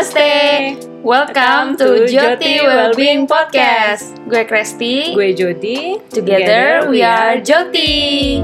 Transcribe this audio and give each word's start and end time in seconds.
Namaste. 0.00 0.80
Welcome 1.04 1.76
to 1.76 2.08
Joti 2.08 2.64
Wellbeing 2.64 3.28
Podcast. 3.28 4.16
Gue 4.24 4.48
Kresti. 4.48 5.12
Gue 5.12 5.36
Jody. 5.36 6.00
Together 6.08 6.88
we 6.88 7.04
are 7.04 7.36
Joti. 7.36 8.40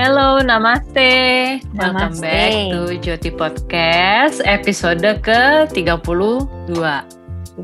Hello, 0.00 0.40
namaste. 0.40 1.60
Welcome 1.76 2.16
Namaste. 2.16 2.24
back 2.24 2.56
to 2.72 2.80
Joti 3.04 3.36
Podcast 3.36 4.40
episode 4.48 5.04
ke-32. 5.20 6.72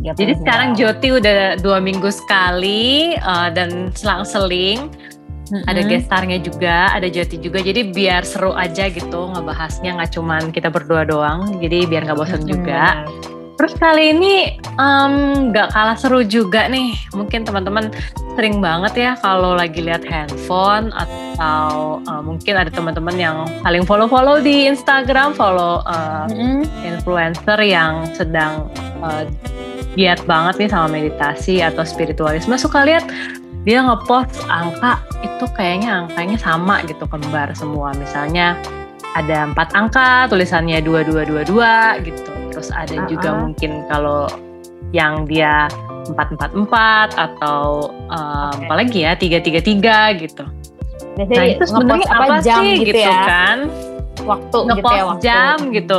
Jadi 0.05 0.33
sekarang 0.37 0.77
Joti 0.77 1.17
udah 1.17 1.57
dua 1.65 1.81
minggu 1.81 2.13
sekali 2.13 3.17
uh, 3.25 3.49
dan 3.49 3.89
selang-seling 3.97 4.93
ada 5.65 5.81
guest 5.87 6.11
starnya 6.11 6.43
juga, 6.43 6.91
ada 6.91 7.07
Joti 7.07 7.39
juga. 7.39 7.63
Jadi 7.63 7.95
biar 7.95 8.27
seru 8.27 8.51
aja 8.55 8.91
gitu 8.91 9.31
ngebahasnya 9.31 10.01
nggak 10.01 10.11
cuman 10.17 10.43
kita 10.51 10.69
berdua 10.73 11.07
doang. 11.07 11.61
Jadi 11.63 11.87
biar 11.87 12.09
nggak 12.09 12.19
bosan 12.19 12.43
juga. 12.43 13.07
Terus 13.55 13.79
kali 13.79 14.11
ini 14.11 14.59
nggak 15.51 15.71
kalah 15.71 15.95
seru 15.95 16.27
juga 16.27 16.67
nih. 16.67 16.99
Mungkin 17.15 17.47
teman-teman 17.47 17.95
sering 18.35 18.59
banget 18.59 18.93
ya 18.99 19.13
kalau 19.23 19.55
lagi 19.55 19.79
lihat 19.79 20.03
handphone 20.03 20.91
atau 20.91 22.03
eh, 22.03 22.23
mungkin 22.27 22.55
ada 22.59 22.71
teman-teman 22.71 23.15
yang 23.15 23.37
saling 23.63 23.87
follow-follow 23.87 24.43
di 24.43 24.67
Instagram, 24.67 25.39
follow 25.39 25.87
eh, 25.87 26.67
influencer 26.83 27.63
yang 27.63 28.03
sedang 28.11 28.67
eh, 29.07 29.31
giat 29.95 30.19
banget 30.27 30.67
nih 30.67 30.71
sama 30.75 30.91
meditasi 30.91 31.63
atau 31.63 31.87
spiritualisme. 31.87 32.59
Suka 32.59 32.83
lihat 32.83 33.07
dia 33.65 33.81
ngepost 33.81 34.45
angka 34.47 35.01
itu 35.25 35.45
kayaknya 35.57 36.05
angkanya 36.05 36.37
sama 36.37 36.85
gitu 36.85 37.09
kembar 37.09 37.49
semua. 37.57 37.97
Misalnya 37.97 38.61
ada 39.17 39.49
empat 39.49 39.73
angka, 39.73 40.29
tulisannya 40.29 40.85
2222 40.85 42.05
gitu. 42.05 42.33
Terus 42.53 42.69
ada 42.71 42.97
juga 43.09 43.29
Ah-ah. 43.33 43.41
mungkin 43.41 43.71
kalau 43.89 44.29
yang 44.93 45.25
dia 45.25 45.67
444 46.07 47.17
atau 47.17 47.89
um, 48.13 48.53
Oke. 48.53 48.69
apalagi 48.69 48.99
ya 49.09 49.17
333 49.17 50.23
gitu. 50.23 50.45
Biasanya 51.17 51.41
Nah 51.41 51.45
itu 51.49 51.65
sebenarnya 51.65 52.09
apa 52.11 52.35
jam 52.45 52.61
sih 52.61 52.73
gitu, 52.85 53.01
ya. 53.01 53.23
kan? 53.25 53.59
Waktu 54.25 54.57
gitu 54.61 54.69
Ngepost 54.71 54.95
ya 54.95 55.05
waktu. 55.09 55.23
jam 55.25 55.57
gitu. 55.73 55.99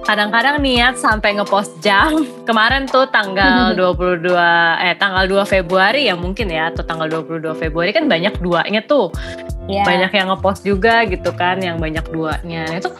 Kadang-kadang 0.00 0.58
niat 0.58 0.96
sampai 0.96 1.36
ngepost 1.36 1.78
jam. 1.78 2.24
Kemarin 2.48 2.84
tuh 2.84 3.06
tanggal 3.08 3.72
22 3.78 4.32
eh 4.80 4.94
tanggal 4.96 5.24
2 5.24 5.44
Februari 5.44 6.08
ya 6.08 6.16
mungkin 6.16 6.48
ya 6.48 6.68
atau 6.68 6.82
tanggal 6.82 7.06
22 7.22 7.46
Februari 7.54 7.90
kan 7.90 8.08
banyak 8.08 8.36
duanya 8.38 8.80
tuh. 8.82 9.12
Iya. 9.68 9.86
Banyak 9.86 10.10
yang 10.10 10.28
ngepost 10.30 10.62
juga 10.62 11.04
gitu 11.04 11.30
kan 11.32 11.60
yang 11.60 11.78
banyak 11.78 12.02
duanya. 12.10 12.66
Nah, 12.66 12.76
itu 12.80 12.90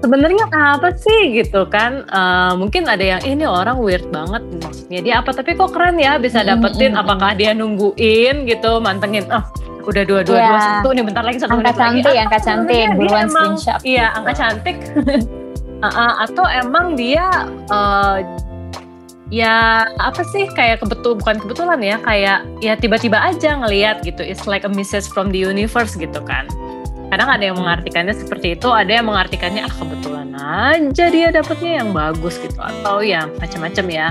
sebenarnya 0.00 0.48
apa 0.48 0.96
sih 0.96 1.36
gitu 1.36 1.68
kan? 1.68 2.08
Eh, 2.08 2.52
mungkin 2.56 2.88
ada 2.88 3.04
yang 3.04 3.20
ini 3.20 3.44
orang 3.44 3.76
weird 3.76 4.08
banget 4.08 4.40
maksudnya 4.64 5.00
dia 5.02 5.14
apa 5.20 5.36
tapi 5.36 5.52
kok 5.52 5.76
keren 5.76 6.00
ya 6.00 6.16
bisa 6.16 6.40
dapetin 6.40 6.96
apakah 6.96 7.36
dia 7.36 7.52
nungguin 7.52 8.48
gitu 8.48 8.80
mantengin 8.80 9.28
oh 9.28 9.44
udah 9.84 10.04
dua 10.04 10.20
dua 10.22 10.38
Iya. 10.38 10.46
dua 10.46 10.60
satu 10.60 10.88
nih 10.92 11.04
bentar 11.04 11.24
lagi 11.24 11.38
satu 11.38 11.52
Angka 11.52 11.68
menit 11.68 11.76
lagi 11.76 11.84
cantik, 12.00 12.04
Atau 12.06 12.22
angka 12.22 12.38
cantik, 12.40 12.86
buruan 12.96 13.26
screenshot. 13.28 13.80
iya 13.82 14.06
angka 14.14 14.32
cantik 14.32 14.76
Uh, 15.80 15.88
uh, 15.88 16.12
atau 16.22 16.44
emang 16.44 16.92
dia 16.92 17.24
eh, 17.66 18.16
ya 19.30 19.54
apa 19.96 20.20
sih 20.26 20.44
kayak 20.50 20.82
kebetul 20.82 21.16
bukan 21.16 21.38
kebetulan 21.38 21.80
ya 21.80 21.96
kayak 22.02 22.38
ya 22.58 22.74
tiba-tiba 22.74 23.16
aja 23.16 23.56
ngelihat 23.56 24.02
gitu 24.02 24.20
it's 24.20 24.44
like 24.44 24.60
a 24.62 24.68
message 24.68 25.06
from 25.06 25.30
the 25.30 25.40
universe 25.40 25.94
gitu 25.94 26.20
kan 26.20 26.44
kadang 27.08 27.26
ada 27.26 27.40
yang 27.40 27.56
mengartikannya 27.56 28.12
seperti 28.12 28.54
itu 28.54 28.68
ada 28.68 28.90
yang 28.90 29.06
mengartikannya 29.06 29.64
ah 29.64 29.72
kebetulan 29.72 30.28
aja 30.36 31.04
dia 31.08 31.28
dapetnya 31.30 31.80
yang 31.80 31.90
bagus 31.90 32.36
gitu 32.38 32.58
atau 32.58 33.00
yang 33.00 33.32
macam-macam 33.38 33.86
ya 33.88 34.08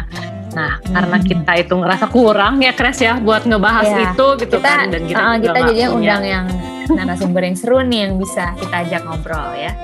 nah 0.49 0.81
karena 0.81 1.17
Hmm. 1.21 1.27
kita 1.29 1.51
itu 1.61 1.73
ngerasa 1.77 2.05
kurang 2.09 2.57
ya 2.59 2.73
Kres 2.73 2.97
ya 2.97 3.21
buat 3.21 3.45
ngebahas 3.45 3.85
Iya. 3.85 3.99
itu 4.09 4.25
gitu 4.41 4.57
Kita, 4.57 4.65
kan 4.73 4.85
dan 4.89 5.01
kita 5.05 5.21
uh, 5.21 5.35
kita 5.37 5.59
punya- 5.61 5.91
undang 5.93 6.23
yang 6.25 6.45
narasumber 6.89 7.45
yang 7.45 7.53
seru 7.53 7.77
nih 7.85 8.09
yang 8.09 8.17
bisa 8.17 8.57
kita 8.57 8.75
ajak 8.81 9.01
ngobrol 9.05 9.53
ya. 9.53 9.77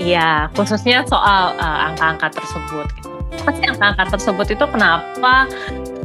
Iya, 0.00 0.48
khususnya 0.56 1.04
soal 1.04 1.52
uh, 1.60 1.92
angka-angka 1.92 2.40
tersebut. 2.40 2.88
Gitu. 2.96 3.08
Pasti 3.44 3.62
angka-angka 3.68 4.16
tersebut 4.16 4.46
itu 4.48 4.64
kenapa 4.64 5.44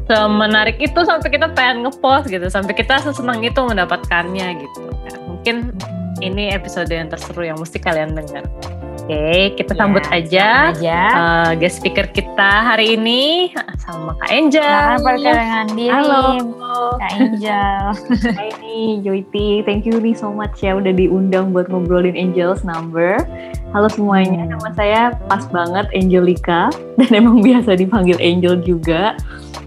semenarik 0.06 0.78
itu 0.84 1.00
sampai 1.08 1.32
kita 1.32 1.48
pengen 1.56 1.88
ngepost 1.88 2.28
gitu, 2.28 2.46
sampai 2.52 2.76
kita 2.76 3.00
sesenang 3.00 3.40
itu 3.40 3.56
mendapatkannya 3.64 4.60
gitu. 4.60 4.84
kan. 5.08 5.16
Mungkin 5.24 5.56
ini 6.20 6.52
episode 6.52 6.92
yang 6.92 7.08
terseru 7.08 7.48
yang 7.48 7.56
mesti 7.56 7.80
kalian 7.80 8.20
dengar. 8.20 8.44
Oke, 9.06 9.54
kita 9.54 9.72
Ya, 9.72 9.78
sambut 9.78 10.02
aja 10.10 10.46
aja. 10.74 11.00
uh, 11.14 11.50
guest 11.54 11.78
speaker 11.78 12.10
kita 12.10 12.42
hari 12.66 12.98
ini 12.98 13.54
sama 13.78 14.18
Kak 14.18 14.34
Angel. 14.34 14.66
Nah, 14.66 14.98
perkenalkan 14.98 15.68
diri. 15.78 15.94
Halo. 15.94 16.26
Kak 16.98 17.12
Angel. 17.14 17.82
Hai 18.34 18.50
nih 18.58 19.06
Joyti, 19.06 19.62
thank 19.62 19.86
you 19.86 19.94
nih 19.96 20.12
so 20.12 20.34
much 20.34 20.58
ya 20.60 20.74
udah 20.74 20.90
diundang 20.90 21.54
buat 21.54 21.70
ngobrolin 21.70 22.18
Angels 22.18 22.66
Number. 22.66 23.22
Halo 23.70 23.86
semuanya, 23.88 24.42
Hmm. 24.42 24.58
nama 24.58 24.70
saya 24.74 25.02
pas 25.30 25.46
banget 25.46 25.86
Angelika 25.94 26.74
dan 26.98 27.10
emang 27.14 27.46
biasa 27.46 27.78
dipanggil 27.78 28.18
Angel 28.18 28.58
juga. 28.58 29.14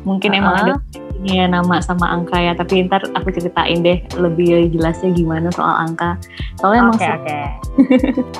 Mungkin 0.02 0.34
emang 0.34 0.54
Uh-uh. 0.56 0.74
ada 0.74 0.82
ini 1.14 1.38
ya 1.38 1.46
nama 1.46 1.78
sama 1.78 2.10
angka 2.10 2.34
ya, 2.36 2.58
tapi 2.58 2.82
ntar 2.82 3.06
aku 3.12 3.30
ceritain 3.30 3.78
deh 3.78 4.02
lebih 4.14 4.66
jelasnya 4.68 5.10
gimana 5.10 5.46
soal 5.50 5.78
angka. 5.78 6.18
Soalnya 6.58 6.80
emang 6.82 6.98
Oke, 6.98 7.04
se- 7.04 7.14
oke. 7.14 7.40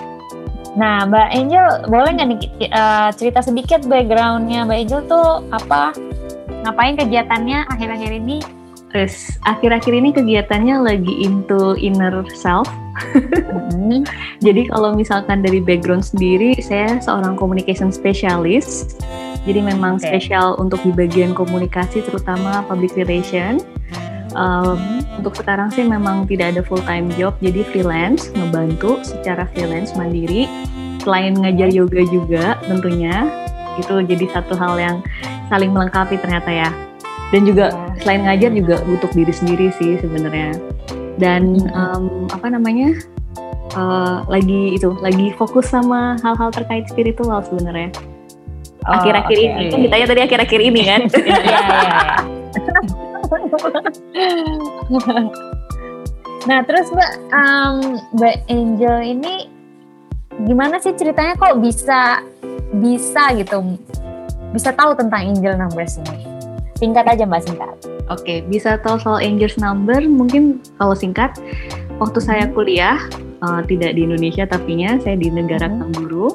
Nah, 0.78 1.10
Mbak 1.10 1.28
Angel, 1.34 1.66
boleh 1.90 2.10
nggak 2.14 2.28
nih 2.30 2.40
uh, 2.70 3.10
cerita 3.10 3.42
sedikit 3.42 3.82
backgroundnya 3.90 4.62
Mbak 4.62 4.78
Angel 4.78 5.00
tuh 5.10 5.28
apa? 5.50 5.90
Ngapain 6.62 6.94
kegiatannya 6.94 7.66
akhir-akhir 7.66 8.14
ini? 8.14 8.38
Terus 8.94 9.36
akhir-akhir 9.44 9.90
ini 9.90 10.14
kegiatannya 10.14 10.80
lagi 10.80 11.26
into 11.26 11.74
inner 11.76 12.22
self. 12.30 12.70
Hmm. 13.74 14.06
Jadi 14.46 14.70
kalau 14.70 14.94
misalkan 14.94 15.42
dari 15.42 15.58
background 15.58 16.06
sendiri, 16.06 16.56
saya 16.62 17.02
seorang 17.02 17.34
communication 17.34 17.90
specialist. 17.90 19.02
Jadi 19.44 19.58
memang 19.58 19.98
Oke. 19.98 20.06
spesial 20.06 20.56
untuk 20.62 20.78
di 20.86 20.94
bagian 20.94 21.34
komunikasi, 21.34 22.06
terutama 22.06 22.62
public 22.70 22.94
relation. 22.94 23.58
Um, 24.36 25.04
untuk 25.20 25.36
sekarang 25.38 25.72
sih 25.72 25.84
memang 25.86 26.28
tidak 26.28 26.56
ada 26.56 26.62
full 26.64 26.82
time 26.84 27.08
job, 27.16 27.36
jadi 27.40 27.64
freelance, 27.68 28.28
ngebantu 28.36 29.00
secara 29.04 29.48
freelance 29.54 29.96
mandiri. 29.96 30.48
Selain 31.00 31.32
ngajar 31.32 31.72
yoga 31.72 32.02
juga 32.10 32.44
tentunya, 32.68 33.24
itu 33.80 33.94
jadi 34.04 34.26
satu 34.34 34.58
hal 34.58 34.76
yang 34.76 34.96
saling 35.48 35.72
melengkapi 35.72 36.20
ternyata 36.20 36.50
ya. 36.52 36.70
Dan 37.32 37.44
juga 37.44 37.72
selain 38.00 38.24
ngajar 38.24 38.50
juga 38.52 38.76
untuk 38.88 39.12
diri 39.16 39.32
sendiri 39.32 39.72
sih 39.76 39.96
sebenarnya. 40.00 40.56
Dan 41.16 41.56
um, 41.72 42.28
apa 42.32 42.52
namanya? 42.52 42.92
uh, 43.76 44.24
lagi 44.30 44.78
itu 44.78 44.96
lagi 45.02 45.34
fokus 45.36 45.68
sama 45.68 46.16
hal-hal 46.24 46.48
terkait 46.54 46.88
spiritual 46.88 47.42
sebenarnya 47.44 47.92
Oh, 48.88 48.96
akhir-akhir 48.96 49.36
oke, 49.36 49.44
ini 49.44 49.52
oke. 49.52 49.68
kan 49.68 49.80
ditanya 49.84 50.06
tadi 50.08 50.20
akhir-akhir 50.24 50.60
ini 50.64 50.80
kan 50.86 51.00
Iya, 51.12 51.36
iya, 51.44 51.60
iya. 51.84 52.00
nah, 56.48 56.60
terus 56.64 56.88
Mbak, 56.88 57.12
um, 57.32 58.00
Mbak 58.16 58.36
Angel 58.48 58.96
ini 59.04 59.34
gimana 60.46 60.78
sih 60.78 60.94
ceritanya 60.94 61.34
kok 61.34 61.58
bisa 61.58 62.22
bisa 62.78 63.34
gitu 63.34 63.76
bisa 64.54 64.72
tahu 64.72 64.96
tentang 64.96 65.34
angel 65.34 65.58
numbers 65.58 66.00
ini? 66.00 66.24
Singkat 66.78 67.10
aja 67.10 67.26
Mbak, 67.26 67.42
singkat. 67.42 67.76
oke 68.08 68.34
bisa 68.48 68.78
tahu 68.80 68.96
soal 69.02 69.20
angels 69.20 69.58
number 69.60 70.00
mungkin 70.08 70.62
kalau 70.80 70.96
singkat 70.96 71.36
waktu 72.00 72.22
saya 72.22 72.48
kuliah 72.54 72.96
uh, 73.44 73.60
tidak 73.66 73.98
di 73.98 74.06
Indonesia 74.06 74.46
tapinya 74.48 74.96
saya 75.02 75.18
di 75.18 75.28
negara. 75.28 75.68
Kangguru 75.68 76.32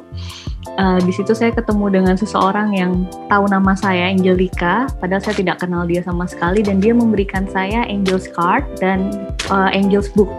Uh, 0.74 0.98
di 1.06 1.14
situ 1.14 1.38
saya 1.38 1.54
ketemu 1.54 2.02
dengan 2.02 2.18
seseorang 2.18 2.74
yang 2.74 3.06
tahu 3.30 3.46
nama 3.46 3.78
saya 3.78 4.10
Angelika, 4.10 4.90
padahal 4.98 5.22
saya 5.22 5.38
tidak 5.38 5.62
kenal 5.62 5.86
dia 5.86 6.02
sama 6.02 6.26
sekali 6.26 6.66
dan 6.66 6.82
dia 6.82 6.98
memberikan 6.98 7.46
saya 7.46 7.86
Angels 7.86 8.26
Card 8.34 8.66
dan 8.82 9.14
uh, 9.54 9.70
Angels 9.70 10.10
Book. 10.18 10.34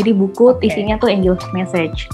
Jadi 0.00 0.16
buku 0.16 0.56
Oke. 0.56 0.72
isinya 0.72 0.96
tuh 0.96 1.12
Angels 1.12 1.44
Message 1.52 2.08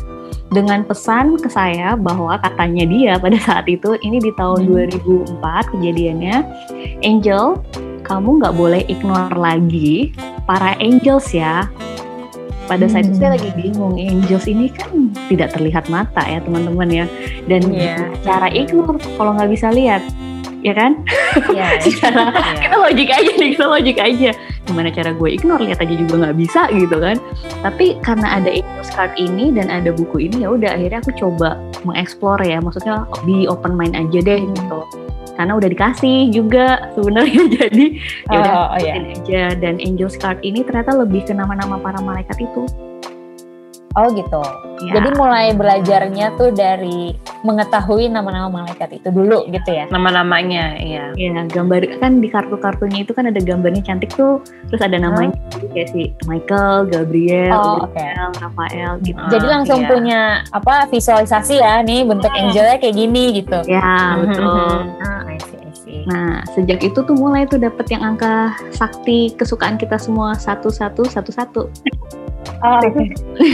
dengan 0.51 0.83
pesan 0.83 1.39
ke 1.39 1.47
saya 1.47 1.95
bahwa 1.95 2.35
katanya 2.43 2.85
dia 2.91 3.13
pada 3.23 3.39
saat 3.39 3.71
itu 3.71 3.95
ini 4.03 4.19
di 4.19 4.35
tahun 4.35 4.67
Hmm. 4.67 4.91
2004 5.39 5.71
kejadiannya 5.71 6.37
Angel 7.07 7.63
kamu 8.03 8.43
nggak 8.43 8.55
boleh 8.59 8.83
ignore 8.91 9.39
lagi 9.39 10.11
para 10.43 10.75
angels 10.83 11.31
ya 11.31 11.71
pada 12.71 12.87
saat 12.87 13.11
itu 13.11 13.19
Hmm. 13.19 13.23
saya 13.27 13.31
lagi 13.35 13.51
bingung 13.59 13.99
angels 13.99 14.47
ini 14.47 14.71
kan 14.71 15.11
tidak 15.27 15.51
terlihat 15.51 15.91
mata 15.91 16.23
ya 16.23 16.39
teman-teman 16.39 16.87
ya 16.87 17.05
dan 17.51 17.67
Iya. 17.67 18.07
cara 18.23 18.47
ignore 18.47 19.03
kalau 19.19 19.35
nggak 19.35 19.51
bisa 19.51 19.75
lihat 19.75 20.07
ya 20.63 20.71
kan 20.77 21.03
Iya. 21.51 21.81
secara 21.85 22.31
iya. 22.31 22.53
kita 22.63 22.77
logik 22.79 23.09
aja 23.11 23.31
nih 23.35 23.49
kita 23.59 23.67
logik 23.67 23.99
aja 23.99 24.31
gimana 24.69 24.89
cara 24.95 25.11
gue 25.11 25.29
ignore 25.35 25.67
lihat 25.67 25.83
aja 25.83 25.95
juga 25.99 26.15
nggak 26.23 26.37
bisa 26.39 26.71
gitu 26.71 26.97
kan 27.01 27.17
tapi 27.65 27.99
karena 28.07 28.39
ada 28.39 28.51
Angels 28.55 28.91
card 28.95 29.13
ini 29.19 29.51
dan 29.51 29.67
ada 29.67 29.91
buku 29.91 30.31
ini 30.31 30.47
ya 30.47 30.55
udah 30.55 30.79
akhirnya 30.79 31.03
aku 31.03 31.13
coba 31.19 31.59
mengeksplor 31.83 32.39
ya 32.45 32.63
maksudnya 32.63 33.03
be 33.27 33.51
open 33.51 33.75
mind 33.75 33.99
aja 33.99 34.21
deh 34.23 34.41
gitu 34.47 34.81
karena 35.41 35.57
udah 35.57 35.71
dikasih 35.73 36.29
juga 36.29 36.93
sebenarnya. 36.93 37.43
Jadi 37.65 37.87
ya 38.29 38.37
udah 38.37 38.53
Oh, 38.61 38.67
oh, 38.69 38.77
ikutin 38.77 39.05
aja. 39.17 39.43
Dan 39.57 39.81
Angels 39.81 40.21
card 40.21 40.45
ini 40.45 40.61
ternyata 40.61 40.93
lebih 40.93 41.25
ke 41.25 41.33
nama-nama 41.33 41.81
para 41.81 41.97
malaikat 42.05 42.37
itu 42.45 42.69
Oh 43.99 44.07
gitu. 44.15 44.39
Ya. 44.87 45.03
Jadi 45.03 45.19
mulai 45.19 45.51
belajarnya 45.51 46.39
tuh 46.39 46.55
dari 46.55 47.11
mengetahui 47.43 48.07
nama-nama 48.07 48.47
malaikat 48.63 49.03
itu 49.03 49.11
dulu 49.11 49.51
gitu 49.51 49.67
ya. 49.67 49.91
Nama-namanya, 49.91 50.79
iya. 50.79 51.11
Ya, 51.19 51.43
gambar 51.51 51.99
kan 51.99 52.23
di 52.23 52.31
kartu-kartunya 52.31 53.03
itu 53.03 53.11
kan 53.11 53.27
ada 53.27 53.43
gambarnya 53.43 53.83
cantik 53.83 54.15
tuh, 54.15 54.39
terus 54.71 54.79
ada 54.79 54.95
namanya 54.95 55.35
Jadi 55.51 55.67
kayak 55.75 55.89
si 55.91 56.03
Michael, 56.31 56.87
Gabriel, 56.87 57.51
Oh. 57.51 57.83
Gabriel, 57.83 58.31
Rafael 58.39 58.93
gitu. 59.03 59.19
Ah, 59.19 59.31
Jadi 59.35 59.47
langsung 59.51 59.81
iya. 59.83 59.91
punya 59.91 60.21
apa 60.55 60.75
visualisasi 60.87 61.55
ya 61.59 61.83
nih 61.83 62.07
bentuk 62.07 62.31
angelnya 62.31 62.79
kayak 62.79 62.95
gini 62.95 63.43
gitu. 63.43 63.59
Ya, 63.67 64.15
betul. 64.23 64.87
Ah, 65.03 65.27
I 65.27 65.37
see, 65.43 65.59
I 65.61 65.73
see. 65.75 66.01
Nah, 66.07 66.47
sejak 66.55 66.79
itu 66.79 67.03
tuh 67.03 67.17
mulai 67.19 67.43
tuh 67.43 67.59
dapet 67.59 67.91
yang 67.91 68.15
angka 68.15 68.55
sakti 68.71 69.35
kesukaan 69.35 69.77
kita 69.77 69.99
semua 69.99 70.39
satu 70.39 70.71
satu 70.71 71.03
satu 71.11 71.31
satu. 71.35 71.63
Oh, 72.61 72.81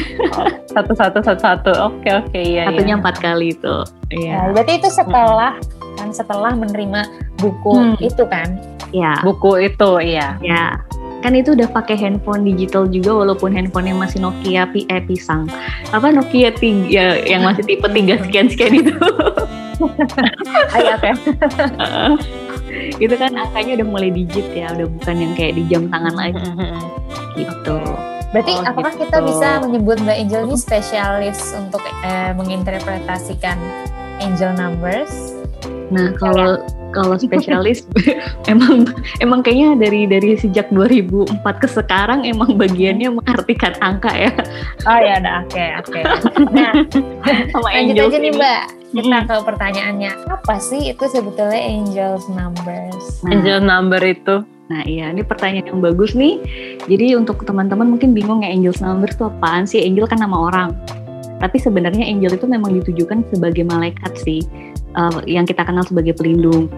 Satu 0.75 0.93
satu 0.93 1.19
satu 1.23 1.41
satu. 1.41 1.73
Oke 1.89 2.11
oke 2.11 2.39
iya. 2.39 2.67
Satunya 2.69 2.95
iya. 2.95 3.01
empat 3.01 3.17
kali 3.19 3.55
itu. 3.55 3.77
ya, 4.07 4.19
Iya. 4.19 4.39
berarti 4.55 4.73
itu 4.79 4.89
setelah 4.91 5.53
kan 5.97 6.09
setelah 6.13 6.53
menerima 6.53 7.01
buku 7.39 7.73
Hmm. 7.75 7.97
itu 7.99 8.23
kan. 8.27 8.59
Ya, 8.95 9.19
Buku 9.23 9.59
itu 9.63 9.91
iya. 9.99 10.39
ya. 10.39 10.79
Kan 11.23 11.35
itu 11.35 11.59
udah 11.59 11.67
pakai 11.67 11.99
handphone 11.99 12.47
digital 12.47 12.87
juga 12.87 13.11
walaupun 13.17 13.51
handphonenya 13.51 13.99
masih 13.99 14.23
Nokia 14.23 14.69
pi 14.71 14.87
eh 14.87 15.03
pisang. 15.03 15.51
Apa 15.91 16.15
Nokia 16.15 16.55
tiga 16.55 16.87
ya, 16.87 17.07
yang 17.27 17.43
masih 17.43 17.67
tipe 17.67 17.87
tiga 17.91 18.15
sekian 18.23 18.47
sekian 18.47 18.75
itu. 18.79 18.95
Ayo 20.71 20.93
oke. 20.99 21.11
itu 23.05 23.15
kan 23.17 23.33
angkanya 23.35 23.83
udah 23.83 23.87
mulai 23.89 24.11
digit 24.13 24.47
ya, 24.55 24.71
udah 24.71 24.87
bukan 24.87 25.15
yang 25.19 25.33
kayak 25.35 25.55
di 25.57 25.63
jam 25.67 25.89
tangan 25.91 26.15
lagi 26.15 26.47
gitu. 27.35 27.77
Berarti 28.37 28.53
Oh, 28.53 28.69
apakah 28.69 28.93
gitu. 28.93 29.09
kita 29.09 29.19
bisa 29.25 29.49
menyebut 29.65 29.97
Mbak 30.05 30.17
Angel 30.21 30.43
ini 30.45 30.57
spesialis 30.61 31.41
untuk 31.57 31.81
eh, 32.05 32.37
menginterpretasikan 32.37 33.57
angel 34.21 34.53
numbers? 34.61 35.33
Nah, 35.89 36.13
kalau 36.21 36.61
kalau 36.93 37.17
spesialis 37.25 37.89
emang 38.53 38.85
emang 39.25 39.41
kayaknya 39.41 39.81
dari 39.81 40.05
dari 40.05 40.37
sejak 40.37 40.69
2004 40.69 41.33
ke 41.65 41.65
sekarang 41.65 42.29
emang 42.29 42.61
bagiannya 42.61 43.09
mengartikan 43.09 43.73
angka 43.81 44.13
ya 44.13 44.33
Oh 44.85 44.99
ya 45.01 45.17
udah 45.17 45.35
oke 45.49 45.65
oke. 45.81 46.01
Nah, 46.53 46.73
sama 47.57 47.69
lanjut 47.73 48.05
aja 48.13 48.19
nih. 48.21 48.33
Mbak. 48.37 48.63
Kita 48.93 49.19
ke 49.25 49.35
pertanyaannya. 49.49 50.13
Apa 50.29 50.61
sih 50.61 50.93
itu 50.93 51.05
sebetulnya 51.09 51.57
angels 51.57 52.29
numbers? 52.33 53.25
Nah, 53.25 53.33
Angel 53.33 53.59
number 53.65 54.01
itu. 54.05 54.45
Nah, 54.69 54.83
iya, 54.85 55.11
ini 55.11 55.23
pertanyaan 55.23 55.71
yang 55.71 55.81
bagus 55.83 56.13
nih. 56.17 56.39
Jadi 56.87 57.15
untuk 57.15 57.43
teman-teman 57.47 57.97
mungkin 57.97 58.13
bingung 58.13 58.43
ya 58.43 58.51
angels 58.51 58.83
numbers 58.83 59.15
itu 59.15 59.27
apaan 59.31 59.65
sih? 59.65 59.83
Angel 59.85 60.07
kan 60.07 60.21
nama 60.23 60.37
orang. 60.37 60.71
Tapi 61.37 61.61
sebenarnya 61.61 62.05
angel 62.09 62.33
itu 62.37 62.47
memang 62.49 62.73
ditujukan 62.81 63.29
sebagai 63.29 63.65
malaikat 63.69 64.13
sih, 64.17 64.41
eh, 64.97 65.21
yang 65.29 65.45
kita 65.45 65.63
kenal 65.63 65.85
sebagai 65.85 66.17
pelindung. 66.17 66.73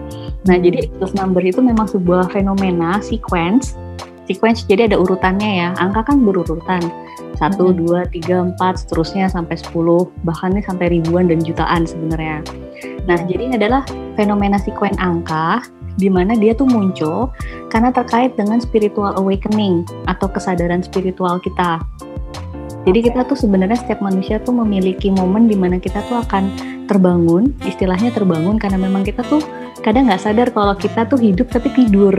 Nah, 0.47 0.55
jadi 0.59 0.87
angels 0.87 1.15
number 1.15 1.43
itu 1.43 1.63
memang 1.63 1.87
sebuah 1.87 2.31
fenomena 2.31 2.99
sequence. 2.99 3.75
Sequence 4.29 4.69
jadi 4.69 4.85
ada 4.85 5.01
urutannya 5.01 5.65
ya. 5.65 5.69
Angka 5.81 6.05
kan 6.13 6.21
berurutan. 6.21 6.85
Satu, 7.33 7.73
Mhm. 7.73 7.75
dua, 7.81 7.99
tiga, 8.13 8.45
empat, 8.45 8.85
seterusnya 8.85 9.25
sampai 9.25 9.57
10, 9.57 10.13
bahkan 10.21 10.53
nih 10.53 10.61
sampai 10.61 10.93
ribuan 10.93 11.25
dan 11.25 11.41
jutaan 11.41 11.89
sebenarnya. 11.89 12.45
Nah, 13.09 13.17
jadi 13.25 13.49
ini 13.49 13.53
adalah 13.57 13.81
fenomena 14.13 14.61
sekuen 14.61 14.93
angka 15.01 15.65
di 15.97 16.13
mana 16.13 16.37
dia 16.37 16.53
tuh 16.53 16.69
muncul 16.69 17.33
karena 17.73 17.89
terkait 17.89 18.37
dengan 18.37 18.61
spiritual 18.61 19.17
awakening 19.17 19.81
atau 20.05 20.29
kesadaran 20.29 20.85
spiritual 20.85 21.41
kita. 21.41 21.81
Jadi 22.85 23.11
kita 23.11 23.25
tuh 23.25 23.35
sebenarnya 23.35 23.81
setiap 23.81 23.99
manusia 23.99 24.37
tuh 24.39 24.53
memiliki 24.53 25.09
momen 25.09 25.49
di 25.49 25.57
mana 25.57 25.81
kita 25.81 26.05
tuh 26.05 26.21
akan 26.21 26.53
terbangun, 26.85 27.51
istilahnya 27.65 28.13
terbangun 28.13 28.61
karena 28.61 28.77
memang 28.77 29.01
kita 29.01 29.25
tuh 29.25 29.41
kadang 29.81 30.05
nggak 30.05 30.21
sadar 30.21 30.47
kalau 30.53 30.77
kita 30.77 31.03
tuh 31.09 31.17
hidup 31.17 31.49
tapi 31.49 31.73
tidur. 31.75 32.15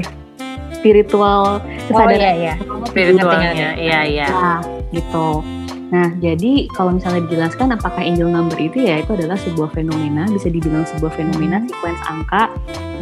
Spiritual 0.80 1.60
Oh 1.60 1.86
kesadaran 1.92 2.16
iya 2.16 2.32
iya. 2.32 2.54
Spiritualnya, 2.88 3.50
iya 3.76 4.00
iya. 4.08 4.26
Nah, 4.32 4.60
gitu. 4.90 5.44
Nah, 5.90 6.08
jadi 6.22 6.70
kalau 6.70 6.94
misalnya 6.94 7.26
dijelaskan 7.26 7.74
apakah 7.74 7.98
angel 8.00 8.30
number 8.30 8.54
itu 8.56 8.86
ya 8.86 9.02
itu 9.02 9.10
adalah 9.12 9.34
sebuah 9.34 9.74
fenomena, 9.74 10.24
bisa 10.30 10.46
dibilang 10.46 10.86
sebuah 10.86 11.12
fenomena 11.12 11.60
sequence 11.66 12.00
angka 12.06 12.48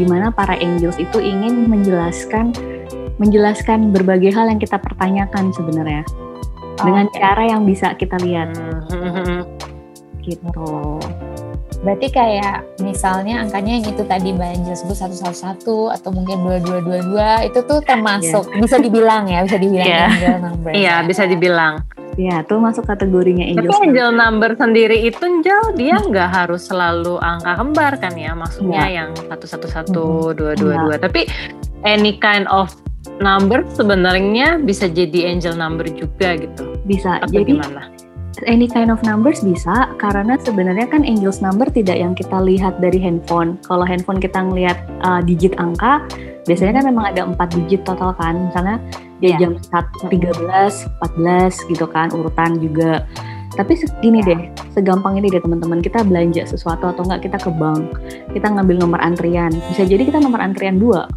di 0.01 0.09
mana 0.09 0.33
para 0.33 0.57
angels 0.57 0.97
itu 0.97 1.21
ingin 1.21 1.69
menjelaskan 1.69 2.57
menjelaskan 3.21 3.93
berbagai 3.93 4.33
hal 4.33 4.49
yang 4.49 4.57
kita 4.63 4.81
pertanyakan 4.81 5.53
sebenarnya 5.53 6.03
dengan 6.79 7.11
cara 7.13 7.43
yang 7.51 7.67
bisa 7.67 7.93
kita 7.99 8.17
lihat 8.23 8.55
Hmm, 8.89 9.43
gitu. 10.25 10.97
Berarti 11.79 12.11
kayak 12.11 12.83
misalnya 12.83 13.39
angkanya 13.39 13.79
yang 13.79 13.87
itu 13.87 14.03
tadi 14.03 14.35
Mbak 14.35 14.51
Angel 14.51 14.75
sebut 14.75 14.99
111 14.99 15.63
atau 15.95 16.11
mungkin 16.11 16.43
2222 16.43 17.47
itu 17.47 17.59
tuh 17.63 17.79
termasuk 17.87 18.51
bisa 18.59 18.83
dibilang 18.83 19.31
ya, 19.31 19.47
bisa 19.47 19.57
dibilang 19.57 19.87
Iya. 19.87 20.03
angel 20.11 20.37
number. 20.43 20.71
Iya 20.75 20.95
bisa 21.07 21.23
dibilang. 21.25 21.75
Ya, 22.19 22.43
tuh 22.43 22.59
masuk 22.59 22.83
kategorinya 22.83 23.47
Tapi 23.47 23.63
angels. 23.63 23.79
angel 23.79 24.11
number 24.11 24.51
sendiri 24.59 25.07
itu 25.07 25.23
Angel 25.23 25.79
dia 25.79 26.03
nggak 26.03 26.31
harus 26.35 26.67
selalu 26.67 27.15
angka 27.23 27.55
kembar 27.55 27.93
kan 27.95 28.11
ya 28.19 28.35
maksudnya 28.35 28.91
yang 28.91 29.15
satu 29.31 29.47
satu 29.47 29.67
satu 29.71 30.03
dua 30.35 30.59
dua 30.59 30.75
dua 30.83 30.95
tapi 30.99 31.31
any 31.87 32.19
kind 32.19 32.51
of 32.51 32.75
number 33.23 33.63
sebenarnya 33.71 34.59
bisa 34.59 34.91
jadi 34.91 35.31
angel 35.31 35.55
number 35.55 35.87
juga 35.87 36.35
gitu 36.35 36.75
bisa. 36.83 37.23
atau 37.23 37.31
Jadi 37.31 37.55
gimana? 37.55 37.87
Any 38.47 38.71
kind 38.71 38.93
of 38.93 39.03
numbers 39.03 39.41
bisa 39.43 39.91
karena 39.99 40.39
sebenarnya 40.39 40.87
kan 40.87 41.03
angels 41.03 41.43
number 41.43 41.67
tidak 41.67 41.99
yang 41.99 42.13
kita 42.15 42.39
lihat 42.39 42.79
dari 42.79 43.01
handphone. 43.01 43.59
Kalau 43.67 43.83
handphone 43.83 44.21
kita 44.23 44.39
ngelihat 44.39 44.79
uh, 45.03 45.25
digit 45.25 45.57
angka, 45.59 46.05
biasanya 46.47 46.79
kan 46.79 46.85
memang 46.93 47.05
ada 47.11 47.23
empat 47.27 47.57
digit 47.57 47.83
total 47.83 48.15
kan. 48.15 48.53
Misalnya 48.53 48.77
dia 49.19 49.35
Iya. 49.35 49.39
jam 49.43 49.53
1, 49.59 50.15
13, 50.15 50.87
14 51.03 51.71
gitu 51.73 51.87
kan 51.91 52.15
urutan 52.15 52.63
juga. 52.63 53.03
Tapi 53.59 53.75
segini 53.75 54.23
deh, 54.23 54.55
segampang 54.71 55.19
ini 55.19 55.27
deh 55.33 55.43
teman-teman. 55.43 55.83
Kita 55.83 56.07
belanja 56.07 56.47
sesuatu 56.47 56.87
atau 56.87 57.03
enggak 57.03 57.27
kita 57.27 57.39
ke 57.43 57.51
bank, 57.51 57.99
kita 58.31 58.47
ngambil 58.55 58.77
nomor 58.87 59.01
antrian. 59.03 59.51
Bisa 59.73 59.83
jadi 59.83 60.07
kita 60.07 60.23
nomor 60.23 60.39
antrian 60.39 60.79
dua. 60.79 61.11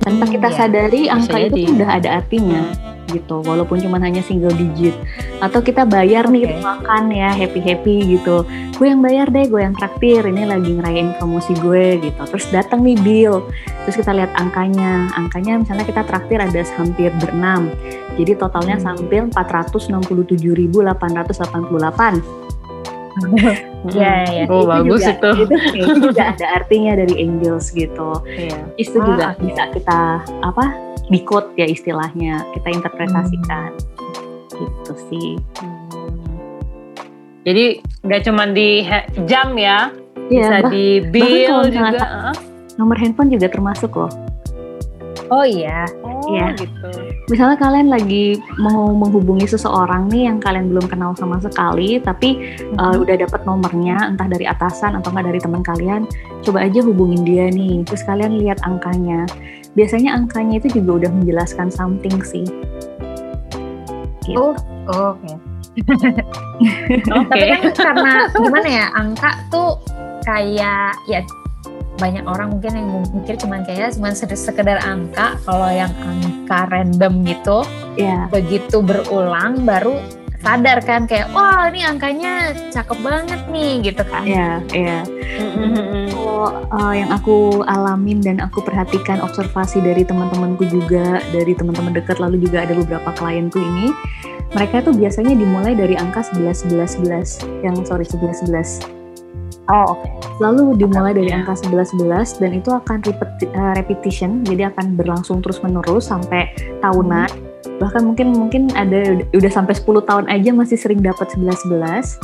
Tanpa 0.00 0.24
kita 0.24 0.48
iya. 0.48 0.56
sadari 0.56 1.02
angka 1.12 1.36
itu 1.36 1.52
jadi. 1.52 1.60
tuh 1.68 1.74
udah 1.76 1.90
ada 2.00 2.08
artinya 2.24 2.62
gitu 3.10 3.42
walaupun 3.42 3.82
cuma 3.82 3.98
hanya 3.98 4.22
single 4.22 4.54
digit. 4.54 4.94
Atau 5.42 5.60
kita 5.60 5.84
bayar 5.84 6.30
nih 6.30 6.46
Oke. 6.46 6.48
kita 6.54 6.62
makan 6.62 7.02
ya 7.10 7.30
happy 7.34 7.60
happy 7.60 7.96
gitu. 8.18 8.46
Gue 8.78 8.88
yang 8.88 9.04
bayar 9.04 9.28
deh 9.28 9.44
gue 9.44 9.60
yang 9.60 9.76
traktir 9.76 10.24
ini 10.24 10.48
lagi 10.48 10.72
ngerayain 10.72 11.12
promosi 11.20 11.52
gue 11.58 12.00
gitu. 12.00 12.22
Terus 12.24 12.46
datang 12.48 12.80
nih 12.86 12.96
bill 13.02 13.44
terus 13.84 13.98
kita 13.98 14.14
lihat 14.14 14.30
angkanya. 14.38 15.10
Angkanya 15.18 15.60
misalnya 15.60 15.84
kita 15.84 16.06
traktir 16.06 16.40
ada 16.40 16.62
hampir 16.78 17.12
berenam 17.20 17.68
jadi 18.20 18.36
totalnya 18.36 18.76
Hmm. 18.76 19.00
sampai 19.00 19.32
467.888 19.32 22.20
Iya 23.90 24.12
iya. 24.28 24.44
Oh 24.46 24.64
bagus 24.64 25.00
juga, 25.00 25.10
itu. 25.10 25.30
itu, 25.42 25.54
itu 25.74 25.98
juga 26.04 26.22
ada 26.32 26.46
artinya 26.54 26.92
dari 26.94 27.14
angels 27.18 27.72
gitu 27.72 28.10
Iya. 28.28 28.58
itu 28.76 28.96
Ah, 28.96 29.06
juga 29.06 29.24
oke. 29.32 29.40
bisa 29.42 29.62
kita 29.72 30.00
apa 30.42 30.64
decode 31.08 31.48
ya 31.54 31.66
istilahnya 31.66 32.44
kita 32.52 32.68
interpretasikan 32.70 33.70
gitu 34.52 34.92
sih 35.08 35.30
Jadi 37.40 37.64
nggak 38.04 38.22
cuma 38.22 38.44
di 38.46 38.84
jam 39.24 39.56
ya, 39.56 39.88
bisa 40.28 40.60
Iya, 40.60 40.60
bah- 40.60 40.70
di 40.70 40.86
bill 41.02 41.56
juga. 41.66 42.36
nomor 42.76 42.96
handphone 42.96 43.28
juga 43.28 43.48
termasuk 43.48 43.92
loh 43.94 44.12
Oh 45.28 45.42
iya. 45.42 45.88
Oh 46.04 46.20
Iya. 46.28 46.52
gitu. 46.54 46.90
Misalnya 47.30 47.56
kalian 47.56 47.88
lagi 47.88 48.42
mau 48.58 48.90
menghubungi 48.90 49.46
seseorang 49.46 50.10
nih 50.10 50.26
yang 50.26 50.42
kalian 50.42 50.68
belum 50.68 50.90
kenal 50.90 51.14
sama 51.14 51.38
sekali 51.38 52.02
tapi 52.02 52.58
uh, 52.76 52.98
udah 52.98 53.16
dapat 53.22 53.46
nomornya 53.46 54.10
entah 54.10 54.26
dari 54.26 54.50
atasan 54.50 54.98
atau 54.98 55.14
enggak 55.14 55.30
dari 55.30 55.40
teman 55.40 55.62
kalian 55.62 56.02
coba 56.42 56.66
aja 56.66 56.82
hubungin 56.82 57.22
dia 57.22 57.46
nih 57.48 57.86
terus 57.86 58.02
kalian 58.02 58.42
lihat 58.42 58.58
angkanya 58.66 59.24
biasanya 59.78 60.18
angkanya 60.18 60.58
itu 60.58 60.82
juga 60.82 61.06
udah 61.06 61.10
menjelaskan 61.14 61.70
something 61.70 62.18
sih 62.26 62.44
gitu. 64.30 64.38
Oh, 64.38 64.54
oh, 64.94 65.16
oke. 65.16 65.32
Oke. 67.10 67.30
Tapi 67.30 67.46
kan 67.46 67.62
karena 67.72 68.12
gimana 68.30 68.68
ya 68.68 68.86
angka 68.94 69.30
tuh 69.48 69.78
kayak 70.26 70.92
ya 71.08 71.24
banyak 72.00 72.24
orang 72.24 72.56
mungkin 72.56 72.72
yang 72.72 72.88
mikir 73.12 73.36
cuman 73.36 73.62
kayak 73.68 73.92
cuman 73.92 74.16
sekedar 74.16 74.80
angka 74.80 75.36
kalau 75.44 75.68
yang 75.68 75.92
angka 76.00 76.66
random 76.72 77.20
gitu 77.28 77.60
ya 78.00 78.26
begitu 78.32 78.80
berulang 78.80 79.68
baru 79.68 80.00
sadar 80.40 80.80
kan 80.80 81.04
kayak 81.04 81.28
wah 81.36 81.68
ini 81.68 81.84
angkanya 81.84 82.56
cakep 82.72 82.98
banget 83.04 83.40
nih 83.52 83.92
gitu 83.92 84.02
kan. 84.08 84.24
Ya 84.24 84.64
ya 84.72 85.04
kalau 86.08 86.48
uh, 86.72 86.94
yang 86.96 87.12
aku 87.12 87.60
alamin 87.68 88.24
dan 88.24 88.40
aku 88.40 88.64
perhatikan 88.64 89.20
observasi 89.20 89.84
dari 89.84 90.00
teman-temanku 90.00 90.64
juga 90.64 91.20
dari 91.30 91.52
teman-teman 91.52 91.92
dekat 91.92 92.16
lalu 92.16 92.40
juga 92.40 92.64
ada 92.64 92.72
beberapa 92.72 93.12
klienku 93.20 93.60
ini 93.60 93.92
mereka 94.56 94.82
tuh 94.82 94.96
biasanya 94.96 95.36
dimulai 95.36 95.76
dari 95.76 95.94
angka 95.94 96.24
11 96.32 96.72
11 96.72 97.04
11 97.04 97.64
yang 97.64 97.76
sorry 97.84 98.08
11 98.08 98.48
11 98.48 98.99
oh 99.70 99.94
oke 99.96 100.20
Lalu 100.40 100.80
dimulai 100.80 101.12
dari 101.12 101.28
angka 101.28 101.52
11-11 101.52 102.40
dan 102.40 102.50
itu 102.56 102.72
akan 102.72 103.04
repeti- 103.04 103.52
eh, 103.52 103.72
repetition, 103.76 104.40
jadi 104.40 104.72
akan 104.72 104.96
berlangsung 104.96 105.44
terus-menerus 105.44 106.08
sampai 106.08 106.48
tahunan. 106.80 107.28
Bahkan 107.76 108.02
mungkin 108.08 108.32
mungkin 108.32 108.62
ada 108.72 109.20
udah 109.36 109.52
sampai 109.52 109.76
10 109.76 110.00
tahun 110.00 110.32
aja 110.32 110.50
masih 110.56 110.80
sering 110.80 111.04
dapat 111.04 111.36
11-11. 111.36 112.16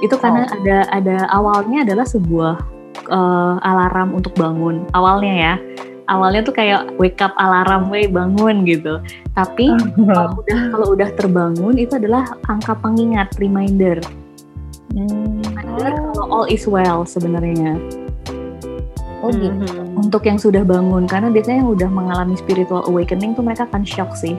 Itu 0.00 0.16
karena 0.16 0.48
ada 0.48 0.88
ada 0.88 1.16
awalnya 1.28 1.84
adalah 1.84 2.08
sebuah 2.08 2.64
eh, 3.12 3.54
alarm 3.60 4.16
untuk 4.16 4.32
bangun. 4.40 4.88
Awalnya 4.96 5.34
ya. 5.36 5.54
Awalnya 6.08 6.42
tuh 6.42 6.56
kayak 6.56 6.96
wake 6.96 7.20
up 7.20 7.36
alarm, 7.36 7.92
way 7.92 8.08
bangun 8.08 8.64
gitu. 8.64 9.04
Tapi 9.36 9.68
kalau 10.16 10.32
udah 10.40 10.60
kalau 10.72 10.86
udah 10.96 11.08
terbangun 11.12 11.76
itu 11.76 11.92
adalah 12.00 12.24
angka 12.48 12.72
pengingat 12.80 13.36
reminder. 13.36 14.00
Hmm. 14.90 15.38
Reminder 15.44 15.92
kalau 16.12 16.24
all 16.30 16.46
is 16.50 16.66
well 16.66 17.06
sebenarnya. 17.06 17.78
oh 19.20 19.28
gitu 19.28 19.52
Mm-hmm. 19.52 20.00
untuk 20.00 20.24
yang 20.24 20.40
sudah 20.40 20.64
bangun 20.64 21.04
karena 21.04 21.28
biasanya 21.28 21.60
yang 21.60 21.70
udah 21.76 21.88
mengalami 21.92 22.40
spiritual 22.40 22.80
awakening 22.88 23.36
tuh 23.36 23.44
mereka 23.44 23.68
akan 23.68 23.84
shock 23.84 24.16
sih 24.16 24.32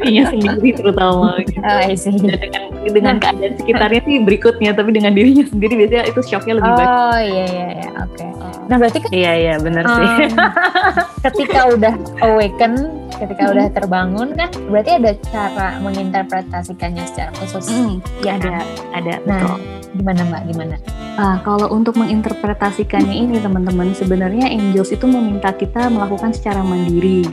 dirinya 0.00 0.32
sendiri 0.32 0.72
terutama 0.72 1.36
gitu. 1.44 1.60
oh, 1.60 1.80
I 1.84 1.92
see. 1.92 2.16
Dengan 2.16 2.40
dengan 2.88 3.14
keadaan 3.20 3.60
sekitarnya 3.60 4.00
sih 4.08 4.16
berikutnya 4.24 4.70
tapi 4.72 4.96
dengan 4.96 5.12
dirinya 5.12 5.44
sendiri 5.44 5.84
biasanya 5.84 6.04
itu 6.08 6.20
shocknya 6.24 6.54
lebih 6.56 6.72
banyak 6.72 6.88
oh 6.88 7.18
iya 7.20 7.44
iya 7.44 7.68
iya 7.76 7.90
oke 8.08 8.24
nah 8.68 8.76
berarti 8.76 9.00
kan 9.00 9.10
Iya 9.10 9.32
iya 9.34 9.54
benar 9.56 9.84
sih. 9.88 10.06
um, 10.06 10.36
ketika 11.24 11.60
udah 11.68 11.94
awaken 12.20 12.72
ketika 13.18 13.50
udah 13.50 13.66
terbangun 13.72 14.36
kan 14.36 14.52
berarti 14.68 15.00
ada 15.00 15.10
cara 15.32 15.68
menginterpretasikannya 15.80 17.02
secara 17.02 17.32
khusus. 17.40 17.66
Hmm, 17.66 17.98
ya 18.22 18.36
ada 18.36 18.62
ada 18.92 19.18
Nah. 19.24 19.40
betul. 19.40 19.58
gimana 19.88 20.20
mbak? 20.22 20.42
Gimana? 20.46 20.76
Ah, 21.16 21.40
kalau 21.40 21.66
untuk 21.72 21.96
menginterpretasikannya 21.96 23.10
ini 23.10 23.40
teman-teman 23.40 23.90
sebenarnya 23.90 24.46
angels 24.46 24.92
itu 24.92 25.08
meminta 25.08 25.48
kita 25.50 25.88
melakukan 25.88 26.30
secara 26.30 26.60
mandiri. 26.60 27.24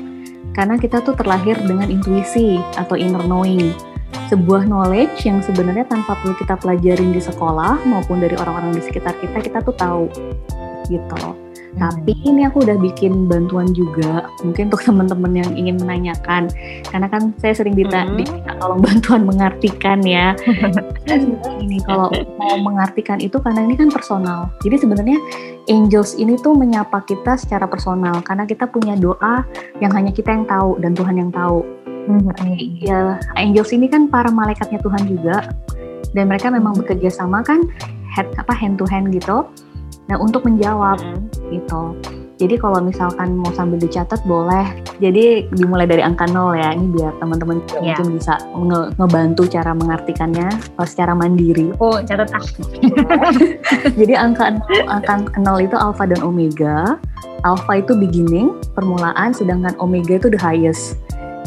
Karena 0.56 0.80
kita 0.80 1.04
tuh 1.04 1.14
terlahir 1.14 1.60
dengan 1.62 1.92
intuisi 1.92 2.56
atau 2.74 2.96
inner 2.96 3.22
knowing. 3.22 3.76
Sebuah 4.32 4.66
knowledge 4.66 5.28
yang 5.28 5.44
sebenarnya 5.44 5.84
tanpa 5.86 6.16
perlu 6.18 6.34
kita 6.34 6.56
pelajarin 6.56 7.12
di 7.12 7.20
sekolah 7.20 7.84
maupun 7.84 8.24
dari 8.24 8.40
orang-orang 8.40 8.72
di 8.72 8.82
sekitar 8.82 9.20
kita 9.20 9.38
kita 9.44 9.60
tuh 9.60 9.76
tahu 9.76 10.08
gitu. 10.88 11.36
Tapi 11.76 12.16
ini 12.24 12.48
aku 12.48 12.64
udah 12.64 12.80
bikin 12.80 13.28
bantuan 13.28 13.68
juga 13.76 14.32
mungkin 14.48 14.72
untuk 14.72 14.80
teman-teman 14.88 15.44
yang 15.44 15.52
ingin 15.60 15.76
menanyakan. 15.76 16.48
Karena 16.88 17.08
kan 17.12 17.36
saya 17.36 17.52
sering 17.52 17.76
dita- 17.76 18.08
Mhm. 18.08 18.16
diminta 18.16 18.52
tolong 18.56 18.80
bantuan 18.80 19.22
mengartikan 19.30 20.00
ya. 20.00 20.40
Sebenarnya 20.40 21.52
gini 21.60 21.78
kalau 21.84 22.08
mau 22.40 22.56
mengartikan 22.64 23.20
itu 23.20 23.36
karena 23.44 23.68
ini 23.68 23.76
kan 23.76 23.92
personal. 23.92 24.48
Jadi 24.64 24.88
sebenarnya 24.88 25.20
angels 25.68 26.16
ini 26.16 26.40
tuh 26.40 26.56
menyapa 26.56 27.04
kita 27.04 27.36
secara 27.36 27.68
personal 27.68 28.24
karena 28.24 28.48
kita 28.48 28.72
punya 28.72 28.96
doa 28.96 29.44
yang 29.84 29.92
hanya 29.92 30.16
kita 30.16 30.32
yang 30.32 30.48
tahu 30.48 30.80
dan 30.80 30.96
Tuhan 30.96 31.20
yang 31.20 31.32
tahu. 31.36 31.60
Hmm, 32.06 32.22
ya 32.80 33.18
angels 33.36 33.74
ini 33.74 33.92
kan 33.92 34.08
para 34.08 34.32
malaikatnya 34.32 34.80
Tuhan 34.80 35.04
juga. 35.12 35.52
Dan 36.16 36.32
mereka 36.32 36.48
memang 36.48 36.80
bekerja 36.80 37.12
sama 37.12 37.44
kan 37.44 37.68
head 38.16 38.32
apa 38.40 38.56
hand 38.56 38.80
to 38.80 38.88
hand 38.88 39.12
gitu 39.12 39.44
nah 40.06 40.18
untuk 40.18 40.46
menjawab 40.46 41.02
gitu. 41.50 41.98
Jadi 42.36 42.60
kalau 42.60 42.84
misalkan 42.84 43.40
mau 43.40 43.48
sambil 43.56 43.80
dicatat 43.80 44.20
boleh. 44.28 44.68
Jadi 45.00 45.48
dimulai 45.56 45.88
dari 45.88 46.04
angka 46.04 46.28
nol 46.28 46.52
ya. 46.52 46.76
Ini 46.76 46.92
biar 46.92 47.16
teman-teman 47.16 47.64
Iya. 47.80 47.96
mungkin 47.96 48.20
bisa 48.20 48.36
nge- 48.52 48.92
ngebantu 49.00 49.48
cara 49.48 49.72
mengartikannya 49.72 50.52
eh, 50.52 50.84
secara 50.84 51.16
mandiri. 51.16 51.72
oh 51.80 52.04
catat 52.04 52.36
ah 52.36 52.44
Jadi 54.00 54.14
angka 54.20 54.52
nol, 54.52 54.84
angka 54.84 55.16
nol 55.40 55.64
itu 55.64 55.80
alpha 55.80 56.04
dan 56.04 56.20
omega. 56.20 57.00
Alpha 57.48 57.80
itu 57.80 57.96
beginning, 57.96 58.52
permulaan, 58.76 59.32
sedangkan 59.32 59.72
omega 59.80 60.20
itu 60.20 60.28
the 60.28 60.40
highest. 60.40 61.00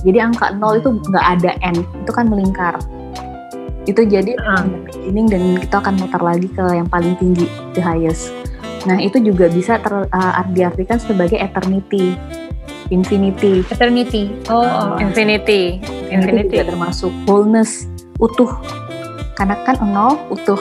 Jadi 0.08 0.24
angka 0.24 0.56
nol 0.56 0.80
itu 0.80 0.88
nggak 1.04 1.26
ada 1.36 1.52
n, 1.60 1.76
itu 2.00 2.10
kan 2.16 2.32
melingkar. 2.32 2.80
Itu 3.84 4.04
jadi 4.04 4.40
Ah. 4.40 4.64
beginning 4.64 5.28
dan 5.28 5.42
kita 5.60 5.84
akan 5.84 6.00
mutar 6.00 6.24
lagi 6.24 6.48
ke 6.48 6.64
yang 6.64 6.88
paling 6.88 7.12
tinggi, 7.16 7.44
the 7.76 7.84
highest. 7.84 8.32
Nah 8.86 8.98
itu 9.02 9.18
juga 9.18 9.50
bisa 9.50 9.80
ter, 9.82 10.06
uh, 10.06 10.44
diartikan 10.54 11.00
sebagai 11.00 11.40
eternity, 11.40 12.14
infinity. 12.92 13.64
eternity 13.72 14.30
oh, 14.52 14.62
oh. 14.62 14.94
Infinity. 15.00 15.82
Infinity 16.08 16.14
Infinity. 16.14 16.54
juga 16.60 16.66
termasuk 16.76 17.12
wholeness, 17.26 17.90
utuh. 18.22 18.52
Karena 19.34 19.54
kan 19.62 19.78
nol 19.86 20.18
utuh 20.34 20.58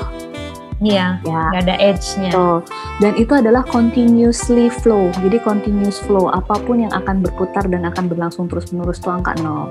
iya 0.78 1.18
ya. 1.26 1.50
nggak 1.50 1.64
ada 1.66 1.76
edge-nya 1.82 2.30
Betul. 2.30 2.58
Dan 3.02 3.14
itu 3.18 3.34
adalah 3.34 3.62
continuously 3.66 4.70
flow. 4.70 5.10
Jadi 5.22 5.38
continuous 5.42 6.02
flow, 6.02 6.30
apa 6.34 6.58
pun 6.66 6.82
yang 6.82 6.94
akan 6.94 7.22
berputar 7.22 7.66
dan 7.70 7.86
akan 7.86 8.10
berlangsung 8.10 8.50
terus-menerus 8.50 9.02
itu 9.02 9.10
angka 9.10 9.38
nol. 9.42 9.70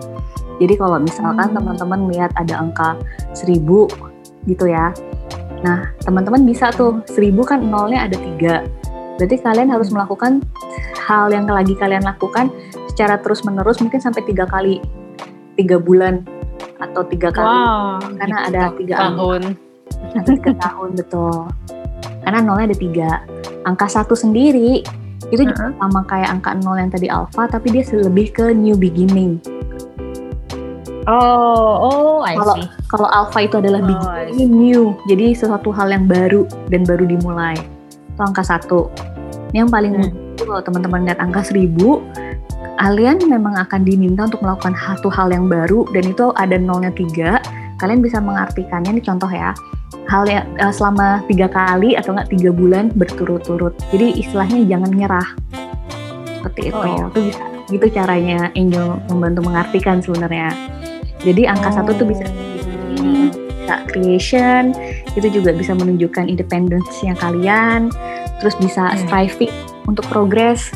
Jadi 0.63 0.75
kalau 0.79 0.99
misalkan 1.03 1.51
Hmm. 1.51 1.57
teman-teman 1.59 2.01
lihat 2.11 2.31
ada 2.39 2.63
angka 2.63 2.99
1000 3.35 3.91
gitu 4.47 4.67
ya. 4.71 4.95
Nah, 5.67 5.91
teman-teman 6.07 6.47
bisa 6.47 6.71
tuh 6.71 7.03
1000 7.11 7.35
kan 7.43 7.59
nolnya 7.59 8.07
ada 8.07 8.15
tiga. 8.15 8.63
Berarti 9.19 9.37
kalian 9.43 9.67
harus 9.67 9.91
melakukan 9.91 10.47
hal 11.11 11.35
yang 11.35 11.51
lagi 11.51 11.75
kalian 11.75 12.07
lakukan 12.07 12.55
secara 12.95 13.19
terus-menerus 13.19 13.83
mungkin 13.83 13.99
sampai 13.99 14.23
tiga 14.23 14.47
kali, 14.47 14.79
tiga 15.59 15.83
bulan 15.83 16.23
atau 16.79 17.03
tiga 17.11 17.35
kali. 17.35 17.51
Wow. 17.51 17.99
Karena 18.15 18.37
ada 18.47 18.63
tiga 18.79 18.95
tahun. 19.11 19.43
atau 19.97 20.33
tiga 20.39 20.53
tahun 20.61 20.89
betul 20.99 21.47
karena 22.27 22.43
nolnya 22.43 22.75
ada 22.75 22.79
tiga 22.79 23.11
angka 23.63 23.87
satu 23.87 24.19
sendiri 24.19 24.83
itu 25.31 25.43
juga 25.43 25.71
sama 25.79 26.03
kayak 26.11 26.39
angka 26.39 26.59
nol 26.59 26.75
yang 26.75 26.91
tadi 26.91 27.07
alpha 27.07 27.47
tapi 27.47 27.71
dia 27.71 27.87
lebih 27.95 28.35
ke 28.35 28.51
new 28.51 28.75
beginning 28.75 29.39
oh 31.07 31.73
oh 31.81 32.17
I 32.23 32.35
Kalau- 32.35 32.57
see. 32.59 32.67
kalau 32.91 33.09
alpha 33.11 33.39
itu 33.43 33.57
adalah 33.59 33.81
Oh, 33.83 33.87
beginning 33.87 34.53
new. 34.53 34.83
Jadi 35.07 35.35
sesuatu 35.35 35.71
hal 35.71 35.91
yang 35.91 36.07
baru 36.07 36.47
dan 36.69 36.83
baru 36.83 37.07
dimulai. 37.07 37.55
Itu 38.13 38.21
angka 38.21 38.43
satu. 38.43 38.91
Ini 39.55 39.67
yang 39.67 39.71
paling 39.71 39.93
Hmm. 39.95 40.03
mudah 40.03 40.13
itu 40.37 40.43
kalau 40.45 40.63
teman-teman 40.63 41.01
lihat 41.09 41.19
angka 41.19 41.41
seribu 41.47 42.03
kalian 42.77 43.17
memang 43.25 43.57
akan 43.57 43.89
diminta 43.89 44.29
untuk 44.29 44.45
melakukan 44.45 44.77
satu 44.77 45.09
hal 45.09 45.33
yang 45.33 45.49
baru 45.49 45.89
dan 45.97 46.05
itu 46.05 46.29
ada 46.37 46.61
nolnya 46.61 46.93
tiga. 46.93 47.41
Kalian 47.77 48.01
bisa 48.05 48.21
mengartikannya. 48.21 48.97
Ini 48.97 49.03
contoh 49.05 49.29
ya. 49.29 49.53
Hal 50.07 50.27
yang 50.29 50.45
eh, 50.57 50.73
selama 50.73 51.25
tiga 51.27 51.49
kali 51.49 51.97
atau 51.97 52.13
enggak 52.13 52.29
tiga 52.33 52.51
bulan 52.53 52.93
berturut-turut. 52.93 53.73
Jadi 53.93 54.21
istilahnya 54.21 54.61
jangan 54.67 54.91
nyerah. 54.93 55.29
Seperti 56.43 56.61
itu. 56.69 56.77
Oh, 56.79 56.85
iya. 56.87 57.07
itu 57.11 57.21
bisa 57.33 57.43
gitu 57.67 57.87
caranya 57.91 58.39
Angel 58.55 59.03
membantu 59.11 59.41
mengartikan 59.43 59.99
sebenarnya 59.99 60.55
jadi 61.21 61.49
angka 61.49 61.71
satu 61.73 61.95
tuh 61.95 62.07
bisa 62.07 62.25
Hmm. 62.97 63.29
bisa 63.31 63.77
creation 63.87 64.73
itu 65.13 65.29
juga 65.31 65.53
bisa 65.53 65.73
menunjukkan 65.73 66.27
independence-nya 66.27 67.15
kalian 67.15 67.89
terus 68.39 68.57
bisa 68.57 68.89
Hmm. 68.89 68.99
striving 69.01 69.53
untuk 69.85 70.05
progress 70.07 70.73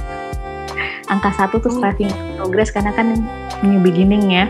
angka 1.07 1.35
satu 1.35 1.59
tuh 1.59 1.73
striving 1.73 2.09
untuk 2.09 2.35
progress 2.41 2.71
karena 2.71 2.93
kan 2.93 3.19
new 3.61 3.81
beginning 3.81 4.31
ya 4.31 4.47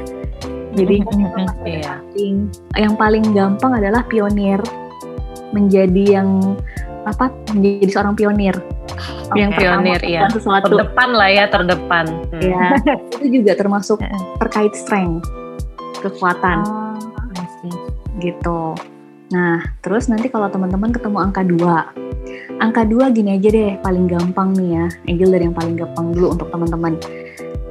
jadi 0.70 1.02
Iya. 1.02 1.82
paling- 2.06 2.46
yang 2.76 2.94
paling 2.94 3.24
gampang 3.30 3.72
adalah 3.74 4.06
pionir 4.06 4.62
menjadi 5.50 6.20
yang 6.20 6.54
apa 7.02 7.32
menjadi 7.50 7.90
seorang 7.90 8.14
pionir 8.14 8.54
yang 9.32 9.50
Oke, 9.50 9.62
pertama 9.62 9.82
pionir, 9.82 10.00
iya. 10.02 10.20
melakukan 10.20 10.32
sesuatu 10.36 10.66
Terdepan 10.68 11.10
lah 11.10 11.30
ya, 11.30 11.44
terdepan. 11.46 12.06
Hmm. 12.28 12.42
ya 12.42 12.62
itu 13.18 13.26
juga 13.40 13.52
termasuk 13.54 13.98
terkait 14.38 14.74
strength 14.74 15.26
kekuatan 16.00 16.64
oh 16.64 16.90
gitu. 18.20 18.76
Nah, 19.30 19.62
terus 19.80 20.10
nanti 20.10 20.26
kalau 20.28 20.50
teman-teman 20.50 20.90
ketemu 20.90 21.18
angka 21.22 21.42
2. 21.46 22.60
Angka 22.60 22.82
2 22.84 23.14
gini 23.16 23.38
aja 23.38 23.48
deh, 23.48 23.72
paling 23.80 24.10
gampang 24.10 24.52
nih 24.58 24.70
ya. 24.76 24.86
Angel 25.08 25.30
dari 25.32 25.44
yang 25.48 25.56
paling 25.56 25.74
gampang 25.78 26.06
dulu 26.12 26.34
untuk 26.36 26.50
teman-teman. 26.52 26.98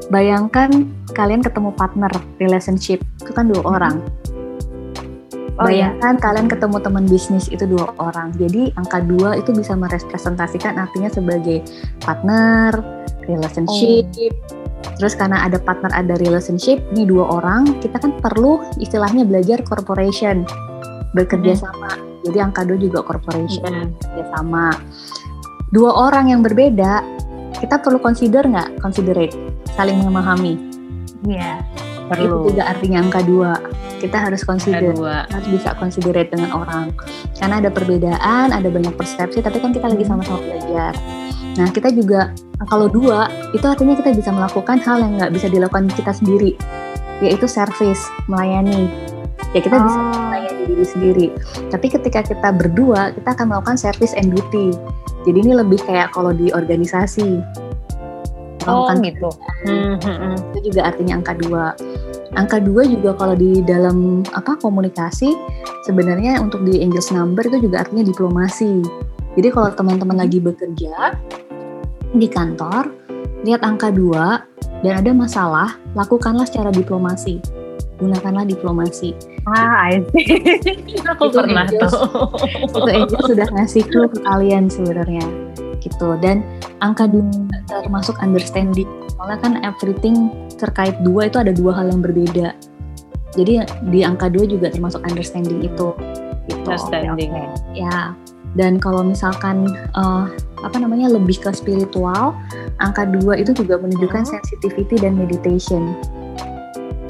Bayangkan 0.10 0.90
kalian 1.14 1.46
ketemu 1.46 1.70
partner 1.78 2.10
relationship, 2.42 3.04
itu 3.22 3.32
kan 3.36 3.46
dua 3.46 3.62
orang. 3.62 4.02
Oh, 5.60 5.68
iya. 5.68 5.92
Bayangkan 5.94 6.16
kalian 6.18 6.48
ketemu 6.50 6.78
teman 6.82 7.06
bisnis 7.06 7.46
itu 7.52 7.68
dua 7.68 7.92
orang. 8.00 8.34
Jadi 8.40 8.74
angka 8.80 9.04
dua 9.06 9.38
itu 9.38 9.54
bisa 9.54 9.76
merepresentasikan 9.78 10.80
artinya 10.80 11.12
sebagai 11.14 11.62
partner, 12.02 12.74
relationship. 13.28 14.08
Terus 15.00 15.16
karena 15.16 15.48
ada 15.48 15.56
partner 15.60 15.92
ada 15.96 16.20
relationship, 16.20 16.84
ini 16.92 17.08
dua 17.08 17.40
orang, 17.40 17.80
kita 17.80 18.00
kan 18.00 18.16
perlu 18.20 18.60
istilahnya 18.84 19.24
belajar 19.24 19.64
corporation, 19.64 20.44
bekerja 21.16 21.56
sama. 21.56 21.96
Jadi 22.28 22.38
angka 22.40 22.68
dua 22.68 22.78
juga 22.80 23.00
corporation, 23.04 23.96
bekerja 23.96 24.26
sama. 24.36 24.76
Dua 25.72 25.92
orang 25.96 26.36
yang 26.36 26.44
berbeda, 26.44 27.06
kita 27.64 27.80
perlu 27.80 28.00
consider 28.04 28.44
nggak? 28.44 28.84
Considerate, 28.84 29.36
saling 29.78 30.00
memahami. 30.04 30.60
Iya. 31.24 31.64
Itu 32.10 32.52
juga 32.52 32.66
artinya 32.66 33.06
angka 33.06 33.22
dua. 33.22 33.54
Kita 34.00 34.16
harus 34.16 34.48
consider, 34.48 34.96
Kedua. 34.96 35.28
harus 35.28 35.48
bisa 35.52 35.76
considerate 35.76 36.32
dengan 36.32 36.56
orang. 36.56 36.96
Karena 37.36 37.60
ada 37.60 37.68
perbedaan, 37.68 38.56
ada 38.56 38.68
banyak 38.72 38.96
persepsi, 38.96 39.44
tapi 39.44 39.60
kan 39.60 39.76
kita 39.76 39.92
lagi 39.92 40.08
sama-sama 40.08 40.40
belajar. 40.40 40.96
Nah, 41.58 41.68
kita 41.74 41.90
juga 41.90 42.30
kalau 42.68 42.92
dua, 42.92 43.32
itu 43.56 43.64
artinya 43.64 43.96
kita 43.96 44.12
bisa 44.12 44.30
melakukan 44.36 44.84
hal 44.84 45.00
yang 45.00 45.16
nggak 45.18 45.32
bisa 45.32 45.48
dilakukan 45.48 45.88
kita 45.96 46.12
sendiri, 46.12 46.54
yaitu 47.24 47.48
service, 47.48 48.04
melayani. 48.28 48.92
Ya 49.56 49.64
kita 49.66 49.82
bisa 49.82 49.98
Oh. 49.98 50.30
melayani 50.30 50.62
diri 50.70 50.86
sendiri. 50.86 51.28
Tapi 51.74 51.88
ketika 51.90 52.22
kita 52.22 52.54
berdua, 52.54 53.16
kita 53.18 53.34
akan 53.34 53.50
melakukan 53.50 53.80
service 53.80 54.14
and 54.14 54.36
duty. 54.36 54.76
Jadi 55.26 55.38
ini 55.42 55.54
lebih 55.58 55.82
kayak 55.84 56.14
kalau 56.14 56.36
di 56.36 56.54
organisasi. 56.54 57.42
Oh 58.68 58.92
gitu. 59.02 59.30
Hmm, 59.66 59.98
hmm, 59.98 60.18
hmm. 60.20 60.36
itu 60.54 60.58
juga 60.70 60.94
artinya 60.94 61.18
angka 61.18 61.34
dua. 61.42 61.74
Angka 62.38 62.62
dua 62.62 62.86
juga 62.86 63.18
kalau 63.18 63.34
di 63.34 63.66
dalam 63.66 64.22
apa 64.38 64.60
komunikasi 64.62 65.34
sebenarnya 65.88 66.38
untuk 66.38 66.62
di 66.62 66.78
Angels 66.84 67.10
Number 67.10 67.42
itu 67.50 67.66
juga 67.66 67.82
artinya 67.88 68.06
diplomasi. 68.06 68.86
Jadi 69.40 69.56
kalau 69.56 69.72
teman-teman 69.72 70.20
lagi 70.20 70.44
bekerja 70.44 71.16
di 72.12 72.28
kantor, 72.28 72.92
lihat 73.48 73.64
angka 73.64 73.88
dua 73.88 74.44
dan 74.84 75.00
ada 75.00 75.16
masalah, 75.16 75.80
lakukanlah 75.96 76.44
secara 76.44 76.76
diplomasi. 76.76 77.40
Gunakanlah 78.04 78.44
diplomasi. 78.44 79.16
Ah, 79.48 79.96
I 79.96 80.04
see. 80.12 80.44
Aku 81.16 81.32
Itu 81.32 81.40
pernah 81.40 81.64
Angels. 81.64 81.88
tuh. 81.88 82.04
Itu 82.68 82.84
Angels 82.84 83.26
sudah 83.32 83.48
ngasih 83.56 83.84
clue 83.88 84.12
ke 84.12 84.20
kalian 84.28 84.68
sebenarnya 84.68 85.24
gitu. 85.80 86.20
Dan 86.20 86.44
angka 86.84 87.08
dua 87.08 87.32
termasuk 87.72 88.20
understanding. 88.20 88.92
Soalnya 89.16 89.40
kan 89.40 89.54
everything 89.64 90.36
terkait 90.60 91.00
dua 91.08 91.32
itu 91.32 91.40
ada 91.40 91.56
dua 91.56 91.80
hal 91.80 91.88
yang 91.88 92.04
berbeda. 92.04 92.52
Jadi 93.40 93.64
di 93.88 94.04
angka 94.04 94.28
dua 94.28 94.44
juga 94.44 94.68
termasuk 94.68 95.00
understanding 95.08 95.64
itu. 95.64 95.96
Gitu. 96.52 96.60
Understanding. 96.68 97.32
Ya. 97.72 98.12
Dan 98.58 98.82
kalau 98.82 99.06
misalkan 99.06 99.70
eh, 99.94 100.24
apa 100.60 100.78
namanya 100.80 101.12
lebih 101.14 101.40
ke 101.40 101.52
spiritual, 101.54 102.36
angka 102.82 103.06
dua 103.08 103.40
itu 103.40 103.54
juga 103.56 103.80
menunjukkan 103.80 104.24
Hmm. 104.26 104.32
sensitivity 104.40 104.96
dan 105.00 105.16
meditation. 105.16 105.94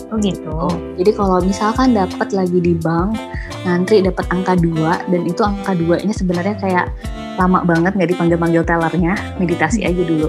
Oh 0.10 0.18
gitu. 0.18 0.58
Jadi 0.98 1.12
kalau 1.14 1.38
misalkan 1.38 1.94
dapat 1.94 2.34
lagi 2.34 2.58
di 2.58 2.74
bank, 2.74 3.14
ngantri 3.62 4.02
dapat 4.02 4.26
angka 4.34 4.58
dua 4.58 4.98
dan 5.06 5.22
itu 5.22 5.42
angka 5.46 5.78
dua 5.78 6.02
ini 6.02 6.10
sebenarnya 6.10 6.58
kayak 6.58 6.90
lama 7.38 7.62
banget 7.62 7.94
nggak 7.94 8.10
dipanggil-panggil 8.18 8.66
tellernya, 8.66 9.14
meditasi 9.38 9.86
aja 9.86 10.02
dulu. 10.02 10.28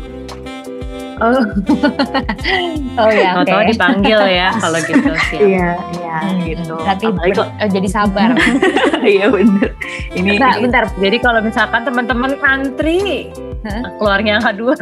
Oh. 1.21 1.37
oh 3.05 3.11
ya, 3.12 3.37
oke. 3.37 3.45
Tahu-tahu 3.45 3.62
dipanggil 3.76 4.21
ya 4.25 4.49
kalau 4.57 4.79
gitu 4.81 5.12
sih. 5.29 5.40
Iya, 5.52 5.69
iya 6.00 6.17
Hmm, 6.21 6.45
gitu. 6.45 6.75
Tapi 6.81 7.05
oh, 7.40 7.69
jadi 7.69 7.88
sabar. 7.88 8.37
Iya 9.16 9.26
bener. 9.33 9.69
Ini, 10.12 10.37
Bentar, 10.37 10.52
ini 10.57 10.62
bentar. 10.69 10.85
Jadi 11.00 11.16
kalau 11.23 11.40
misalkan 11.40 11.80
teman-teman 11.88 12.33
antri, 12.45 13.30
Hah? 13.64 13.97
keluarnya 13.97 14.40
angka 14.40 14.52
dua, 14.57 14.75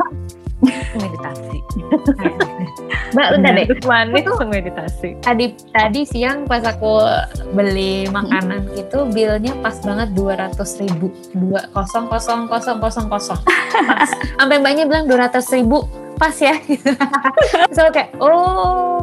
meditasi. 1.00 1.58
Mbak, 3.14 3.28
bentar 3.38 3.52
deh. 3.56 3.66
Manis 3.88 4.24
langsung 4.28 4.50
meditasi. 4.52 5.08
Tadi 5.24 5.56
tadi 5.72 6.00
siang 6.04 6.44
pas 6.44 6.60
aku 6.60 7.00
beli 7.56 8.04
makanan 8.12 8.68
gitu, 8.76 9.08
bilnya 9.08 9.56
pas 9.64 9.80
banget 9.80 10.12
dua 10.12 10.36
ratus 10.36 10.76
ribu, 10.82 11.08
dua 11.32 11.64
kosong 11.72 12.10
kosong 12.12 12.50
kosong 12.50 12.76
kosong 12.82 13.06
kosong. 13.08 13.40
Pas. 13.72 14.10
Sampai 14.36 14.60
mbaknya 14.60 14.84
bilang 14.84 15.08
dua 15.08 15.30
ratus 15.30 15.48
ribu, 15.56 15.88
pas 16.20 16.36
ya. 16.36 16.52
so 17.72 17.88
kayak, 17.88 18.12
oh, 18.20 19.00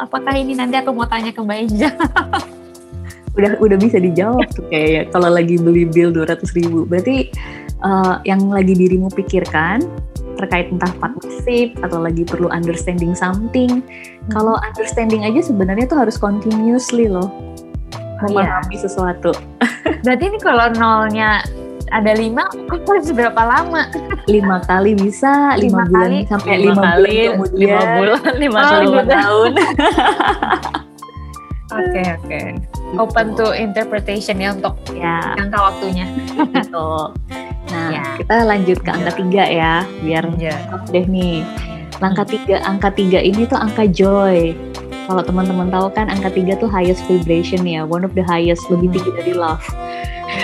apakah 0.00 0.32
ini 0.32 0.56
nanti 0.56 0.80
aku 0.80 0.94
mau 0.96 1.04
tanya 1.04 1.28
ke 1.34 1.40
Mbak 1.44 1.58
Inja? 1.68 1.90
Udah 3.32 3.56
udah 3.64 3.78
bisa 3.80 3.96
dijawab 3.96 4.44
tuh 4.52 4.64
kayaknya 4.68 5.08
kalau 5.08 5.28
lagi 5.32 5.56
beli 5.56 5.88
bill 5.88 6.12
200 6.12 6.44
ribu. 6.58 6.84
Berarti 6.84 7.32
eh, 7.80 8.14
yang 8.28 8.48
lagi 8.52 8.76
dirimu 8.76 9.08
pikirkan 9.12 9.84
terkait 10.40 10.72
entah 10.72 10.90
partnership 10.98 11.76
atau 11.84 12.02
lagi 12.02 12.24
perlu 12.24 12.48
understanding 12.52 13.12
something. 13.16 13.80
Kalau 14.32 14.56
understanding 14.64 15.24
aja 15.24 15.44
sebenarnya 15.44 15.86
tuh 15.88 16.02
harus 16.04 16.16
continuously 16.16 17.08
loh 17.08 17.28
memahami 18.22 18.76
sesuatu. 18.78 19.34
Berarti 20.06 20.24
ini 20.30 20.38
kalau 20.38 20.70
nolnya 20.78 21.42
ada 21.92 22.16
lima, 22.16 22.48
aku 22.72 22.88
harus 22.88 23.12
berapa 23.12 23.36
lama? 23.36 23.90
Lima 24.24 24.64
kali 24.64 24.96
bisa, 24.96 25.58
lima, 25.60 25.84
Lima 25.84 25.90
bulan 25.90 26.08
kali. 26.08 26.18
sampai 26.24 26.52
Lima 26.56 26.72
lima, 26.72 26.80
kali, 26.80 27.12
bulan 27.12 27.32
kemudian, 27.36 27.60
lima 27.60 27.80
bulan, 27.98 28.20
lima 28.40 28.58
Oh, 28.58 28.64
kali 28.70 28.84
lima 28.88 29.02
tahun. 29.04 29.52
Oke 31.72 32.02
oke. 32.20 32.40
Open 33.00 33.26
to 33.36 33.56
interpretation 33.56 34.36
ya 34.36 34.52
untuk 34.52 34.76
ya 34.92 35.32
jangka 35.36 35.58
waktunya. 35.58 36.06
gitu. 36.60 36.88
Nah, 37.72 37.88
Ya. 37.88 38.04
kita 38.20 38.44
lanjut 38.44 38.78
ke 38.84 38.90
angka 38.92 39.12
tiga 39.16 39.44
ya, 39.48 39.74
biar 40.04 40.24
Ya. 40.36 40.56
deh 40.92 41.08
nih. 41.08 41.40
Angka 42.02 42.28
tiga, 42.28 42.60
angka 42.66 42.92
tiga 42.92 43.22
ini 43.22 43.48
tuh 43.48 43.56
angka 43.56 43.88
joy. 43.88 44.52
Kalau 45.08 45.22
teman-teman 45.24 45.70
tahu 45.72 45.88
kan 45.94 46.10
angka 46.12 46.30
tiga 46.34 46.58
tuh 46.58 46.68
highest 46.68 47.00
vibration 47.08 47.64
ya, 47.64 47.86
one 47.86 48.04
of 48.04 48.12
the 48.12 48.22
highest, 48.22 48.66
lebih 48.68 48.92
tinggi 48.92 49.10
dari 49.16 49.32
love. 49.32 49.62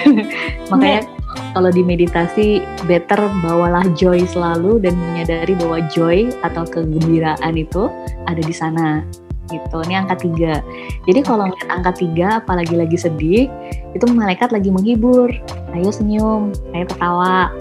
Makanya 0.73 1.05
kalau 1.53 1.71
di 1.73 1.83
meditasi 1.83 2.63
better 2.87 3.19
bawalah 3.45 3.85
joy 3.99 4.23
selalu 4.25 4.79
dan 4.81 4.95
menyadari 4.97 5.53
bahwa 5.59 5.83
joy 5.93 6.31
atau 6.47 6.65
kegembiraan 6.65 7.55
itu 7.59 7.91
ada 8.25 8.41
di 8.41 8.55
sana 8.55 9.03
gitu. 9.49 9.77
Ini 9.89 10.05
angka 10.05 10.21
tiga. 10.23 10.61
Jadi 11.09 11.21
kalau 11.25 11.49
ngeliat 11.49 11.69
angka 11.69 11.93
tiga, 11.99 12.41
apalagi 12.41 12.77
lagi 12.77 12.97
sedih, 12.97 13.49
itu 13.93 14.05
malaikat 14.09 14.53
lagi 14.53 14.69
menghibur. 14.69 15.33
Ayo 15.73 15.91
senyum, 15.91 16.53
ayo 16.73 16.85
ketawa, 16.87 17.53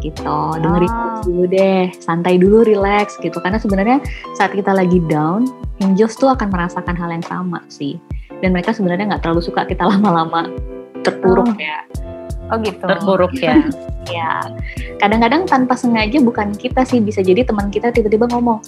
gitu. 0.00 0.38
Dengerin 0.60 0.90
Oh. 0.90 1.20
dulu 1.24 1.44
deh, 1.48 1.88
santai 2.04 2.36
dulu, 2.36 2.62
relax 2.62 3.16
gitu. 3.18 3.40
Karena 3.40 3.56
sebenarnya 3.56 3.98
saat 4.36 4.52
kita 4.52 4.76
lagi 4.76 5.00
down, 5.08 5.48
angels 5.80 6.14
tuh 6.14 6.28
akan 6.28 6.52
merasakan 6.52 6.94
hal 6.94 7.10
yang 7.10 7.24
sama 7.24 7.64
sih. 7.72 7.96
Dan 8.44 8.52
mereka 8.52 8.76
sebenarnya 8.76 9.08
nggak 9.08 9.22
terlalu 9.24 9.40
suka 9.40 9.64
kita 9.64 9.88
lama-lama 9.90 10.52
terpuruk 11.00 11.48
Oh. 11.48 11.56
ya. 11.56 11.80
Oh 12.52 12.58
gitu. 12.60 12.84
terpuruk 12.84 13.32
ya. 13.38 13.60
Ya, 14.12 14.44
kadang-kadang 15.00 15.48
tanpa 15.48 15.80
sengaja 15.80 16.20
bukan 16.20 16.52
kita 16.52 16.84
sih 16.84 17.00
bisa 17.00 17.24
jadi 17.24 17.40
teman 17.40 17.72
kita 17.72 17.88
tiba-tiba 17.88 18.28
ngomong, 18.28 18.60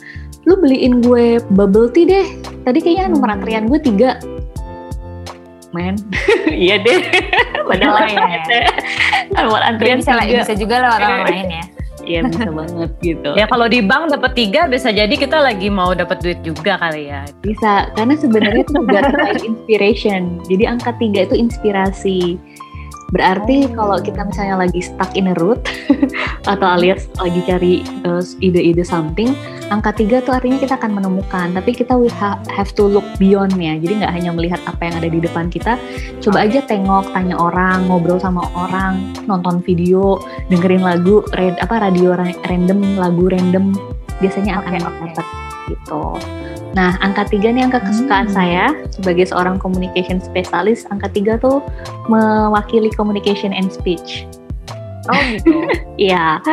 lu 0.48 0.56
beliin 0.56 1.04
gue 1.04 1.44
bubble 1.52 1.92
tea 1.92 2.08
deh. 2.08 2.26
Tadi 2.64 2.80
kayaknya 2.80 3.12
nomor 3.12 3.36
antrian 3.36 3.68
gue 3.68 3.76
tiga. 3.76 4.16
Men, 5.76 6.00
iya 6.48 6.80
deh. 6.80 7.04
Padahal 7.68 8.08
iya. 8.08 8.64
nomor 9.28 9.60
antrian 9.68 10.00
bisa, 10.00 10.16
tiga. 10.24 10.40
bisa 10.40 10.54
juga 10.56 10.74
lewat 10.88 11.00
orang 11.04 11.24
lain 11.28 11.48
ya. 11.52 11.64
Iya 12.06 12.20
bisa 12.30 12.48
banget 12.54 12.90
gitu. 13.02 13.30
Ya 13.34 13.44
kalau 13.50 13.66
di 13.66 13.82
bank 13.82 14.14
dapat 14.14 14.32
tiga 14.38 14.70
bisa 14.70 14.94
jadi 14.94 15.10
kita 15.10 15.42
lagi 15.42 15.66
mau 15.66 15.90
dapat 15.92 16.22
duit 16.22 16.40
juga 16.46 16.78
kali 16.78 17.10
ya. 17.10 17.26
Bisa, 17.42 17.90
karena 17.98 18.14
sebenarnya 18.14 18.62
itu 18.62 18.72
juga 18.78 19.00
inspiration. 19.42 20.38
Jadi 20.46 20.64
angka 20.70 20.94
tiga 21.02 21.26
itu 21.26 21.34
inspirasi. 21.34 22.38
Berarti 23.14 23.70
Oh. 23.70 23.78
kalau 23.78 23.96
kita 24.02 24.26
misalnya 24.26 24.58
lagi 24.58 24.82
stuck 24.82 25.14
in 25.14 25.30
a 25.30 25.34
route 25.38 25.62
atau 26.52 26.66
alias 26.66 27.06
lagi 27.18 27.38
cari 27.46 27.74
uh, 28.02 28.18
ide-ide 28.42 28.82
something, 28.82 29.30
angka 29.70 29.94
tiga 29.94 30.18
tuh 30.22 30.34
artinya 30.34 30.58
kita 30.58 30.74
akan 30.74 30.98
menemukan. 30.98 31.54
Tapi 31.54 31.70
kita 31.70 31.94
we 31.94 32.10
ha- 32.18 32.42
have 32.50 32.74
to 32.74 32.82
look 32.82 33.06
beyond 33.18 33.54
ya. 33.54 33.78
Jadi 33.78 34.02
nggak 34.02 34.12
hanya 34.12 34.30
melihat 34.34 34.58
apa 34.66 34.90
yang 34.90 34.94
ada 34.98 35.08
di 35.10 35.22
depan 35.22 35.46
kita, 35.46 35.78
coba 36.18 36.42
aja 36.42 36.62
tengok, 36.66 37.14
tanya 37.14 37.38
orang, 37.38 37.86
ngobrol 37.86 38.18
sama 38.18 38.42
orang, 38.58 39.14
nonton 39.30 39.62
video, 39.62 40.18
dengerin 40.50 40.82
lagu, 40.82 41.22
red, 41.38 41.54
apa 41.62 41.78
radio 41.78 42.14
ra- 42.18 42.38
random, 42.50 42.98
lagu 42.98 43.30
random, 43.30 43.70
biasanya 44.18 44.58
akan 44.62 44.82
oke. 44.82 44.82
dapat 44.82 45.26
gitu. 45.70 46.02
Nah, 46.76 47.00
angka 47.00 47.24
tiga 47.32 47.48
nih 47.48 47.64
angka 47.64 47.80
kesukaan 47.80 48.28
Hmm. 48.28 48.36
saya 48.36 48.64
sebagai 48.92 49.24
seorang 49.26 49.56
communication 49.56 50.20
specialist. 50.20 50.84
Angka 50.92 51.08
tiga 51.08 51.40
tuh 51.40 51.64
mewakili 52.06 52.92
communication 52.92 53.56
and 53.56 53.72
speech. 53.72 54.28
Oh 55.08 55.16
gitu. 55.32 55.64
Iya. 55.96 56.44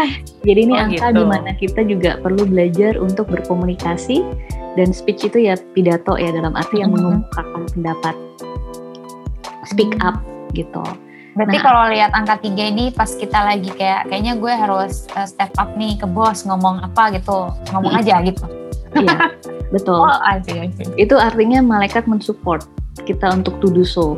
Jadi 0.48 0.60
ini 0.64 0.74
Oh, 0.80 0.84
angka 0.88 1.12
gitu. 1.12 1.20
di 1.20 1.24
mana 1.28 1.52
kita 1.54 1.82
juga 1.84 2.16
perlu 2.24 2.48
belajar 2.48 2.96
untuk 2.96 3.28
berkomunikasi 3.28 4.24
dan 4.80 4.96
speech 4.96 5.28
itu 5.28 5.44
ya 5.44 5.60
pidato 5.76 6.16
ya 6.16 6.32
dalam 6.32 6.56
arti 6.56 6.80
yang 6.80 6.90
Mhm. 6.90 6.98
mengemukakan 6.98 7.64
pendapat. 7.70 8.16
speak 9.64 9.96
up 10.04 10.20
gitu. 10.52 10.84
Berarti 11.34 11.58
Nah. 11.58 11.64
kalau 11.64 11.84
lihat 11.90 12.12
angka 12.14 12.36
tiga 12.38 12.68
ini 12.68 12.92
pas 12.92 13.08
kita 13.10 13.42
lagi 13.42 13.72
kayak 13.74 14.06
kayaknya 14.06 14.38
gue 14.38 14.54
harus 14.54 15.08
uh, 15.16 15.26
step 15.26 15.50
up 15.56 15.74
nih 15.74 15.98
ke 15.98 16.06
bos 16.06 16.44
ngomong 16.46 16.84
apa 16.84 17.16
gitu, 17.16 17.48
ngomong 17.74 17.90
Hmm. 17.90 18.02
aja 18.04 18.22
gitu. 18.22 18.44
Iya, 18.94 19.18
betul. 19.74 20.06
Oh, 20.06 20.20
I 20.22 20.42
see, 20.46 20.58
I 20.60 20.70
see. 20.74 20.86
Itu 20.98 21.18
artinya 21.18 21.64
malaikat 21.66 22.06
mensupport 22.06 22.66
kita 23.10 23.34
untuk 23.34 23.58
to 23.60 23.74
do 23.74 23.82
so. 23.82 24.18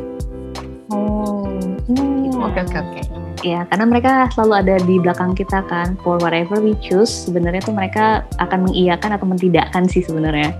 Oh, 0.92 1.48
hmm, 1.88 2.36
oke 2.40 2.60
oke 2.60 2.76
oke. 2.76 3.00
Ya, 3.44 3.62
karena 3.68 3.86
mereka 3.86 4.26
selalu 4.32 4.52
ada 4.64 4.74
di 4.82 4.96
belakang 4.98 5.36
kita 5.36 5.62
kan. 5.70 5.94
For 6.02 6.18
whatever 6.18 6.58
we 6.58 6.74
choose, 6.82 7.08
sebenarnya 7.08 7.62
tuh 7.62 7.76
mereka 7.76 8.26
akan 8.42 8.66
mengiyakan 8.68 9.14
atau 9.14 9.26
mentidakkan 9.28 9.84
sih 9.86 10.02
sebenarnya. 10.02 10.50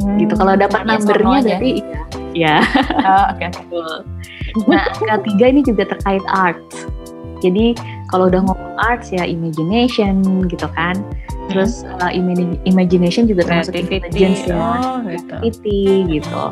Hmm, 0.00 0.18
Gitu. 0.18 0.34
Kalau 0.34 0.54
dapat 0.58 0.82
no 0.82 0.98
numbernya 0.98 1.38
berarti 1.44 1.72
iya. 2.34 2.56
Ya. 2.62 2.64
Oh, 3.06 3.24
oke 3.36 3.46
oke. 3.46 3.78
Nah, 4.68 4.84
angka 4.84 5.16
tiga 5.24 5.44
ini 5.48 5.64
juga 5.64 5.88
terkait 5.88 6.20
art. 6.28 6.60
Jadi 7.40 7.72
kalau 8.12 8.28
udah 8.28 8.44
ngomong 8.44 8.76
arts 8.76 9.08
ya 9.08 9.24
imagination 9.24 10.20
gitu 10.46 10.68
kan. 10.76 11.00
Terus 11.50 11.82
uh, 11.98 12.12
imagination 12.68 13.26
juga 13.26 13.48
termasuk 13.48 13.74
intelligence 13.74 14.44
ya. 14.46 14.54
Oh, 14.54 15.00
gitu. 15.08 15.32
Creativity 15.40 15.82
gitu. 16.20 16.42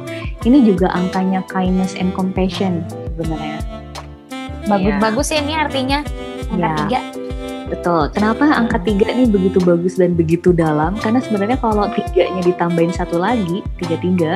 Ini 0.49 0.59
juga 0.67 0.89
angkanya 0.97 1.45
kindness 1.47 1.95
and 2.01 2.17
compassion 2.17 2.83
sebenarnya. 3.15 3.61
Bagus-bagus 4.67 5.27
ya 5.31 5.39
ini 5.45 5.55
artinya 5.55 5.99
angka 6.51 6.59
Ya. 6.59 6.75
tiga. 6.85 7.01
Betul. 7.71 8.03
Kenapa 8.11 8.45
angka 8.51 8.83
tiga 8.83 9.07
ini 9.15 9.31
begitu 9.31 9.63
bagus 9.63 9.95
dan 9.95 10.19
begitu 10.19 10.51
dalam? 10.51 10.99
Karena 10.99 11.23
sebenarnya 11.23 11.61
kalau 11.63 11.87
tiganya 11.95 12.43
ditambahin 12.43 12.91
satu 12.91 13.21
lagi, 13.21 13.63
tiga 13.79 13.97
tiga, 14.03 14.33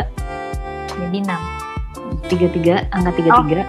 Jadi 0.95 1.27
enam. 1.27 1.64
Tiga 2.27 2.47
tiga, 2.51 2.75
angka 2.91 3.11
tiga 3.15 3.31
tiga, 3.41 3.61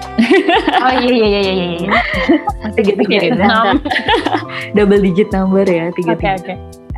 Oh 0.79 0.91
iya 0.91 1.11
iya 1.11 1.27
iya 1.27 1.39
iya 1.41 1.65
iya. 1.77 1.91
tiga 2.77 2.93
tiga 2.97 3.17
enam. 3.31 3.79
double 4.75 5.01
digit 5.01 5.29
number 5.29 5.65
ya, 5.65 5.91
tiga 5.93 6.13
tiga. 6.15 6.35
oke. 6.39 6.55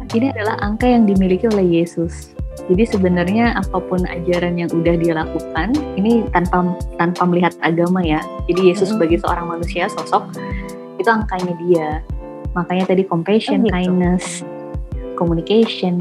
Ini 0.08 0.32
adalah 0.32 0.56
angka 0.62 0.88
yang 0.88 1.04
dimiliki 1.04 1.48
oleh 1.48 1.84
Yesus. 1.84 2.32
Jadi 2.68 2.84
sebenarnya 2.84 3.56
apa 3.56 3.78
pun 3.80 4.04
ajaran 4.04 4.56
yang 4.56 4.72
udah 4.72 4.96
dia 4.96 5.14
lakukan, 5.14 5.72
ini 5.96 6.24
tanpa 6.32 6.64
tanpa 6.96 7.24
melihat 7.24 7.54
agama 7.60 8.00
ya. 8.00 8.20
Jadi 8.48 8.72
Yesus 8.72 8.88
Mm-mm. 8.88 9.04
sebagai 9.04 9.18
seorang 9.22 9.46
manusia 9.48 9.88
sosok 9.88 10.32
itu 10.98 11.08
angkanya 11.08 11.54
dia. 11.62 11.90
Makanya 12.56 12.90
tadi 12.90 13.04
compassion, 13.04 13.62
Oh, 13.62 13.66
gitu. 13.68 13.74
kindness, 13.76 14.26
communication, 15.14 15.96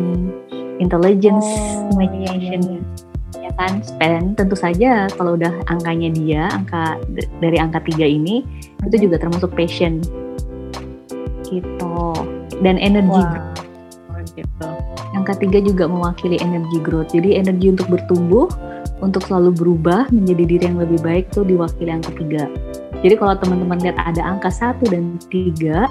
intelligence, 0.78 1.44
Oh, 1.44 1.92
imagination, 1.94 2.60
iya, 2.62 2.80
ya 3.34 3.50
kan? 3.58 3.82
Dan 3.98 4.34
tentu 4.38 4.54
saja 4.54 5.10
kalau 5.14 5.34
udah 5.34 5.52
angkanya 5.70 6.08
dia, 6.14 6.42
angka 6.50 7.00
dari 7.42 7.58
angka 7.58 7.82
tiga 7.86 8.06
ini 8.06 8.46
itu 8.86 8.96
juga 9.08 9.22
termasuk 9.22 9.52
passion, 9.54 10.02
gitu. 11.46 11.98
Dan 12.62 12.80
energi. 12.80 13.22
Oh, 14.10 14.20
gitu. 14.32 14.68
Angka 15.16 15.36
tiga 15.40 15.58
juga 15.60 15.88
mewakili 15.88 16.36
energi 16.40 16.78
growth. 16.80 17.12
Jadi 17.12 17.40
energi 17.40 17.72
untuk 17.72 17.88
bertumbuh, 17.88 18.48
untuk 19.00 19.24
selalu 19.28 19.52
berubah 19.52 20.08
menjadi 20.08 20.44
diri 20.44 20.64
yang 20.72 20.80
lebih 20.80 21.00
baik 21.04 21.28
tuh 21.32 21.44
diwakili 21.44 21.92
angka 21.92 22.12
tiga. 22.16 22.48
Jadi 23.04 23.14
kalau 23.20 23.36
teman-teman 23.36 23.76
lihat 23.84 24.00
ada 24.00 24.24
angka 24.24 24.48
satu 24.48 24.88
dan 24.88 25.20
tiga, 25.28 25.84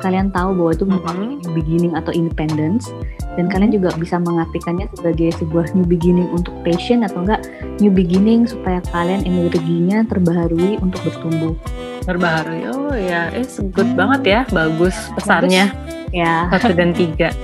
kalian 0.00 0.28
tahu 0.32 0.52
bahwa 0.56 0.70
itu 0.72 0.84
mewakili 0.84 1.34
new 1.40 1.52
beginning 1.56 1.92
atau 1.96 2.12
independence, 2.12 2.92
dan 3.36 3.48
kalian 3.48 3.72
juga 3.72 3.92
bisa 3.96 4.16
mengartikannya 4.20 4.88
sebagai 4.96 5.32
sebuah 5.36 5.72
new 5.76 5.86
beginning 5.86 6.28
untuk 6.32 6.52
passion 6.64 7.04
atau 7.04 7.24
enggak 7.24 7.44
new 7.80 7.92
beginning 7.92 8.48
supaya 8.48 8.80
kalian 8.92 9.24
energinya 9.24 10.04
terbaharui 10.08 10.80
untuk 10.80 11.00
bertumbuh. 11.04 11.54
Terbaru. 12.06 12.54
Oh 12.70 12.94
ya, 12.94 13.34
it's 13.34 13.58
good 13.74 13.92
banget 13.98 14.22
ya. 14.24 14.40
Bagus 14.54 14.94
pesannya. 15.18 15.74
Ya, 16.14 16.46
Satu 16.54 16.70
dan 16.72 16.94
tiga. 16.94 17.34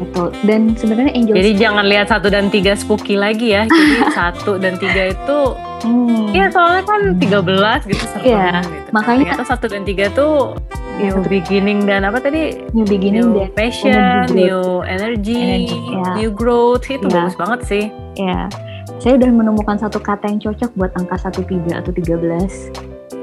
Betul. 0.00 0.32
Dan 0.42 0.72
sebenarnya 0.72 1.12
angel 1.12 1.34
Jadi 1.36 1.50
jangan 1.54 1.84
lihat 1.84 2.08
satu 2.08 2.26
dan 2.26 2.48
tiga 2.48 2.72
spooky 2.72 3.14
lagi 3.14 3.52
ya. 3.52 3.64
Jadi 3.64 3.94
satu 4.18 4.56
dan 4.56 4.74
tiga 4.76 5.12
itu, 5.12 5.38
Hmm. 5.80 6.28
ya 6.30 6.44
soalnya 6.46 6.84
kan 6.84 7.00
13 7.16 7.80
gitu 7.86 8.04
serem 8.06 8.24
Iya, 8.26 8.60
gitu. 8.60 8.88
makanya- 8.90 9.32
Ternyata 9.32 9.44
satu 9.46 9.66
dan 9.66 9.82
tiga 9.82 10.06
tuh 10.10 10.52
Ya, 10.94 11.08
new 11.08 11.14
satu- 11.16 11.30
beginning 11.30 11.78
dan 11.82 12.00
apa 12.02 12.18
tadi? 12.18 12.68
new 12.70 12.84
beginning 12.84 13.24
New 13.26 13.40
dan 13.40 13.48
passion, 13.50 13.96
energy 14.28 14.44
new 14.44 14.60
energy, 14.82 15.40
Energy, 15.40 15.78
ya. 15.90 16.08
new 16.14 16.30
growth 16.30 16.84
itu 16.84 17.00
Ya. 17.02 17.12
bagus 17.16 17.32
banget 17.34 17.60
sih. 17.64 17.84
Ya, 18.14 18.52
saya 18.98 19.16
udah 19.16 19.30
menemukan 19.30 19.76
satu 19.76 19.96
kata 19.96 20.28
yang 20.28 20.40
cocok 20.42 20.68
buat 20.74 20.92
angka 20.92 21.16
13 21.32 21.72
atau 21.72 21.88
13. 21.90 22.68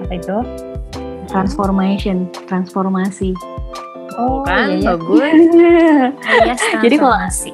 Apa 0.01 0.13
itu? 0.13 0.37
Transformation, 1.27 2.25
transformasi. 2.45 3.37
Oh 4.17 4.41
kan 4.41 4.67
iya 4.67 4.77
iya. 4.81 4.87
bagus. 4.91 5.21
Yes, 6.43 6.61
Jadi 6.81 6.95
kalau- 6.97 7.15
transformasi. 7.15 7.51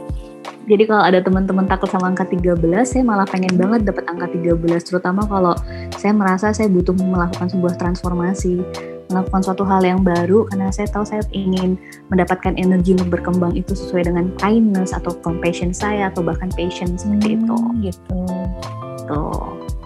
Jadi 0.63 0.87
kalau 0.87 1.03
ada 1.03 1.19
teman-teman 1.19 1.67
takut 1.67 1.91
sama 1.91 2.07
angka 2.07 2.23
13, 2.23 2.55
saya 2.87 3.03
malah 3.03 3.27
pengen 3.27 3.59
banget 3.59 3.83
dapat 3.83 4.07
angka 4.07 4.31
13, 4.31 4.55
terutama 4.79 5.27
kalau 5.27 5.51
saya 5.93 6.15
merasa 6.15 6.55
saya 6.55 6.71
butuh 6.71 6.95
melakukan 6.95 7.51
sebuah 7.51 7.75
transformasi, 7.75 8.63
melakukan 9.11 9.43
suatu 9.43 9.67
hal 9.67 9.83
yang 9.83 9.99
baru 9.99 10.47
karena 10.47 10.71
saya 10.71 10.87
tahu 10.87 11.03
saya 11.03 11.19
ingin 11.35 11.75
mendapatkan 12.07 12.55
energi 12.55 12.95
untuk 12.95 13.11
berkembang 13.11 13.51
itu 13.53 13.75
sesuai 13.75 14.07
dengan 14.07 14.31
kindness 14.39 14.95
atau 14.95 15.11
compassion 15.19 15.75
saya 15.75 16.07
atau 16.07 16.23
bahkan 16.23 16.47
passion 16.55 16.95
seperti 16.95 17.35
itu. 17.35 17.55
Hmm, 17.59 17.83
Gitu. 17.83 18.19
Tuh. 19.03 19.43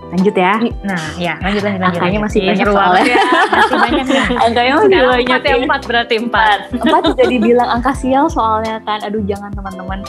Lanjut 0.08 0.36
ya. 0.40 0.54
Nah, 0.88 1.04
ya 1.20 1.34
lanjut 1.44 1.68
lanjut 1.68 1.82
lanjut. 1.84 2.00
Angkanya 2.00 2.20
masih 2.24 2.40
Ih, 2.40 2.48
banyak 2.48 2.68
soalnya. 2.72 3.04
ya. 3.04 3.18
masih 3.52 3.76
banyak 3.76 4.06
nih. 4.08 4.24
Angkanya 4.48 4.72
masih 4.72 4.88
Sekarang 4.88 5.12
banyak 5.12 5.28
empat 5.28 5.44
ya, 5.44 5.56
empat 5.60 5.82
berarti 5.84 6.16
empat. 6.16 6.58
Empat 6.72 7.02
juga 7.04 7.24
dibilang 7.36 7.70
angka 7.70 7.92
sial 7.92 8.26
soalnya 8.32 8.76
kan. 8.88 9.00
Aduh 9.04 9.22
jangan 9.28 9.52
teman-teman. 9.52 10.00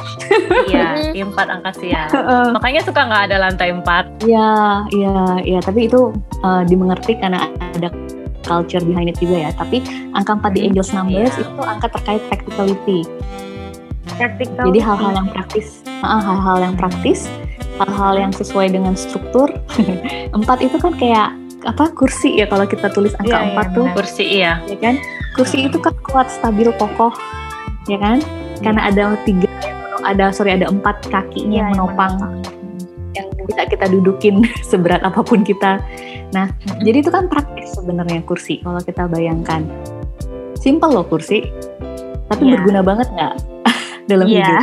Iya, 0.70 0.88
empat 1.28 1.46
angka 1.50 1.70
sial. 1.74 2.06
Makanya 2.54 2.80
suka 2.86 3.00
nggak 3.04 3.22
ada 3.26 3.36
lantai 3.42 3.68
empat. 3.74 4.04
Iya, 4.22 4.50
iya, 4.94 5.16
iya. 5.42 5.58
Tapi 5.58 5.90
itu 5.90 6.14
uh, 6.46 6.62
dimengerti 6.62 7.18
karena 7.18 7.42
ada 7.74 7.90
culture 8.46 8.80
behind 8.80 9.10
it 9.10 9.18
juga 9.18 9.44
ya. 9.44 9.50
Tapi 9.50 9.82
angka 10.14 10.38
4 10.38 10.54
di 10.54 10.60
Hmm, 10.62 10.66
Angels 10.70 10.90
Numbers 10.94 11.34
iya. 11.34 11.42
itu 11.42 11.60
angka 11.60 11.86
terkait 11.90 12.22
practicality. 12.30 13.00
Practical. 14.14 14.64
Jadi 14.70 14.78
hal-hal 14.80 15.12
yang 15.14 15.28
praktis, 15.30 15.82
hal-hal 16.00 16.56
yang 16.58 16.74
praktis, 16.74 17.28
hal-hal 17.78 18.14
yang 18.18 18.32
sesuai 18.32 18.72
dengan 18.72 18.94
struktur. 18.94 19.48
Empat 20.36 20.58
itu 20.60 20.76
kan 20.76 20.94
kayak 20.94 21.30
apa 21.66 21.90
kursi 21.90 22.38
ya 22.38 22.46
kalau 22.46 22.64
kita 22.64 22.86
tulis 22.88 23.10
angka 23.18 23.34
Iya, 23.34 23.38
iya, 23.42 23.48
empat 23.50 23.66
tuh, 23.74 23.84
benar. 23.84 23.94
Kursi 23.98 24.24
iya. 24.24 24.52
ya 24.64 24.76
kan? 24.78 24.94
Kursi 25.34 25.56
itu 25.66 25.78
kan 25.78 25.94
kuat, 26.02 26.30
stabil, 26.30 26.70
kokoh, 26.74 27.10
ya 27.86 27.98
kan? 27.98 28.22
Karena 28.58 28.90
ada 28.90 29.14
tiga, 29.22 29.46
yang 29.62 30.02
ada 30.02 30.30
sorry 30.30 30.54
ada 30.54 30.66
empat 30.66 31.02
kakinya 31.06 31.46
Iya, 31.46 31.58
yang 31.62 31.68
yang 31.74 31.86
menopang 31.90 32.12
menopang. 32.18 32.34
yang 33.14 33.26
bisa 33.42 33.62
kita 33.66 33.86
dudukin 33.88 34.34
seberat 34.70 35.02
apa 35.02 35.18
pun 35.22 35.42
kita. 35.42 35.82
Nah, 36.30 36.46
Mm-mm. 36.62 36.84
jadi 36.84 37.02
itu 37.02 37.10
kan 37.10 37.26
praktis 37.26 37.74
sebenarnya 37.74 38.22
kursi 38.22 38.60
kalau 38.60 38.78
kita 38.78 39.06
bayangkan. 39.06 39.66
Simpel 40.54 40.90
loh 40.90 41.06
kursi, 41.06 41.42
tapi 42.28 42.42
Iya. 42.46 42.52
berguna 42.58 42.80
banget 42.82 43.08
nggak 43.10 43.34
dalam 44.10 44.26
Iya. 44.26 44.46
hidup? 44.46 44.62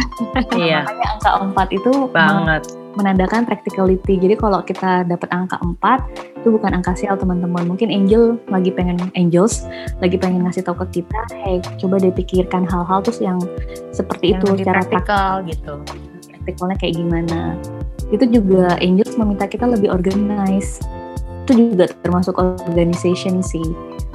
Iya, 0.55 0.79
Makanya 0.85 1.07
angka 1.11 1.31
4 1.43 1.67
itu 1.73 1.91
banget. 2.07 2.63
Menandakan 2.95 3.43
practicality. 3.43 4.17
Jadi 4.19 4.35
kalau 4.39 4.59
kita 4.63 5.03
dapat 5.05 5.29
angka 5.31 5.59
4 5.61 6.41
itu 6.41 6.47
bukan 6.51 6.71
angka 6.75 6.95
sial 6.95 7.15
teman-teman. 7.19 7.67
Mungkin 7.67 7.91
angel 7.91 8.39
lagi 8.49 8.71
pengen 8.71 8.99
angels 9.13 9.67
lagi 9.99 10.15
pengen 10.19 10.47
ngasih 10.47 10.63
tahu 10.63 10.83
ke 10.87 11.01
kita, 11.01 11.19
hey 11.35 11.59
coba 11.79 11.99
deh 11.99 12.11
pikirkan 12.11 12.63
hal-hal 12.67 13.03
terus 13.03 13.19
yang 13.19 13.37
seperti 13.91 14.35
Yang 14.35 14.41
itu 14.41 14.45
secara 14.63 14.81
praktikal 14.83 15.33
gitu. 15.45 15.73
praktikalnya 16.45 16.77
kayak 16.77 16.95
gimana. 17.01 17.39
Itu 18.13 18.29
juga 18.29 18.77
angels 18.77 19.17
meminta 19.17 19.49
kita 19.49 19.65
lebih 19.65 19.89
organize. 19.89 20.77
Itu 21.45 21.57
juga 21.57 21.89
termasuk 22.05 22.37
organization 22.37 23.41
sih. 23.41 23.65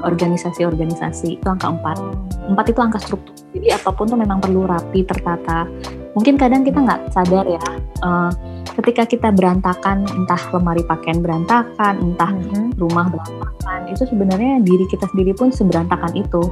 Organisasi-organisasi 0.01 1.43
itu 1.43 1.47
angka 1.47 1.75
4. 1.75 2.51
Empat 2.55 2.67
itu 2.71 2.81
angka 2.81 2.99
struktur. 3.03 3.35
Jadi 3.51 3.75
apa 3.75 3.91
pun 3.91 4.07
tuh 4.07 4.19
memang 4.19 4.39
perlu 4.39 4.65
rapi, 4.65 5.03
tertata. 5.03 5.67
Mungkin 6.11 6.35
kadang 6.37 6.63
kita 6.63 6.79
nggak 6.79 7.01
sadar 7.11 7.47
ya, 7.47 7.63
eh, 8.03 8.31
ketika 8.73 9.03
kita 9.05 9.29
berantakan, 9.31 10.03
entah 10.11 10.43
lemari 10.51 10.83
pakaian 10.83 11.19
berantakan, 11.19 11.95
entah 12.03 12.31
Mhm. 12.31 12.75
rumah 12.77 13.07
berantakan, 13.07 13.81
itu 13.87 14.03
sebenarnya 14.05 14.59
diri 14.61 14.85
kita 14.85 15.07
sendiri 15.07 15.33
pun 15.33 15.51
seberantakan 15.51 16.11
itu. 16.13 16.43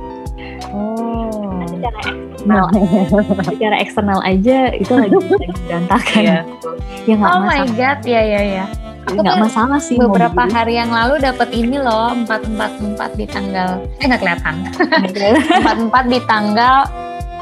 Oh. 0.70 1.26
Secara 1.68 1.98
eksternal, 2.00 2.66
secara 3.44 3.76
eksternal 3.78 4.20
aja 4.22 4.58
itu 4.72 4.92
lagi, 4.92 5.14
lagi 5.34 5.60
berantakan. 5.64 6.22
Iya. 6.22 6.38
Ya 7.04 7.14
nggak 7.14 7.30
Oh 7.30 7.40
my 7.40 7.46
masalah, 7.60 7.74
god, 7.74 7.98
ya 8.04 8.22
ya 8.22 8.42
ya. 8.42 8.66
Aku 9.06 9.18
nggak 9.18 9.40
masalah 9.40 9.80
sih. 9.80 9.96
beberapa 9.96 10.36
begini. 10.36 10.52
hari 10.52 10.74
yang 10.76 10.92
lalu 10.92 11.14
dapat 11.18 11.48
ini 11.50 11.80
loh 11.80 12.12
empat 12.14 12.44
empat 12.44 12.72
empat 12.76 13.10
di 13.16 13.24
tanggal 13.24 13.80
eh 13.96 14.04
nggak 14.04 14.20
kelihatan 14.20 14.54
empat 15.64 15.76
empat 15.80 16.04
di 16.06 16.20
tanggal 16.28 16.76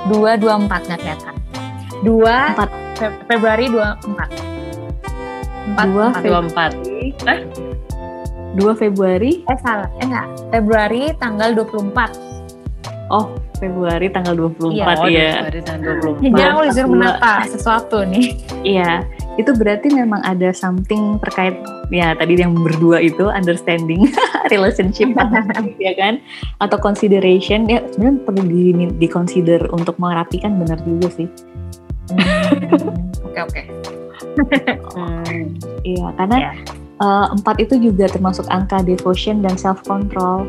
dua 0.07 0.39
dua 0.39 0.55
empat 0.63 0.87
nggak 0.87 1.01
kelihatan 1.03 1.35
dua 2.03 2.53
Empat. 2.53 2.71
Fe- 2.97 3.17
Februari 3.27 3.65
dua 3.69 3.97
empat 4.01 4.29
empat 5.67 5.89
Dua 5.89 6.05
empat. 6.09 6.23
Dua 6.23 6.41
empat. 6.41 6.73
2 8.57 8.73
Februari. 8.73 9.45
Eh 9.45 9.59
salah, 9.61 9.91
eh 10.01 10.07
enggak. 10.09 10.27
Februari 10.49 11.13
tanggal 11.21 11.53
24. 11.53 12.09
Oh, 13.13 13.37
Februari 13.61 14.09
tanggal 14.09 14.33
24 14.33 14.73
Iya. 14.73 14.87
Oh, 14.97 15.07
ya. 15.07 15.31
dari 15.47 15.61
tanggal 15.61 15.93
24. 16.17 16.25
Jadi 16.25 16.43
aku 16.43 16.61
disuruh 16.65 16.89
dua. 16.89 16.97
menata 16.97 17.35
sesuatu 17.47 17.99
nih. 18.09 18.27
Iya, 18.65 19.05
itu 19.37 19.51
berarti 19.53 19.93
memang 19.93 20.25
ada 20.25 20.51
something 20.51 21.21
terkait 21.21 21.55
ya 21.93 22.17
tadi 22.17 22.35
yang 22.35 22.57
berdua 22.57 22.99
itu 22.99 23.29
understanding 23.29 24.09
relationship 24.55 25.13
ya 25.79 25.93
kan 25.95 26.19
atau 26.59 26.81
consideration 26.81 27.69
ya 27.69 27.79
sebenarnya 27.93 28.27
perlu 28.27 28.43
di, 28.43 28.65
di 28.91 29.07
consider 29.07 29.69
untuk 29.71 29.95
merapikan 30.01 30.57
benar 30.59 30.81
juga 30.83 31.13
sih. 31.13 31.29
Oke 33.27 33.41
oke. 33.43 33.63
Hmm. 34.97 35.57
Iya, 35.85 36.07
karena 36.17 36.37
Iya. 36.39 36.51
eh, 37.01 37.27
empat 37.37 37.57
itu 37.61 37.75
juga 37.81 38.09
termasuk 38.09 38.45
angka 38.49 38.81
devotion 38.85 39.41
dan 39.45 39.57
self 39.57 39.81
control. 39.85 40.45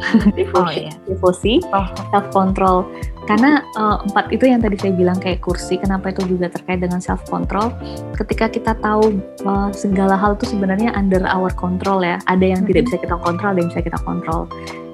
devotion, 0.38 0.88
iya. 0.88 0.92
devosi, 1.06 1.60
Oh. 1.70 1.86
self 2.10 2.26
control. 2.32 2.88
Karena 3.28 3.62
eh, 3.62 3.96
empat 4.10 4.32
itu 4.34 4.48
yang 4.48 4.58
tadi 4.58 4.74
saya 4.80 4.96
bilang 4.96 5.20
kayak 5.20 5.44
kursi, 5.44 5.76
kenapa 5.78 6.10
itu 6.10 6.24
juga 6.26 6.50
terkait 6.50 6.80
dengan 6.82 6.98
self 6.98 7.22
control? 7.28 7.70
Ketika 8.16 8.48
kita 8.50 8.72
tahu 8.80 9.20
eh, 9.20 9.68
segala 9.76 10.16
hal 10.16 10.34
itu 10.40 10.50
sebenarnya 10.56 10.96
under 10.96 11.22
our 11.28 11.52
control 11.54 12.00
ya. 12.02 12.18
Ada 12.26 12.56
yang 12.56 12.64
tidak 12.66 12.88
bisa 12.90 12.96
kita 12.98 13.16
kontrol, 13.20 13.54
ada 13.54 13.60
yang 13.60 13.70
bisa 13.70 13.84
kita 13.84 14.00
kontrol. 14.02 14.48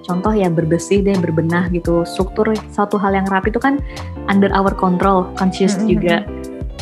Contoh 0.07 0.31
ya 0.31 0.47
berbersih 0.47 1.03
deh, 1.03 1.19
berbenah 1.19 1.66
gitu. 1.75 2.07
Struktur 2.07 2.55
satu 2.71 2.95
hal 2.95 3.19
yang 3.19 3.27
rapi 3.27 3.51
itu 3.51 3.59
kan 3.59 3.83
under 4.31 4.49
our 4.55 4.71
control, 4.71 5.27
conscious 5.35 5.75
Mhm. 5.77 5.87
juga. 5.90 6.16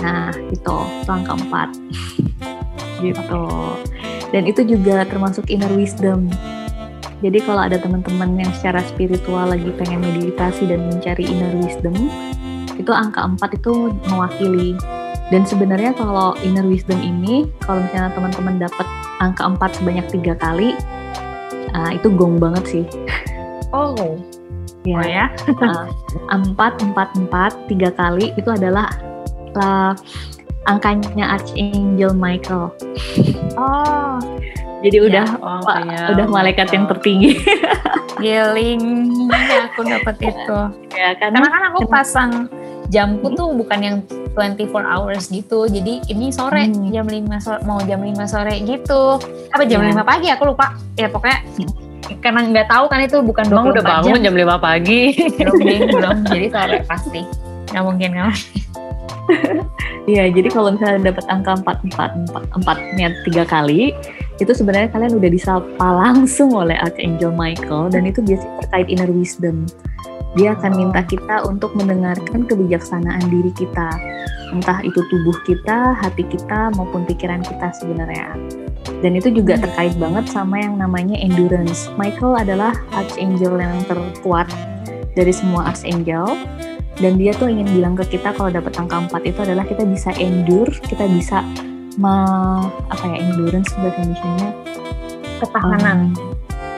Nah, 0.04 0.28
itu, 0.52 0.76
itu 1.00 1.10
angka 1.10 1.32
empat. 1.40 1.68
gitu. 3.02 3.44
Dan 4.32 4.48
itu 4.48 4.64
juga 4.64 5.04
termasuk 5.04 5.52
inner 5.52 5.68
wisdom. 5.76 6.30
Jadi 7.20 7.40
kalau 7.44 7.68
ada 7.68 7.76
teman-teman 7.76 8.36
yang 8.36 8.48
secara 8.56 8.80
spiritual 8.84 9.48
lagi 9.48 9.68
pengen 9.76 10.00
meditasi 10.00 10.64
dan 10.68 10.88
mencari 10.88 11.24
inner 11.28 11.52
wisdom, 11.60 12.08
itu 12.76 12.90
angka 12.92 13.24
4 13.24 13.60
itu 13.60 13.92
mewakili. 14.08 14.72
Dan 15.32 15.44
sebenarnya 15.48 15.96
kalau 15.96 16.36
inner 16.44 16.64
wisdom 16.64 17.00
ini, 17.00 17.48
kalau 17.64 17.80
misalnya 17.80 18.12
teman-teman 18.12 18.56
dapat 18.60 18.86
angka 19.20 19.42
4 19.52 19.70
sebanyak 19.80 20.06
tiga 20.08 20.34
kali, 20.36 20.76
ah, 21.72 21.90
itu 21.92 22.12
gong 22.12 22.36
banget 22.36 22.64
sih. 22.68 22.84
Oh. 23.74 24.14
Ya, 24.84 24.94
Oh 24.94 25.02
ya. 25.02 25.26
empat 26.30 26.78
empat 26.78 27.08
empat 27.16 27.52
tiga 27.66 27.90
kali 27.90 28.30
itu 28.36 28.46
adalah 28.46 28.86
ah, 29.56 29.96
angkanya 30.64 31.34
Archangel 31.34 32.14
Michael. 32.14 32.70
Oh. 33.56 34.20
Jadi 34.78 34.98
udah 35.00 35.26
Oh, 35.40 35.58
Pak, 35.58 35.76
kayak 35.82 36.12
udah 36.12 36.26
malaikat 36.28 36.68
yang 36.70 36.84
tertinggi 36.84 37.40
Giling. 38.22 38.84
Ya, 39.26 39.66
aku 39.66 39.80
dapat 39.82 40.16
itu. 40.20 40.58
ya 40.92 41.16
karena 41.16 41.40
Karena 41.40 41.48
kan 41.48 41.62
aku 41.72 41.80
pasang 41.88 42.30
jamku 42.86 43.32
tuh 43.32 43.56
bukan 43.56 43.80
yang 43.80 43.96
24 44.36 44.70
hours 44.84 45.26
gitu. 45.28 45.64
Jadi 45.64 46.04
ini 46.06 46.28
sore 46.28 46.68
Hmm. 46.68 46.92
jam 46.92 47.08
5 47.08 47.40
sore 47.40 47.60
mau 47.64 47.80
jam 47.80 47.98
5 47.98 48.12
sore 48.24 48.60
gitu. 48.60 49.16
Apa 49.50 49.64
jam 49.64 49.80
Ya. 49.80 49.90
5 49.90 50.04
pagi 50.04 50.28
aku 50.28 50.44
lupa. 50.46 50.76
Ya 50.94 51.08
pokoknya 51.08 51.40
karena 52.20 52.40
nggak 52.44 52.68
tahu 52.68 52.84
kan 52.88 53.00
itu 53.00 53.16
bukan 53.24 53.44
24 53.48 53.52
Emang 53.52 53.66
udah 53.72 53.84
bangun 53.84 54.18
jam. 54.20 54.24
jam 54.24 54.34
5 54.34 54.66
pagi. 54.66 55.00
belum 55.40 55.80
belum. 55.92 56.16
Jadi 56.28 56.46
sore 56.52 56.78
pasti. 56.84 57.20
Nggak 57.72 57.84
mungkin 57.84 58.08
nggak. 58.14 58.34
Iya, 60.04 60.28
jadi 60.28 60.52
kalau 60.52 60.68
misalnya 60.76 61.16
dapat 61.16 61.24
angka 61.32 61.56
4 61.64 61.96
4 61.96 62.28
4 62.28 62.60
4-nya 62.60 63.08
tiga 63.24 63.48
kali, 63.48 63.96
itu 64.36 64.52
sebenarnya 64.52 64.92
kalian 64.92 65.16
udah 65.16 65.30
disapa 65.32 65.88
langsung 65.96 66.52
oleh 66.52 66.76
Archangel 66.76 67.32
Michael 67.32 67.88
dan 67.88 68.04
itu 68.04 68.20
biasanya 68.20 68.52
terkait 68.68 68.92
inner 68.92 69.08
wisdom. 69.08 69.64
Dia 70.34 70.58
akan 70.58 70.72
minta 70.74 71.00
kita 71.06 71.46
untuk 71.46 71.78
mendengarkan 71.78 72.46
kebijaksanaan 72.46 73.22
diri 73.30 73.54
kita. 73.54 73.90
Entah 74.50 74.82
itu 74.82 74.98
tubuh 75.10 75.34
kita, 75.46 75.94
hati 75.98 76.26
kita 76.26 76.74
maupun 76.74 77.06
pikiran 77.06 77.42
kita 77.42 77.70
sebenarnya. 77.78 78.34
Dan 79.02 79.14
itu 79.14 79.30
juga 79.30 79.56
Hmm. 79.56 79.62
terkait 79.68 79.94
banget 79.96 80.24
sama 80.30 80.60
yang 80.60 80.74
namanya 80.76 81.16
endurance. 81.18 81.88
Michael 81.94 82.34
adalah 82.40 82.74
archangel 82.92 83.56
yang 83.58 83.78
terkuat 83.86 84.50
dari 85.14 85.30
semua 85.30 85.70
archangel 85.70 86.26
dan 86.98 87.18
dia 87.18 87.34
tuh 87.34 87.50
ingin 87.50 87.66
bilang 87.70 87.94
ke 87.94 88.18
kita 88.18 88.34
kalau 88.34 88.50
dapat 88.50 88.74
angka 88.78 88.96
4 89.10 89.22
itu 89.26 89.38
adalah 89.42 89.66
kita 89.66 89.82
bisa 89.86 90.10
endure, 90.18 90.70
kita 90.86 91.06
bisa 91.10 91.42
me- 91.98 92.66
apa 92.90 93.04
ya 93.06 93.16
endurance 93.22 93.70
bahasa 93.78 94.02
Indonesia 94.02 94.50
Ketahanan. 95.42 96.14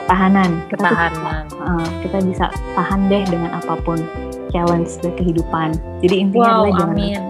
Ketahanan. 0.07 0.49
Kita 0.65 0.79
tuh 0.79 0.87
Ketahanan. 0.87 1.43
uh, 1.59 1.87
kita 1.99 2.17
bisa 2.23 2.45
tahan 2.73 2.99
deh 3.05 3.23
dengan 3.27 3.51
apa 3.53 3.75
pun 3.83 3.99
challenge 4.49 4.95
dari 5.03 5.13
kehidupan. 5.19 5.75
Jadi 5.99 6.15
intinya 6.17 6.47
Wow, 6.47 6.59
adalah 6.63 6.71
jangan 6.79 6.95
amin. 6.95 7.21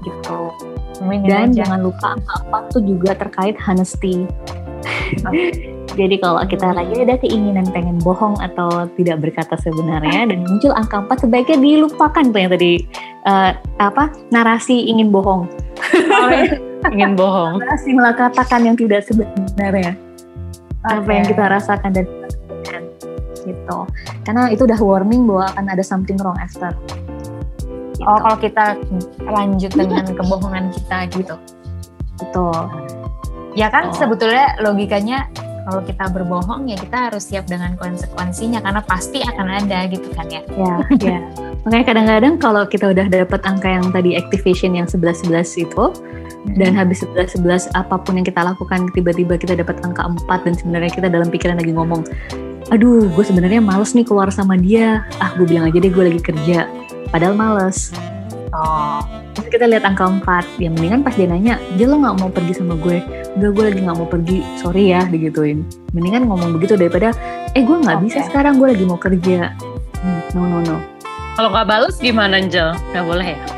gitu. 0.00 0.38
Amin 1.00 1.18
Dan 1.24 1.48
aja. 1.48 1.64
jangan 1.64 1.80
lupa 1.80 2.08
4 2.52 2.72
tuh 2.72 2.82
juga 2.84 3.16
terkait 3.16 3.56
honesty. 3.58 4.28
Jadi 5.90 6.22
kalau 6.22 6.38
kita 6.46 6.70
lagi 6.70 7.02
ada 7.02 7.18
keinginan 7.18 7.66
pengen 7.74 7.98
bohong 7.98 8.38
atau 8.38 8.86
tidak 8.94 9.20
berkata 9.20 9.58
sebenarnya 9.58 10.24
dan 10.30 10.46
muncul 10.46 10.70
angka 10.72 11.02
4 11.02 11.24
sebaiknya 11.26 11.56
dilupakan 11.58 12.24
tuh 12.24 12.38
yang 12.38 12.52
tadi 12.52 12.72
uh, 13.26 13.52
apa 13.80 14.12
narasi 14.30 14.86
ingin 14.86 15.10
bohong. 15.10 15.48
Oh, 15.90 16.28
iya. 16.30 16.56
Ingin 16.88 17.12
bohong. 17.16 17.58
Narasi 17.64 17.90
melakatakan 17.92 18.64
yang 18.64 18.76
tidak 18.76 19.04
sebenarnya. 19.04 19.96
Apa 20.80 21.04
Oke. 21.04 21.12
yang 21.12 21.26
kita 21.28 21.44
rasakan 21.44 21.90
dan 21.92 22.06
gitu. 23.40 23.78
Karena 24.24 24.52
itu 24.52 24.68
udah 24.68 24.80
warning 24.80 25.24
bahwa 25.24 25.48
akan 25.56 25.64
ada 25.72 25.84
something 25.84 26.16
wrong 26.20 26.36
after. 26.36 26.72
Gitu. 27.96 28.04
Oh, 28.04 28.16
kalau 28.16 28.38
kita 28.40 28.64
lanjut 29.24 29.72
dengan 29.76 30.04
kebohongan 30.08 30.72
kita 30.72 30.98
gitu. 31.12 31.36
Betul. 32.20 32.56
Ya 33.56 33.68
kan 33.68 33.90
Oh. 33.90 33.96
sebetulnya 33.96 34.56
logikanya 34.62 35.28
kalau 35.68 35.84
kita 35.84 36.08
berbohong 36.08 36.72
ya 36.72 36.76
kita 36.80 37.12
harus 37.12 37.28
siap 37.28 37.44
dengan 37.44 37.76
konsekuensinya 37.76 38.64
karena 38.64 38.80
pasti 38.80 39.20
akan 39.20 39.46
ada 39.48 39.84
gitu 39.88 40.08
kan 40.16 40.26
ya. 40.32 40.40
Ya, 40.56 40.74
ya. 40.96 41.18
Makanya 41.68 41.84
kadang-kadang 41.84 42.34
kalau 42.40 42.64
kita 42.64 42.88
udah 42.96 43.06
dapat 43.12 43.40
angka 43.44 43.68
yang 43.68 43.84
tadi 43.92 44.16
activation 44.16 44.72
yang 44.72 44.88
11-11 44.88 45.60
itu, 45.60 45.84
dan 46.56 46.72
habis 46.72 47.04
11-11 47.04 47.72
apa 47.76 48.00
pun 48.00 48.16
yang 48.16 48.26
kita 48.26 48.40
lakukan 48.40 48.88
tiba-tiba 48.96 49.36
kita 49.36 49.56
dapat 49.56 49.80
angka 49.84 50.08
4 50.24 50.46
dan 50.46 50.54
sebenarnya 50.56 50.90
kita 50.92 51.08
dalam 51.12 51.28
pikiran 51.28 51.60
lagi 51.60 51.72
ngomong, 51.76 52.02
aduh 52.72 53.08
gue 53.12 53.24
sebenarnya 53.24 53.60
males 53.60 53.92
nih 53.92 54.04
keluar 54.08 54.32
sama 54.32 54.56
dia, 54.56 55.04
ah 55.20 55.36
gue 55.36 55.44
bilang 55.44 55.68
aja 55.68 55.76
deh 55.76 55.92
gue 55.92 56.04
lagi 56.12 56.20
kerja, 56.20 56.68
padahal 57.12 57.36
males. 57.36 57.92
Oh, 58.50 58.98
Terus 59.30 59.46
kita 59.46 59.64
lihat 59.70 59.86
angka 59.86 60.04
4, 60.04 60.58
ya 60.58 60.68
mendingan 60.74 61.06
pas 61.06 61.14
dia 61.14 61.30
nanya, 61.30 61.54
dia 61.78 61.86
lo 61.86 62.02
gak 62.02 62.18
mau 62.18 62.28
pergi 62.28 62.52
sama 62.58 62.74
gue? 62.74 62.98
Enggak, 63.38 63.50
gue 63.54 63.64
lagi 63.70 63.78
gak 63.86 63.96
mau 63.96 64.08
pergi, 64.10 64.38
sorry 64.58 64.90
ya, 64.90 65.06
digituin. 65.06 65.62
Mendingan 65.94 66.26
ngomong 66.26 66.58
begitu 66.58 66.74
daripada, 66.74 67.14
eh 67.54 67.62
gue 67.62 67.76
gak 67.78 68.02
bisa 68.02 68.26
Oke. 68.26 68.26
sekarang, 68.34 68.58
gue 68.58 68.74
lagi 68.74 68.84
mau 68.84 68.98
kerja. 68.98 69.54
Hmm, 70.02 70.20
no, 70.34 70.40
no, 70.44 70.58
no. 70.66 70.76
Kalau 71.38 71.48
nggak 71.54 71.66
balas 71.72 71.96
gimana, 72.02 72.42
Angel? 72.42 72.74
Nggak 72.92 73.06
boleh 73.06 73.28
ya? 73.32 73.40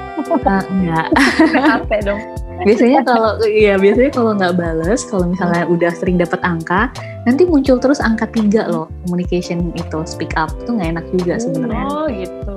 Ah, 0.47 0.65
enggak. 0.71 1.09
capek 1.51 2.01
dong. 2.07 2.21
Biasanya 2.63 3.01
kalau 3.03 3.33
iya 3.43 3.75
biasanya 3.75 4.11
kalau 4.11 4.33
nggak 4.33 4.55
bales 4.55 5.03
kalau 5.05 5.27
misalnya 5.27 5.65
udah 5.65 5.91
sering 5.91 6.15
dapat 6.15 6.39
angka 6.43 6.93
nanti 7.23 7.43
muncul 7.43 7.77
terus 7.77 7.99
angka 7.99 8.29
tiga 8.29 8.67
loh 8.67 8.87
communication 9.03 9.73
itu 9.73 9.99
speak 10.05 10.37
up 10.37 10.53
itu 10.59 10.71
nggak 10.71 10.89
enak 10.93 11.05
juga 11.11 11.35
sebenarnya 11.37 11.85
Oh 11.85 12.07
gitu. 12.07 12.55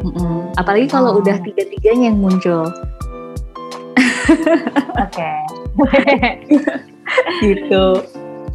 Mm-mm. 0.00 0.54
apalagi 0.54 0.86
kalau 0.86 1.16
Oh. 1.16 1.20
udah 1.20 1.36
tiga 1.40 1.66
tiganya 1.66 2.08
yang 2.08 2.18
muncul 2.18 2.70
Oke. 4.96 5.30
gitu 7.42 7.84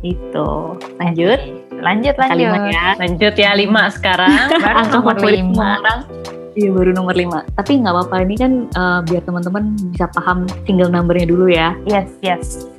itu 0.02 0.48
lanjut 0.95 1.39
Lanjut 1.76 2.15
lanjut. 2.15 2.32
kalimat 2.32 2.63
ya 2.71 2.86
Lanjut 2.95 3.34
ya 3.36 3.52
lima 3.52 3.91
sekarang. 3.91 4.32
Angka 4.80 4.95
nomor 4.95 5.13
favorit 5.13 5.43
lima. 5.43 5.52
semua 5.52 5.69
orang 5.76 6.00
Iya 6.56 6.72
baru 6.72 6.96
nomor 6.96 7.15
lima. 7.20 7.44
Tapi 7.60 7.84
nggak 7.84 7.94
apa-apa 7.94 8.15
ini 8.24 8.36
kan 8.39 8.52
eh, 8.72 9.00
biar 9.12 9.22
teman-teman 9.28 9.76
bisa 9.91 10.08
paham 10.15 10.48
single 10.63 10.88
numbernya 10.88 11.28
dulu 11.28 11.52
ya. 11.52 11.76
Yes 11.84 12.08
yes. 12.24 12.72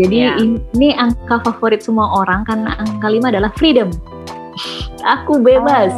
Jadi 0.00 0.16
in- 0.40 0.62
ini 0.78 0.96
angka 0.96 1.42
favorit 1.44 1.84
semua 1.84 2.08
orang 2.24 2.46
karena 2.48 2.72
angka 2.80 3.06
lima 3.12 3.28
adalah 3.28 3.52
freedom. 3.54 3.92
Aku 5.20 5.38
bebas. 5.38 5.92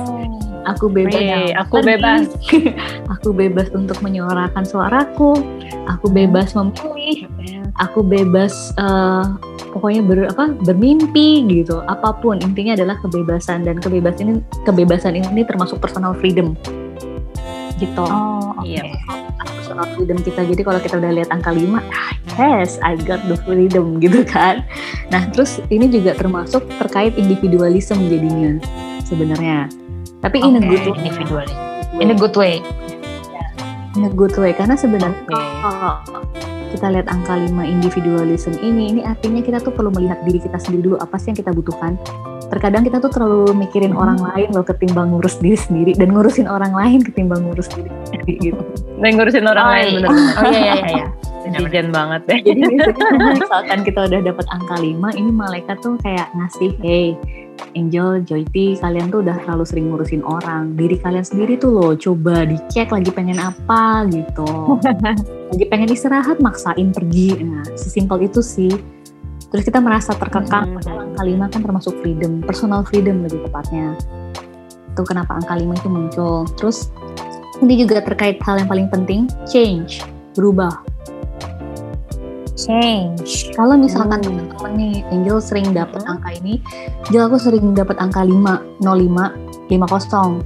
Aku 0.68 0.92
bebas. 0.92 1.16
Wih, 1.16 1.56
aku 1.56 1.80
pergi. 1.80 1.88
bebas. 1.88 2.24
aku 3.16 3.28
bebas 3.32 3.72
untuk 3.72 3.96
menyuarakan 4.04 4.60
suaraku. 4.60 5.40
Aku 5.88 6.12
bebas 6.12 6.52
memilih. 6.52 7.26
Aku 7.80 8.04
bebas 8.04 8.76
eh, 8.76 9.24
pokoknya 9.72 10.04
ber, 10.04 10.18
apa 10.28 10.52
bermimpi 10.60 11.48
gitu. 11.48 11.80
Apa 11.88 12.12
pun 12.20 12.44
intinya 12.44 12.76
adalah 12.76 13.00
kebebasan 13.00 13.64
dan 13.64 13.80
kebebasan 13.80 14.24
ini 14.28 14.40
kebebasan 14.68 15.16
ini 15.16 15.42
termasuk 15.48 15.80
personal 15.80 16.12
freedom. 16.12 16.52
Gitu. 17.78 18.04
Oh, 18.04 18.56
oke. 18.58 18.66
Iya. 18.66 18.96
Aku 19.38 19.52
personal 19.60 19.86
freedom 19.94 20.18
kita. 20.20 20.40
Jadi 20.42 20.62
kalau 20.66 20.80
kita 20.82 20.94
udah 20.98 21.12
lihat 21.14 21.30
angka 21.30 21.54
5, 21.54 21.78
ah, 21.78 22.12
yes, 22.38 22.80
I 22.82 22.98
got 22.98 23.22
the 23.30 23.36
freedom 23.46 23.96
gitu 24.04 24.26
kan. 24.26 24.66
Nah, 25.12 25.28
terus 25.30 25.62
ini 25.70 25.86
juga 25.86 26.16
termasuk 26.18 26.66
terkait 26.80 27.14
individualism 27.14 28.02
jadinya 28.10 28.58
sebenarnya. 29.06 29.70
Tapi 30.20 30.36
in 30.42 30.58
a 30.58 30.62
good 30.62 30.84
way. 30.84 30.96
individualis. 31.00 31.56
In 32.00 32.08
a 32.12 32.16
good 32.16 32.36
way. 32.36 32.54
In 33.98 34.02
a 34.06 34.12
good 34.12 34.34
way 34.38 34.54
karena 34.54 34.78
sebenarnya 34.78 35.18
Oke. 35.26 35.34
kalau 35.34 35.98
kita 36.70 36.86
lihat 36.88 37.10
angka 37.10 37.34
5 37.34 37.50
individualism 37.60 38.54
ini, 38.62 38.94
ini 38.94 39.00
artinya 39.02 39.42
kita 39.42 39.58
tuh 39.58 39.74
perlu 39.74 39.90
melihat 39.90 40.22
diri 40.22 40.38
kita 40.38 40.56
sendiri 40.56 40.90
dulu 40.90 40.96
apa 40.96 41.18
sih 41.18 41.34
yang 41.34 41.38
kita 41.38 41.50
butuhkan. 41.50 41.98
Terkadang 42.50 42.82
kita 42.82 42.98
tuh 42.98 43.10
terlalu 43.10 43.54
mikirin 43.54 43.94
Hmm. 43.94 44.02
orang 44.02 44.18
lain 44.18 44.48
loh 44.50 44.62
ketimbang 44.62 45.14
ngurus 45.14 45.38
diri 45.38 45.54
sendiri 45.54 45.92
dan 45.94 46.10
ngurusin 46.10 46.46
orang 46.46 46.74
lain 46.74 46.98
ketimbang 47.02 47.46
ngurus 47.46 47.70
diri 47.70 47.90
sendiri 48.06 48.34
gitu. 48.42 48.62
Dan 48.98 49.10
ngurusin 49.14 49.46
orang 49.46 49.64
Oh, 49.66 49.70
lain 49.70 49.84
iya. 49.86 49.94
bener-bener. 49.98 50.34
Oh 50.34 50.44
iya 50.50 50.60
iya 50.74 50.86
iya. 50.90 51.06
Jajan 51.48 51.88
banget 51.94 52.20
deh. 52.28 52.40
Jadi 52.44 52.60
biasanya 52.76 53.32
misalkan 53.40 53.78
kita 53.86 54.00
udah 54.10 54.20
dapat 54.20 54.46
angka 54.52 54.76
5, 54.76 55.20
ini 55.20 55.30
malaikat 55.32 55.76
tuh 55.80 55.96
kayak 56.04 56.28
ngasih, 56.36 56.70
hey, 56.84 57.16
Angel, 57.76 58.24
Joyti, 58.24 58.74
kalian 58.80 59.12
tuh 59.12 59.22
udah 59.22 59.36
terlalu 59.44 59.64
sering 59.68 59.86
ngurusin 59.92 60.22
orang. 60.24 60.74
Diri 60.74 60.96
kalian 60.98 61.22
sendiri 61.22 61.60
tuh 61.60 61.70
loh, 61.70 61.92
coba 61.94 62.48
dicek 62.48 62.90
lagi 62.90 63.10
pengen 63.12 63.38
apa 63.38 64.08
gitu. 64.10 64.80
lagi 65.50 65.64
pengen 65.68 65.88
istirahat, 65.92 66.42
maksain 66.42 66.90
pergi. 66.90 67.38
Nah, 67.40 67.64
sesimpel 67.76 68.26
itu 68.26 68.40
sih. 68.42 68.72
Terus 69.50 69.66
kita 69.66 69.82
merasa 69.82 70.14
terkekang, 70.14 70.78
padahal 70.78 71.10
angka 71.10 71.22
5 71.26 71.52
kan 71.52 71.60
termasuk 71.66 71.94
freedom, 72.02 72.38
personal 72.42 72.86
freedom 72.86 73.26
lebih 73.26 73.42
tepatnya. 73.50 73.98
Itu 74.94 75.02
kenapa 75.02 75.38
angka 75.42 75.58
5 75.58 75.74
itu 75.74 75.88
muncul. 75.90 76.36
Terus 76.54 76.94
ini 77.58 77.82
juga 77.82 78.00
terkait 78.00 78.38
hal 78.46 78.62
yang 78.62 78.70
paling 78.70 78.88
penting, 78.88 79.26
change, 79.50 80.06
berubah. 80.38 80.89
Change. 82.60 83.52
Kalau 83.52 83.74
misalkan 83.74 84.20
Hmm. 84.20 84.26
teman-teman 84.26 84.72
nih, 84.74 84.94
Angel 85.08 85.38
sering 85.38 85.70
dapat 85.70 86.04
angka 86.04 86.30
ini, 86.34 86.60
Angel 87.04 87.22
aku 87.24 87.36
sering 87.36 87.72
dapat 87.72 87.96
angka 87.96 88.20
5, 88.20 88.60
05, 88.78 89.32
50. 89.68 90.44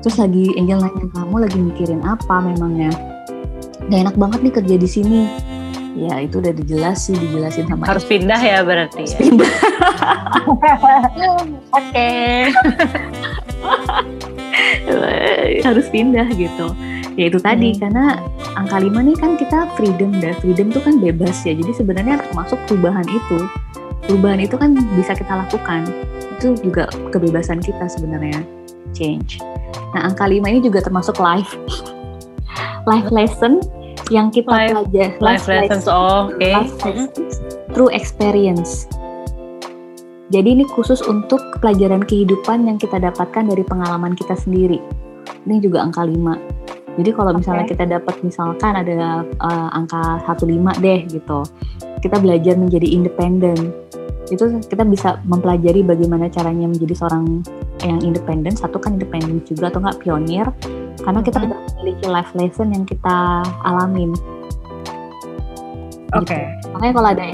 Terus 0.00 0.16
lagi 0.16 0.52
Angel 0.54 0.78
nanya, 0.78 1.04
kamu 1.10 1.36
lagi 1.38 1.58
mikirin 1.58 2.00
apa 2.02 2.40
memangnya? 2.40 2.92
Gak 3.86 4.00
enak 4.02 4.16
banget 4.16 4.40
nih 4.40 4.54
kerja 4.54 4.76
di 4.76 4.88
sini. 4.88 5.20
Ya 5.92 6.22
itu 6.22 6.38
udah 6.38 6.54
dijelasin, 6.54 7.18
dijelasin 7.18 7.66
sama 7.66 7.82
Harus 7.84 8.06
pindah 8.06 8.38
ya 8.38 8.62
berarti 8.62 9.02
ya. 9.04 9.16
pindah. 9.18 9.52
Oke. 11.74 12.10
harus 15.60 15.86
pindah 15.88 16.26
gitu. 16.30 16.66
Ya 17.14 17.24
itu 17.26 17.38
tadi 17.38 17.74
Hmm. 17.74 17.80
karena 17.80 18.04
angka 18.58 18.76
5 18.82 18.90
nih 18.90 19.16
kan 19.18 19.38
kita 19.38 19.70
freedom 19.78 20.10
dan 20.18 20.34
freedom 20.42 20.70
itu 20.72 20.80
kan 20.82 20.98
bebas 20.98 21.42
ya. 21.46 21.54
Jadi 21.54 21.72
sebenarnya 21.74 22.18
termasuk 22.30 22.58
perubahan 22.66 23.06
itu. 23.06 23.38
Perubahan 24.06 24.40
itu 24.42 24.56
kan 24.58 24.74
bisa 24.98 25.14
kita 25.14 25.46
lakukan. 25.46 25.86
Itu 26.38 26.56
juga 26.58 26.90
kebebasan 27.14 27.62
kita 27.62 27.86
sebenarnya. 27.86 28.42
Change. 28.96 29.38
Nah, 29.94 30.10
angka 30.10 30.26
5 30.26 30.50
ini 30.50 30.60
juga 30.62 30.82
termasuk 30.82 31.18
life 31.22 31.54
life 32.90 33.08
lesson 33.12 33.62
yang 34.10 34.34
kita 34.34 34.50
Life- 34.50 34.74
pelajari 34.74 35.14
Life 35.22 35.46
lessons, 35.46 35.86
oh, 35.86 36.26
oke. 36.34 36.42
life 36.42 36.74
lessons 36.82 37.38
through 37.70 37.90
experience. 37.94 38.90
Jadi 40.30 40.58
ini 40.58 40.64
khusus 40.66 41.02
untuk 41.02 41.42
pelajaran 41.58 42.06
kehidupan 42.06 42.66
yang 42.66 42.78
kita 42.78 43.02
dapatkan 43.02 43.50
dari 43.50 43.66
pengalaman 43.66 44.14
kita 44.14 44.38
sendiri. 44.38 44.78
Ini 45.46 45.58
juga 45.58 45.82
angka 45.82 46.06
5. 46.06 46.49
Jadi 47.00 47.16
kalau 47.16 47.32
misalnya 47.32 47.64
Oke. 47.64 47.72
kita 47.72 47.84
dapat 47.88 48.20
misalkan 48.20 48.76
ada 48.76 49.24
eh, 49.24 49.68
angka 49.72 50.20
15 50.28 50.84
deh 50.84 51.00
gitu. 51.08 51.40
Kita 52.04 52.20
belajar 52.20 52.60
menjadi 52.60 52.84
independen. 52.84 53.72
Itu 54.28 54.60
kita 54.68 54.84
bisa 54.84 55.16
mempelajari 55.24 55.80
bagaimana 55.80 56.28
caranya 56.28 56.68
menjadi 56.68 56.92
seorang 56.92 57.40
yang 57.80 58.04
independen. 58.04 58.52
Satu 58.52 58.76
kan 58.76 59.00
independen 59.00 59.40
juga 59.48 59.72
atau 59.72 59.80
enggak 59.80 59.98
pionir. 60.04 60.46
Karena 61.00 61.24
kita 61.24 61.40
Mhm. 61.40 61.46
udah 61.48 61.58
memiliki 61.72 62.04
life 62.12 62.32
lesson 62.36 62.68
yang 62.76 62.84
kita 62.84 63.40
alamin. 63.64 64.12
Oke. 66.12 66.36
Gitu. 66.36 66.68
Makanya 66.74 66.92
kalau 66.94 67.08
ada 67.16 67.24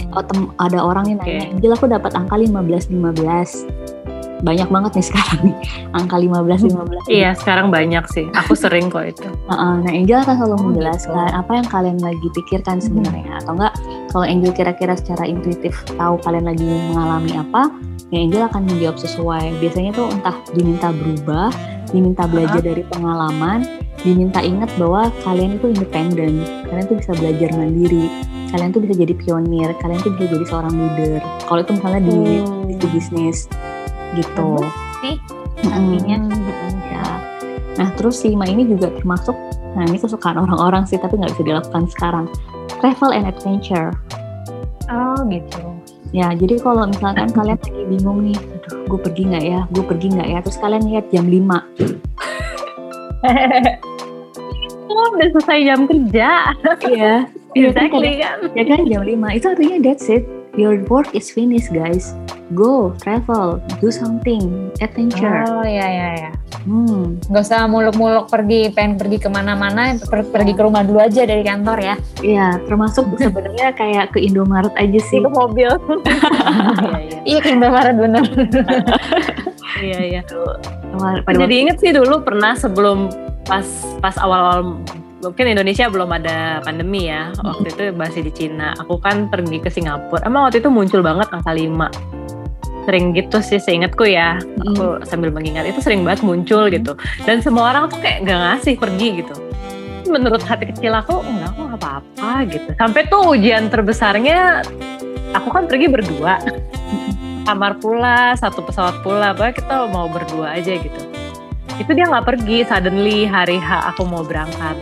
ada 0.62 0.78
orang 0.78 1.04
yang 1.10 1.18
nanya, 1.20 1.48
Oke. 1.48 1.52
Angel 1.58 1.72
aku 1.74 1.86
dapat 1.90 2.12
angka 2.14 2.36
15 2.38 2.86
15. 2.92 3.66
Banyak 4.44 4.68
banget 4.68 4.92
nih 5.00 5.06
sekarang 5.08 5.40
nih 5.48 5.56
angka 5.96 6.16
15 6.20 6.68
15. 6.68 7.08
Iya, 7.08 7.30
sekarang 7.38 7.72
banyak 7.72 8.04
sih. 8.12 8.26
Aku 8.36 8.52
sering 8.52 8.92
kok 8.92 9.04
itu. 9.08 9.28
Nah, 9.48 9.80
Angel 9.88 10.20
akan 10.20 10.34
selalu 10.36 10.54
Oh, 10.56 10.64
menjelaskan 10.72 11.12
gitu. 11.12 11.40
apa 11.40 11.52
yang 11.56 11.66
kalian 11.68 11.98
lagi 12.00 12.26
pikirkan 12.36 12.76
sebenarnya 12.80 13.40
atau 13.44 13.52
enggak 13.56 13.72
kalau 14.12 14.26
Angel 14.28 14.52
kira-kira 14.52 14.92
secara 14.96 15.24
intuitif 15.28 15.72
tahu 15.96 16.16
kalian 16.24 16.48
lagi 16.48 16.64
mengalami 16.92 17.32
apa, 17.36 17.68
ya 18.12 18.18
Angel 18.24 18.42
akan 18.48 18.62
menjawab 18.68 18.96
sesuai. 19.00 19.60
Biasanya 19.60 19.90
tuh 19.96 20.06
entah 20.12 20.36
diminta 20.52 20.88
berubah, 20.92 21.48
diminta 21.92 22.24
belajar 22.28 22.60
dari 22.60 22.82
pengalaman, 22.88 23.64
diminta 24.04 24.40
ingat 24.40 24.68
bahwa 24.80 25.12
kalian 25.24 25.56
itu 25.60 25.72
independen, 25.72 26.44
kalian 26.68 26.84
tuh 26.88 26.96
bisa 27.00 27.12
belajar 27.16 27.50
mandiri, 27.56 28.06
kalian 28.52 28.70
tuh 28.72 28.80
bisa 28.84 28.94
jadi 28.96 29.14
pionir, 29.16 29.70
kalian 29.80 30.00
tuh 30.00 30.12
bisa 30.16 30.24
jadi 30.32 30.44
seorang 30.48 30.74
leader. 30.76 31.20
Kalau 31.44 31.60
itu 31.60 31.72
misalnya 31.76 32.00
di, 32.04 32.18
di 32.76 32.86
bisnis 32.92 33.48
gitu. 34.16 34.50
sih, 35.04 35.16
artinya. 35.68 36.18
Ya. 36.88 37.04
Nah 37.76 37.88
terus 38.00 38.24
si 38.24 38.32
Ma 38.32 38.48
ini 38.48 38.64
juga 38.64 38.88
termasuk, 38.96 39.36
nah 39.76 39.84
ini 39.84 40.00
kesukaan 40.00 40.40
orang-orang 40.40 40.88
sih 40.88 40.96
tapi 40.96 41.20
nggak 41.20 41.36
bisa 41.36 41.44
dilakukan 41.44 41.84
sekarang. 41.92 42.26
Travel 42.80 43.12
and 43.12 43.28
adventure. 43.28 43.92
Oh 44.88 45.20
gitu. 45.28 45.60
Ya 46.14 46.32
jadi 46.32 46.56
kalau 46.62 46.88
misalkan 46.88 47.28
kalian 47.34 47.58
lagi 47.60 47.82
bingung 47.84 48.24
nih, 48.24 48.38
aduh 48.38 48.88
gue 48.88 49.00
pergi 49.04 49.22
nggak 49.28 49.44
ya, 49.44 49.60
gue 49.68 49.84
pergi 49.84 50.06
nggak 50.16 50.28
ya, 50.32 50.38
terus 50.40 50.56
kalian 50.62 50.84
lihat 50.88 51.04
jam 51.12 51.26
5 51.28 51.44
Oh, 54.96 55.12
udah 55.12 55.28
selesai 55.28 55.58
jam 55.66 55.80
kerja. 55.84 56.30
Iya. 56.88 57.14
Iya 57.56 57.72
Exactly 57.72 58.20
kan. 58.20 58.52
ya 58.52 58.64
kan 58.68 58.84
jam 58.84 59.00
5 59.00 59.16
itu 59.32 59.46
artinya 59.48 59.76
that's 59.80 60.12
it. 60.12 60.28
Your 60.56 60.80
work 60.88 61.12
is 61.12 61.28
finished 61.28 61.68
guys. 61.68 62.16
Go, 62.50 62.96
travel, 62.96 63.60
do 63.76 63.90
something, 63.90 64.72
adventure. 64.80 65.44
Oh 65.44 65.66
iya 65.66 65.84
iya 65.84 66.08
iya. 66.16 66.30
Hmm, 66.64 67.18
Gak 67.28 67.42
usah 67.44 67.68
muluk-muluk 67.68 68.30
pergi, 68.30 68.70
pengen 68.70 68.96
pergi 68.96 69.18
ke 69.18 69.28
mana-mana, 69.28 69.92
per- 70.00 70.24
pergi 70.24 70.54
ke 70.54 70.62
rumah 70.62 70.80
dulu 70.80 71.02
aja 71.02 71.26
dari 71.26 71.42
kantor 71.42 71.78
ya. 71.78 71.94
iya 72.22 72.56
termasuk 72.64 73.04
sebenarnya 73.20 73.74
kayak 73.74 74.16
ke 74.16 74.22
Indomaret 74.22 74.72
aja 74.74 75.00
sih. 75.04 75.20
Ke 75.20 75.28
mobil. 75.28 75.68
Iya, 75.68 76.98
iya. 77.04 77.18
iya 77.26 77.38
ke 77.38 77.48
Indomaret 77.52 77.94
bener. 77.94 78.24
Iya, 79.76 80.00
iya. 80.08 80.22
Pada 81.20 81.36
Jadi 81.36 81.68
inget 81.68 81.76
sih 81.84 81.92
dulu 81.92 82.24
pernah 82.24 82.56
sebelum 82.56 83.12
pas 83.44 83.66
pas 84.00 84.16
awal-awal 84.16 84.80
mungkin 85.26 85.46
Indonesia 85.50 85.90
belum 85.90 86.10
ada 86.14 86.62
pandemi 86.62 87.10
ya. 87.10 87.34
Waktu 87.42 87.66
itu 87.74 87.82
masih 87.98 88.20
di 88.26 88.32
Cina. 88.32 88.78
Aku 88.78 89.02
kan 89.02 89.26
pergi 89.26 89.58
ke 89.58 89.68
Singapura. 89.68 90.22
Emang 90.22 90.46
waktu 90.46 90.62
itu 90.62 90.70
muncul 90.70 91.02
banget 91.02 91.26
angka 91.34 91.52
5. 91.52 92.86
Sering 92.86 93.04
gitu 93.18 93.38
sih 93.42 93.58
seingatku 93.58 94.06
ya. 94.06 94.38
Aku 94.62 95.02
sambil 95.02 95.34
mengingat 95.34 95.66
itu 95.66 95.82
sering 95.82 96.06
banget 96.06 96.22
muncul 96.22 96.70
gitu. 96.70 96.94
Dan 97.26 97.42
semua 97.42 97.74
orang 97.74 97.90
tuh 97.90 97.98
kayak 97.98 98.22
gak 98.24 98.38
ngasih 98.38 98.74
pergi 98.78 99.08
gitu. 99.26 99.34
Menurut 100.06 100.40
hati 100.46 100.70
kecil 100.70 100.94
aku 100.94 101.18
enggak 101.18 101.50
aku 101.50 101.60
nggak 101.66 101.80
apa-apa 101.82 102.30
gitu. 102.46 102.70
Sampai 102.78 103.10
tuh 103.10 103.34
ujian 103.34 103.66
terbesarnya 103.66 104.62
aku 105.34 105.50
kan 105.50 105.66
pergi 105.66 105.90
berdua. 105.90 106.38
Kamar 107.42 107.78
pula, 107.82 108.38
satu 108.38 108.62
pesawat 108.62 109.02
pula. 109.02 109.34
Pokoknya 109.34 109.54
kita 109.58 109.74
mau 109.90 110.06
berdua 110.06 110.54
aja 110.54 110.78
gitu 110.78 111.02
itu 111.76 111.92
dia 111.92 112.08
nggak 112.08 112.24
pergi 112.24 112.64
suddenly 112.64 113.28
hari 113.28 113.60
H 113.60 113.92
aku 113.92 114.08
mau 114.08 114.24
berangkat 114.24 114.76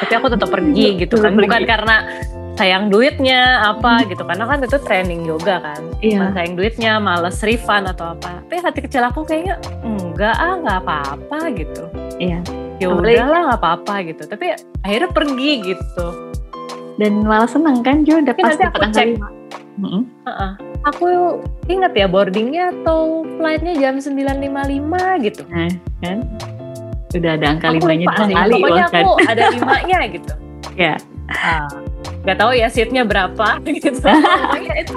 tapi 0.00 0.12
aku 0.14 0.26
tetap 0.32 0.48
pergi 0.50 0.86
gitu 1.02 1.14
kan. 1.18 1.34
Bukan 1.34 1.62
karena 1.66 1.96
sayang 2.58 2.90
duitnya 2.90 3.70
apa 3.70 4.02
gitu. 4.10 4.26
Karena 4.26 4.44
kan 4.50 4.58
itu 4.62 4.78
training 4.82 5.22
yoga 5.26 5.62
kan. 5.62 5.80
Iya. 6.02 6.34
Sayang 6.34 6.54
duitnya 6.58 6.98
males 6.98 7.38
refund 7.46 7.86
atau 7.86 8.18
apa. 8.18 8.42
Tapi 8.42 8.56
hati 8.58 8.80
kecil 8.82 9.06
aku 9.06 9.22
kayaknya 9.22 9.62
enggak 9.86 10.34
ah 10.34 10.54
nggak 10.58 10.78
apa-apa 10.82 11.38
gitu. 11.54 11.84
Iya. 12.18 12.42
ya 12.78 12.94
udahlah 12.94 13.54
nggak 13.54 13.60
apa-apa 13.62 13.94
gitu. 14.06 14.22
Tapi 14.26 14.54
akhirnya 14.82 15.10
pergi 15.10 15.50
gitu. 15.74 16.06
Dan 16.98 17.22
malah 17.22 17.46
seneng 17.46 17.82
kan 17.86 18.02
Jo 18.02 18.18
udah 18.18 18.34
Tapi 18.34 18.42
pas 18.42 18.54
nanti 18.54 18.64
dapat 18.66 18.80
aku 18.82 18.94
cek. 18.94 19.08
Heeh. 19.78 20.52
aku 20.82 21.38
inget 21.70 21.92
ya 21.94 22.06
boardingnya 22.10 22.74
atau 22.82 23.22
flightnya 23.38 23.78
jam 23.78 24.02
9.55 24.02 25.26
gitu. 25.26 25.42
Nah, 25.46 25.70
kan 26.02 26.18
udah 27.10 27.32
ada 27.34 27.46
angka 27.48 27.66
Aku 27.68 27.76
limanya 27.80 28.04
lupa 28.04 28.20
dua 28.20 28.36
kali 28.36 28.52
pokoknya 28.52 28.84
bahkan. 28.84 29.02
aku 29.02 29.12
ada 29.24 29.42
limanya 29.50 29.98
gitu 30.10 30.32
Ya. 30.78 30.94
Ah, 31.28 31.66
nggak 32.22 32.38
tahu 32.38 32.52
ya 32.54 32.70
seatnya 32.70 33.02
berapa 33.02 33.46
gitu 33.66 33.90
pokoknya 33.98 34.74
itu 34.78 34.96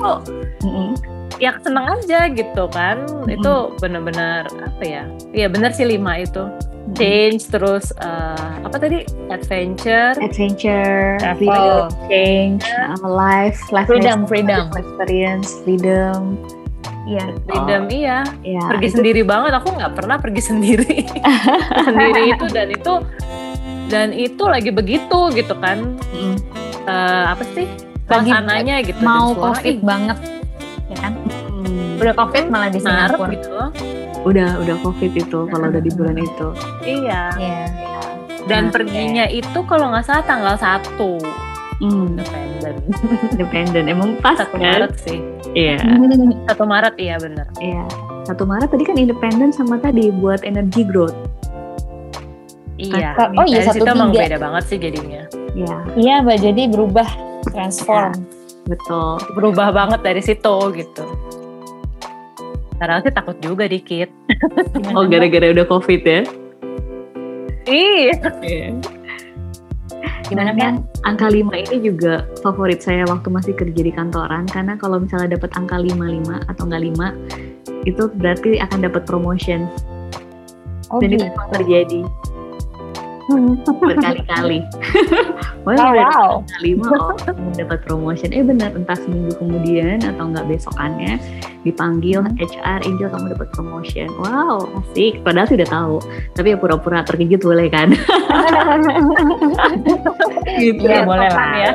Mm-mm. 0.61 0.93
ya 1.39 1.57
seneng 1.57 1.85
aja 1.89 2.29
gitu 2.29 2.63
kan 2.69 3.01
itu 3.25 3.53
bener-bener 3.81 4.45
apa 4.61 4.83
ya 4.83 5.03
iya 5.33 5.49
bener 5.49 5.73
sih 5.73 5.89
lima 5.89 6.21
itu 6.21 6.45
change 6.93 7.49
terus 7.49 7.89
uh, 7.97 8.61
apa 8.61 8.77
tadi 8.77 9.01
adventure 9.33 10.13
adventure 10.21 11.17
Travel. 11.17 11.89
change 12.05 12.61
uh, 12.69 12.93
life 13.01 13.57
life 13.73 13.89
Freedom, 13.89 14.29
freedom. 14.29 14.69
experience 14.77 15.49
freedom 15.65 16.37
Iya. 17.03 17.25
freedom 17.43 17.83
iya 17.87 18.17
ya 18.41 18.61
pergi 18.67 18.89
sendiri 18.91 19.21
banget 19.21 19.51
aku 19.53 19.73
nggak 19.73 19.93
pernah 19.93 20.17
pergi 20.17 20.41
sendiri 20.49 20.97
sendiri 21.81 22.21
itu 22.29 22.45
dan 22.47 22.67
itu 22.69 22.93
dan 23.87 24.07
itu 24.11 24.43
lagi 24.45 24.69
begitu 24.69 25.19
gitu 25.31 25.53
kan 25.57 25.97
Mm. 26.11 26.37
Eh, 26.81 27.25
apa 27.27 27.43
sih 27.47 27.65
Lagi 28.05 28.27
suasananya 28.27 28.75
gitu 28.81 28.99
Mau 28.99 29.31
suara, 29.31 29.53
covid 29.53 29.77
banget, 29.81 30.17
ya 30.87 30.97
kan? 30.99 31.13
Mm. 31.55 31.97
Udah 31.97 32.13
covid 32.15 32.43
malah 32.47 32.67
di 32.67 32.77
Maret 32.77 33.13
Singapura. 33.13 33.29
gitu 33.31 33.49
loh. 33.49 33.69
udah 34.21 34.49
udah 34.59 34.75
covid 34.81 35.11
itu 35.11 35.39
kalau 35.45 35.65
udah 35.67 35.79
di 35.79 35.91
bulan 35.91 36.13
itu 36.15 36.47
iya 36.83 37.33
Iya. 37.33 37.65
dan 38.45 38.67
Nah, 38.67 38.71
perginya 38.71 39.25
itu 39.25 39.59
kalau 39.65 39.89
nggak 39.89 40.03
salah 40.03 40.21
tanggal 40.21 40.53
1 40.53 41.50
mm. 41.81 42.21
Independen 42.21 42.73
independen 43.33 43.83
emang 43.89 44.09
pas 44.21 44.37
1 44.37 44.53
kan? 44.53 44.61
Maret 44.61 44.93
sih. 45.01 45.19
Iya. 45.57 45.81
1 46.53 46.55
Maret 46.61 46.95
iya 47.01 47.15
bener. 47.17 47.47
Iya. 47.57 47.85
Satu 48.21 48.45
Maret 48.45 48.69
tadi 48.69 48.85
kan 48.85 48.95
independen 48.95 49.49
sama 49.49 49.81
tadi 49.81 50.13
buat 50.13 50.45
energy 50.45 50.85
growth. 50.85 51.17
Iya 52.77 53.13
Oh 53.37 53.45
iya, 53.45 53.61
satu 53.61 53.85
tiga. 53.85 54.09
beda 54.09 54.37
banget 54.41 54.63
sih 54.65 54.77
jadinya. 54.81 55.25
Iya. 55.53 55.75
Iya, 55.97 56.15
Mbak. 56.25 56.37
Jadi 56.41 56.61
berubah, 56.69 57.09
transform. 57.53 58.13
betul. 58.65 59.21
Berubah 59.37 59.69
banget 59.73 59.99
dari 60.01 60.21
situ 60.21 60.55
gitu. 60.73 61.05
Padahal 62.81 63.05
sih 63.05 63.13
takut 63.13 63.37
juga 63.37 63.69
dikit. 63.69 64.09
Oh 64.97 65.05
gara-gara 65.05 65.53
udah 65.53 65.65
covid 65.69 66.01
ya? 66.01 66.21
Iya 67.69 68.73
Gimana, 70.31 70.79
angka 71.03 71.27
5 71.27 71.51
ini 71.59 71.77
juga 71.83 72.23
favorit 72.39 72.79
saya 72.79 73.03
waktu 73.03 73.27
masih 73.27 73.51
kerja 73.51 73.81
di 73.83 73.91
kantoran. 73.91 74.47
Karena 74.47 74.79
kalau 74.79 75.03
misalnya 75.03 75.35
dapat 75.35 75.51
angka 75.59 75.75
55 75.75 76.47
atau 76.47 76.63
enggak 76.71 76.83
5 76.87 77.83
itu 77.83 78.03
berarti 78.15 78.51
akan 78.63 78.79
dapat 78.79 79.03
promotion. 79.03 79.67
Oh, 80.87 81.03
dan 81.03 81.11
itu 81.11 81.19
gitu. 81.19 81.27
memang 81.27 81.47
terjadi 81.51 82.01
berkali-kali. 83.81 84.59
Wah, 85.67 85.77
Oh, 85.77 85.93
wow. 85.93 86.31
5 86.57 86.89
oh 86.89 87.13
dapat 87.53 87.79
promotion. 87.85 88.33
Eh 88.33 88.41
benar 88.41 88.73
entah 88.73 88.97
seminggu 88.97 89.37
kemudian 89.37 90.01
atau 90.01 90.25
enggak 90.29 90.45
besokannya 90.49 91.21
dipanggil. 91.61 92.25
HR 92.41 92.81
Angel 92.85 93.09
kamu 93.13 93.25
dapat 93.37 93.47
promotion. 93.53 94.09
Wow, 94.17 94.65
asik. 94.81 95.21
Padahal 95.21 95.47
sudah 95.49 95.67
tahu. 95.69 95.97
Tapi 96.33 96.53
ya 96.53 96.57
pura-pura 96.57 97.05
terkejut 97.05 97.41
boleh 97.45 97.69
kan? 97.69 97.93
gitu. 100.61 100.85
Iya, 100.85 101.05
boleh 101.05 101.29
lah. 101.29 101.53
ya 101.55 101.71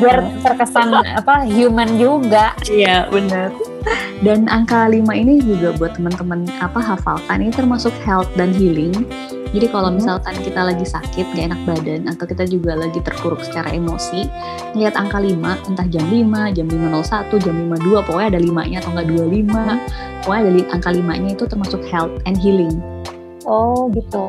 Biar 0.00 0.18
terkesan 0.40 0.88
apa 0.96 1.44
human 1.44 2.00
juga. 2.00 2.56
Iya 2.68 3.08
benar. 3.12 3.52
Dan 4.24 4.48
angka 4.50 4.88
5 4.90 5.04
ini 5.12 5.38
juga 5.44 5.76
buat 5.76 5.94
teman-teman 5.94 6.48
apa 6.58 6.80
hafalkan 6.80 7.44
ini 7.44 7.52
termasuk 7.52 7.92
health 8.02 8.28
dan 8.34 8.50
healing. 8.56 9.06
Jadi 9.56 9.72
kalau 9.72 9.88
Hmm. 9.88 9.96
misalkan 9.96 10.36
kita 10.44 10.60
lagi 10.68 10.84
sakit, 10.84 11.32
gak 11.32 11.48
enak 11.48 11.60
badan, 11.64 12.12
atau 12.12 12.28
kita 12.28 12.44
juga 12.44 12.76
lagi 12.76 13.00
terpuruk 13.00 13.40
secara 13.40 13.72
emosi, 13.72 14.28
lihat 14.76 15.00
angka 15.00 15.16
5, 15.16 15.56
entah 15.64 15.88
jam 15.88 16.04
5, 16.12 16.52
jam 16.52 16.68
5.01, 16.68 17.40
jam 17.40 17.56
5.2, 17.56 18.04
pokoknya 18.04 18.36
ada 18.36 18.40
5-nya 18.44 18.84
atau 18.84 18.92
enggak 18.92 19.08
25, 19.08 19.80
pokoknya 20.20 20.40
ada 20.44 20.52
angka 20.76 20.90
5-nya 20.92 21.30
itu 21.32 21.44
termasuk 21.48 21.80
health 21.88 22.12
and 22.28 22.36
healing. 22.36 22.76
Oh, 23.48 23.88
gitu. 23.96 24.28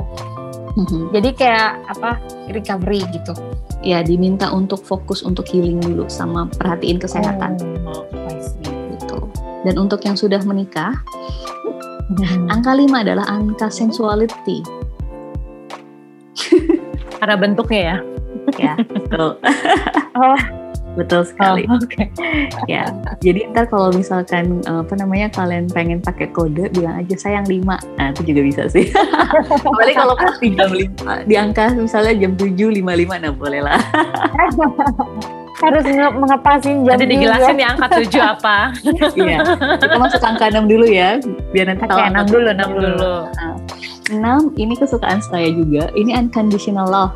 Mhm. 0.80 1.11
Jadi 1.11 1.30
kayak 1.36 1.84
apa? 1.91 2.21
Recovery 2.47 3.03
gitu. 3.11 3.36
Ya, 3.84 4.05
diminta 4.07 4.47
untuk 4.55 4.80
fokus 4.80 5.28
untuk 5.28 5.43
healing 5.51 5.84
dulu 5.84 6.07
sama 6.07 6.47
perhatiin 6.55 7.03
kesehatan 7.03 7.59
Oh, 7.84 8.07
gitu. 8.95 9.28
Dan 9.67 9.75
untuk 9.75 9.99
yang 10.07 10.15
sudah 10.15 10.39
menikah, 10.47 10.95
angka 12.47 12.71
5 12.71 13.03
adalah 13.03 13.28
angka 13.28 13.67
sensuality. 13.67 14.76
karena 17.19 17.35
bentuknya 17.35 17.81
ya? 17.81 17.97
Ya 18.57 18.73
betul. 18.79 19.31
Oh. 20.17 20.33
betul 20.97 21.21
sekali. 21.21 21.61
Oke. 21.69 22.09
ya 22.65 22.89
jadi 23.21 23.53
ntar 23.53 23.69
kalau 23.69 23.93
misalkan 23.93 24.65
eh, 24.65 24.81
apa 24.81 24.97
namanya 24.97 25.29
kalian 25.29 25.69
pengen 25.69 26.01
pakai 26.01 26.25
kode 26.33 26.73
bilang 26.73 26.97
aja 26.97 27.13
sayang 27.13 27.45
5 27.45 27.61
nah 27.69 28.09
itu 28.09 28.25
juga 28.25 28.41
bisa 28.41 28.61
sih. 28.65 28.89
Apalagi 29.69 29.93
kalau 29.93 30.17
pas 30.17 30.33
di 30.41 30.57
jam 30.57 30.73
5 30.73 31.29
di 31.29 31.35
angka 31.38 31.77
misalnya 31.77 32.17
jam 32.17 32.33
7.55 32.33 32.81
nah 33.13 33.29
boleh 33.29 33.61
lah. 33.61 33.77
Harus 35.57 35.85
nge- 35.85 36.17
mengepasin 36.17 36.81
jam 36.81 36.97
nanti 36.97 37.05
dijelasin 37.07 37.57
ya 37.57 37.67
angka 37.73 37.88
7 37.93 38.17
apa. 38.17 38.57
Iya. 39.13 39.38
Kita 39.77 39.95
masuk 39.97 40.21
angka 40.21 40.45
6 40.49 40.65
dulu 40.65 40.85
ya 40.89 41.21
biar 41.53 41.65
nanti 41.69 41.85
Oke, 41.85 41.93
tahu 41.93 41.99
enam 42.01 42.13
angka 42.15 42.31
dulu, 42.33 42.47
6 42.49 42.53
enam 42.57 42.69
dulu. 42.73 42.89
dulu 42.89 43.13
6 44.09 44.55
ini 44.55 44.73
kesukaan 44.75 45.19
saya 45.19 45.51
juga 45.51 45.91
ini 45.93 46.15
unconditional 46.15 46.87
love 46.87 47.15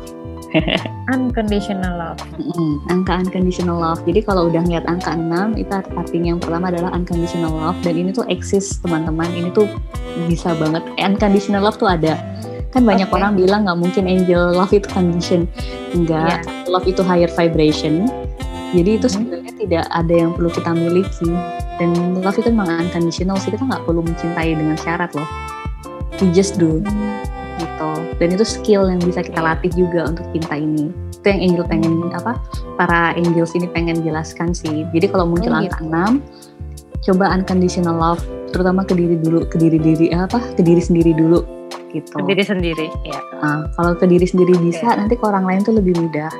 Unconditional 1.12 1.96
love. 1.96 2.20
Mm, 2.36 2.84
angka 2.92 3.24
unconditional 3.24 3.80
love. 3.80 4.00
Jadi 4.04 4.20
kalau 4.24 4.52
udah 4.52 4.60
ngeliat 4.64 4.84
angka 4.84 5.16
6 5.16 5.56
itu 5.56 5.72
artinya 5.96 6.36
yang 6.36 6.40
pertama 6.40 6.68
adalah 6.68 6.92
unconditional 6.92 7.52
love 7.52 7.78
dan 7.80 7.96
ini 7.96 8.12
tuh 8.12 8.24
eksis 8.28 8.78
teman-teman. 8.84 9.28
Ini 9.32 9.48
tuh 9.56 9.68
bisa 10.28 10.52
banget. 10.56 10.84
Eh, 11.00 11.04
Unconditional 11.08 11.64
love 11.64 11.80
tuh 11.80 11.88
ada. 11.88 12.20
Kan 12.72 12.84
banyak 12.88 13.08
Oke. 13.08 13.16
orang 13.16 13.36
bilang 13.36 13.64
nggak 13.68 13.78
mungkin 13.80 14.04
angel 14.08 14.52
love 14.52 14.72
itu 14.72 14.88
condition. 14.88 15.48
Enggak, 15.92 16.44
love 16.68 16.84
itu 16.84 17.00
higher 17.00 17.28
vibration. 17.32 18.08
Jadi 18.72 19.00
itu 19.00 19.06
Hmm. 19.08 19.14
sebenarnya 19.20 19.52
tidak 19.56 19.84
ada 19.92 20.14
yang 20.16 20.30
perlu 20.32 20.48
kita 20.52 20.70
miliki. 20.72 21.28
Dan 21.76 22.20
love 22.20 22.36
itu 22.36 22.48
memang 22.48 22.88
unconditional 22.88 23.36
sih. 23.36 23.52
Kita 23.52 23.64
nggak 23.64 23.84
perlu 23.84 24.04
mencintai 24.04 24.52
dengan 24.56 24.76
syarat 24.76 25.12
loh. 25.16 25.28
We 26.20 26.28
just 26.34 26.60
do 26.60 26.82
gitu. 27.62 27.90
Dan 28.18 28.28
itu 28.34 28.44
skill 28.46 28.88
yang 28.90 29.00
bisa 29.02 29.22
kita 29.22 29.40
latih 29.42 29.70
juga 29.74 30.10
untuk 30.10 30.26
cinta 30.34 30.54
ini. 30.58 30.90
Itu 31.14 31.26
yang 31.30 31.40
Angel 31.40 31.64
pengen 31.66 31.92
apa 32.14 32.38
para 32.74 33.14
angels 33.14 33.54
ini 33.54 33.70
pengen 33.70 34.02
jelaskan 34.02 34.50
sih. 34.50 34.82
Jadi 34.90 35.06
kalau 35.10 35.30
muncul 35.30 35.54
Oh, 35.54 35.62
angka 35.62 35.78
6 35.82 36.22
coba 37.02 37.34
unconditional 37.34 37.98
love 37.98 38.22
terutama 38.54 38.86
ke 38.86 38.94
diri 38.94 39.18
dulu 39.18 39.42
ke 39.48 39.58
diri 39.58 39.78
diri 39.80 40.06
apa 40.14 40.38
ke 40.54 40.62
diri 40.62 40.82
sendiri 40.82 41.14
dulu 41.14 41.42
gitu. 41.90 42.14
Sendiri 42.14 42.42
sendiri 42.46 42.86
ya 43.02 43.18
Nah, 43.42 43.66
kalau 43.74 43.98
ke 43.98 44.06
diri 44.06 44.26
sendiri 44.26 44.54
bisa 44.62 44.94
nanti 44.94 45.18
ke 45.18 45.24
orang 45.26 45.46
lain 45.46 45.60
tuh 45.66 45.74
lebih 45.74 45.98
mudah. 45.98 46.30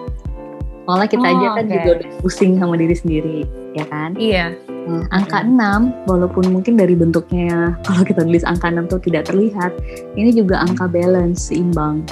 Soalnya 0.87 1.09
kita 1.11 1.27
Oh, 1.27 1.33
aja 1.35 1.47
kan 1.59 1.65
oke. 1.67 1.75
juga 1.75 1.91
udah 1.99 2.09
pusing 2.23 2.53
sama 2.59 2.75
diri 2.75 2.95
sendiri 2.99 3.39
ya 3.73 3.85
kan 3.89 4.13
Iya. 4.21 4.53
Nah, 4.83 5.07
angka 5.15 5.47
6, 5.47 6.11
walaupun 6.11 6.51
mungkin 6.51 6.75
dari 6.75 6.99
bentuknya 6.99 7.73
kalau 7.87 8.03
kita 8.03 8.27
tulis 8.27 8.43
angka 8.43 8.69
6 8.69 8.91
tuh 8.91 9.01
tidak 9.01 9.31
terlihat, 9.31 9.73
ini 10.19 10.35
juga 10.35 10.61
angka 10.63 10.91
balance, 10.91 11.51
seimbang. 11.51 12.03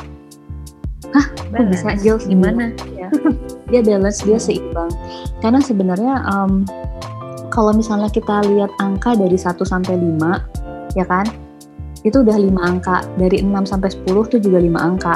Kok 1.51 1.67
bisa 1.67 1.91
Angel 1.91 2.17
Gimana? 2.23 2.71
Dia 3.71 3.83
balance, 3.83 4.23
dia 4.23 4.39
seimbang. 4.39 4.91
Karena 5.43 5.59
sebenarnya 5.63 6.23
em, 6.27 6.67
kalau 7.51 7.75
misalnya 7.75 8.07
kita 8.11 8.47
lihat 8.47 8.71
angka 8.79 9.19
dari 9.19 9.35
1 9.35 9.59
sampai 9.67 9.95
5, 9.99 10.95
ya 10.95 11.07
kan? 11.07 11.27
Itu 12.07 12.23
udah 12.23 12.39
5 12.39 12.55
angka. 12.59 13.03
Dari 13.19 13.43
6 13.43 13.67
sampai 13.67 13.91
10 13.91 14.31
tuh 14.31 14.39
juga 14.39 14.59
5 14.63 14.79
angka. 14.79 15.15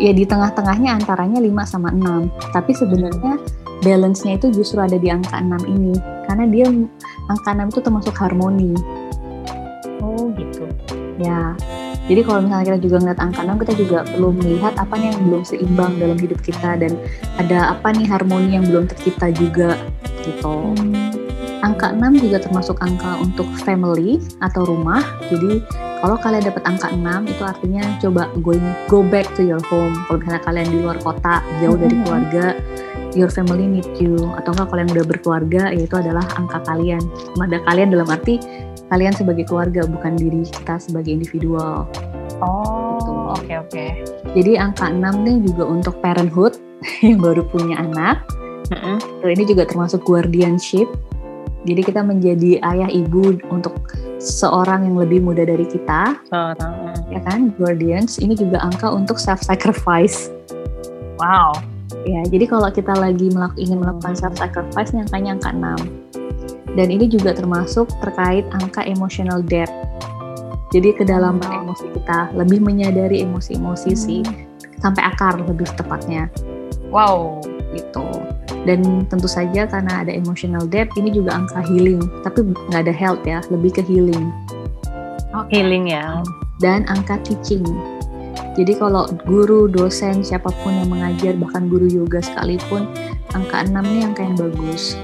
Ya 0.00 0.16
di 0.16 0.24
tengah-tengahnya 0.24 0.96
antaranya 0.96 1.40
5 1.40 1.64
sama 1.68 1.88
6. 1.92 2.28
Tapi 2.56 2.72
sebenarnya 2.72 3.36
balance-nya 3.80 4.36
itu 4.36 4.52
justru 4.52 4.80
ada 4.80 4.96
di 4.96 5.08
angka 5.08 5.40
6 5.40 5.64
ini. 5.66 5.96
Karena 6.28 6.44
dia 6.48 6.66
angka 7.28 7.50
6 7.56 7.72
itu 7.72 7.80
termasuk 7.80 8.14
harmoni. 8.16 8.72
Oh, 10.00 10.30
gitu. 10.36 10.64
Ya. 11.20 11.56
Jadi 12.10 12.26
kalau 12.26 12.42
misalnya 12.42 12.74
kita 12.74 12.80
juga 12.82 12.96
ngeliat 12.98 13.20
angka 13.22 13.40
6, 13.46 13.62
kita 13.62 13.72
juga 13.78 13.98
perlu 14.02 14.34
melihat 14.34 14.74
apa 14.74 14.94
nih 14.98 15.14
yang 15.14 15.20
belum 15.30 15.42
seimbang 15.46 15.92
dalam 16.00 16.18
hidup 16.18 16.40
kita 16.42 16.74
dan 16.74 16.98
ada 17.38 17.76
apa 17.76 17.94
nih 17.94 18.08
harmoni 18.08 18.58
yang 18.58 18.66
belum 18.66 18.90
tercipta 18.90 19.30
juga 19.30 19.78
gitu. 20.26 20.74
Angka 21.60 21.92
6 21.92 22.24
juga 22.24 22.40
termasuk 22.40 22.80
angka 22.80 23.20
untuk 23.20 23.46
family 23.62 24.18
atau 24.40 24.64
rumah. 24.64 25.04
Jadi 25.28 25.60
kalau 26.00 26.16
kalian 26.16 26.48
dapat 26.48 26.64
angka 26.64 26.88
6 26.88 27.28
itu 27.28 27.42
artinya 27.44 27.84
coba 28.00 28.22
going 28.40 28.64
go 28.88 29.04
back 29.04 29.28
to 29.36 29.44
your 29.44 29.60
home. 29.68 29.92
Kalau 30.08 30.18
misalnya 30.18 30.42
kalian 30.42 30.68
di 30.72 30.78
luar 30.80 30.98
kota, 31.04 31.44
jauh 31.60 31.76
dari 31.76 31.94
Mhm. 31.94 32.02
keluarga, 32.08 32.46
your 33.14 33.30
family 33.30 33.66
need 33.66 33.86
you. 33.98 34.16
Atau 34.38 34.54
enggak 34.54 34.70
kalian 34.74 34.88
udah 34.92 35.06
berkeluarga, 35.06 35.62
yaitu 35.74 35.94
adalah 35.98 36.24
angka 36.36 36.62
kalian. 36.66 37.02
Ada 37.38 37.62
kalian 37.66 37.94
dalam 37.94 38.08
arti 38.10 38.38
kalian 38.90 39.14
sebagai 39.14 39.46
keluarga, 39.46 39.86
bukan 39.86 40.18
diri 40.18 40.42
kita 40.46 40.82
sebagai 40.82 41.14
individual. 41.14 41.86
Oh, 42.42 42.80
Gitu. 43.00 43.12
oke 43.36 43.54
oke. 43.66 43.84
Jadi 44.36 44.52
angka 44.58 44.90
6 44.90 45.24
nih 45.26 45.36
juga 45.46 45.64
untuk 45.66 45.94
parenthood 46.02 46.58
yang 47.06 47.20
baru 47.22 47.46
punya 47.48 47.78
anak. 47.80 48.26
Mm-mm. 48.70 49.02
Tuh, 49.22 49.30
ini 49.30 49.44
juga 49.46 49.66
termasuk 49.66 50.06
guardianship. 50.06 50.86
Jadi 51.66 51.84
kita 51.84 52.00
menjadi 52.00 52.56
ayah 52.64 52.88
ibu 52.88 53.36
untuk 53.52 53.76
seorang 54.16 54.88
yang 54.88 54.96
lebih 54.96 55.20
muda 55.20 55.44
dari 55.44 55.68
kita. 55.68 56.16
Mm. 56.32 57.10
ya 57.10 57.20
kan 57.26 57.50
guardians 57.58 58.22
ini 58.22 58.38
juga 58.38 58.62
angka 58.62 58.86
untuk 58.86 59.18
self 59.18 59.42
sacrifice 59.42 60.30
Wow. 61.20 61.52
Ya 62.06 62.22
jadi 62.28 62.44
kalau 62.46 62.68
kita 62.70 62.94
lagi 62.94 63.30
melak- 63.32 63.58
ingin 63.58 63.82
melakukan 63.82 64.14
self 64.14 64.34
sacrifice 64.38 64.94
nih 64.94 65.02
angkanya 65.08 65.30
angka 65.38 65.50
6 65.52 66.76
dan 66.78 66.86
ini 66.86 67.10
juga 67.10 67.34
termasuk 67.34 67.90
terkait 67.98 68.46
angka 68.54 68.86
emotional 68.86 69.42
depth 69.42 69.74
jadi 70.70 70.94
kedalaman 70.94 71.42
Oh. 71.42 71.60
emosi 71.66 71.86
kita 71.90 72.30
lebih 72.38 72.62
menyadari 72.62 73.26
emosi-emosi 73.26 73.90
sih 73.98 74.22
sampai 74.78 75.02
akar 75.02 75.36
lebih 75.42 75.66
tepatnya. 75.74 76.30
Wow. 76.90 77.42
gitu. 77.70 78.02
Dan 78.66 79.06
tentu 79.06 79.30
saja 79.30 79.62
karena 79.62 80.02
ada 80.02 80.10
emotional 80.10 80.66
depth 80.66 80.98
ini 80.98 81.14
juga 81.14 81.38
angka 81.38 81.62
healing. 81.62 82.02
Tapi 82.26 82.50
nggak 82.50 82.82
ada 82.82 82.90
health 82.90 83.22
ya 83.22 83.38
lebih 83.46 83.78
ke 83.78 83.82
healing. 83.86 84.30
Healing 85.54 85.86
ya. 85.90 86.22
dan 86.60 86.84
angka 86.92 87.16
teaching 87.24 87.64
jadi 88.58 88.72
kalau 88.76 89.06
guru 89.24 89.70
dosen 89.70 90.20
siapa 90.20 90.50
pun 90.62 90.74
yang 90.74 90.90
mengajar 90.90 91.34
bahkan 91.38 91.70
guru 91.70 91.86
yoga 91.86 92.20
sekalipun 92.20 92.84
angka 93.32 93.64
6 93.64 93.72
ini 93.80 94.00
angka 94.04 94.22
yang 94.26 94.36
bagus 94.36 94.98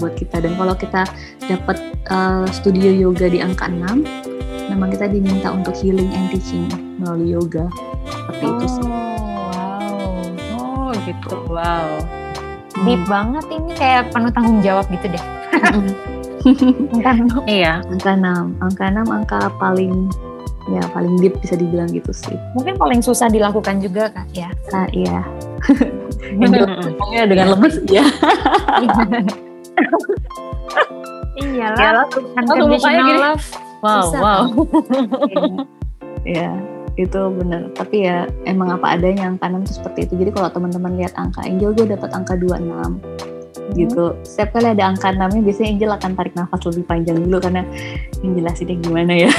buat 0.00 0.18
kita 0.18 0.42
dan 0.42 0.58
kalau 0.58 0.74
kita 0.74 1.06
dapat 1.46 1.78
uh, 2.10 2.48
studio 2.50 2.90
yoga 2.90 3.30
di 3.30 3.38
angka 3.38 3.70
6 3.70 4.02
memang 4.72 4.88
kita 4.90 5.06
diminta 5.06 5.52
untuk 5.52 5.76
healing 5.78 6.10
and 6.16 6.32
teaching 6.32 6.66
melalui 6.98 7.34
yoga 7.36 7.70
seperti 8.08 8.44
itu 8.50 8.66
sih 8.66 8.86
wow. 8.86 9.32
Oh 10.92 11.00
gitu. 11.08 11.32
Wow. 11.48 11.88
Deep 12.84 13.02
banget 13.08 13.44
ini 13.48 13.72
kayak 13.80 14.12
penuh 14.12 14.28
tanggung 14.28 14.60
jawab 14.60 14.84
gitu 14.92 15.08
deh. 15.08 15.24
Kan 17.04 17.32
Iya. 17.48 17.80
angka 17.88 18.12
6 18.12 18.60
angka 18.60 18.84
6 18.92 19.08
angka 19.08 19.40
paling 19.56 20.12
ya 20.70 20.82
paling 20.94 21.18
deep 21.18 21.34
bisa 21.42 21.58
dibilang 21.58 21.90
gitu 21.90 22.14
sih 22.14 22.38
mungkin 22.54 22.78
paling 22.78 23.02
susah 23.02 23.26
dilakukan 23.26 23.82
juga 23.82 24.14
kan 24.14 24.26
ya. 24.30 24.50
ah, 24.70 24.86
iya 24.94 25.20
ngomongnya 26.38 27.24
dengan 27.26 27.46
lemes 27.58 27.82
ya 27.90 28.04
Iyalah, 31.32 31.80
Iyalah, 31.80 32.06
unconditional 32.12 32.68
mukanya 32.68 33.02
gini. 33.02 33.18
love. 33.18 33.46
Wow, 33.82 34.02
Susah. 34.04 34.20
wow. 34.20 34.42
ya 36.38 36.50
itu 36.94 37.20
benar 37.40 37.72
tapi 37.72 38.04
ya 38.04 38.28
emang 38.44 38.68
apa 38.68 38.94
adanya 38.94 39.32
angka 39.32 39.48
6 39.48 39.64
itu 39.64 39.72
seperti 39.80 39.98
itu 40.06 40.14
jadi 40.22 40.30
kalau 40.36 40.48
teman-teman 40.52 40.92
lihat 41.00 41.16
angka 41.16 41.40
Angel 41.40 41.72
gue 41.72 41.88
dapat 41.88 42.12
angka 42.12 42.36
26 42.36 42.68
gitu. 43.76 44.16
Setiap 44.24 44.58
kali 44.58 44.72
ada 44.72 44.88
angka 44.88 45.12
6 45.12 45.18
nya 45.18 45.40
biasanya 45.44 45.68
Angel 45.76 45.92
akan 45.96 46.10
tarik 46.16 46.34
nafas 46.36 46.60
lebih 46.72 46.84
panjang 46.88 47.16
dulu 47.20 47.36
karena 47.40 47.62
yang 48.24 48.32
jelasinnya 48.36 48.76
gimana 48.80 49.12
ya. 49.28 49.30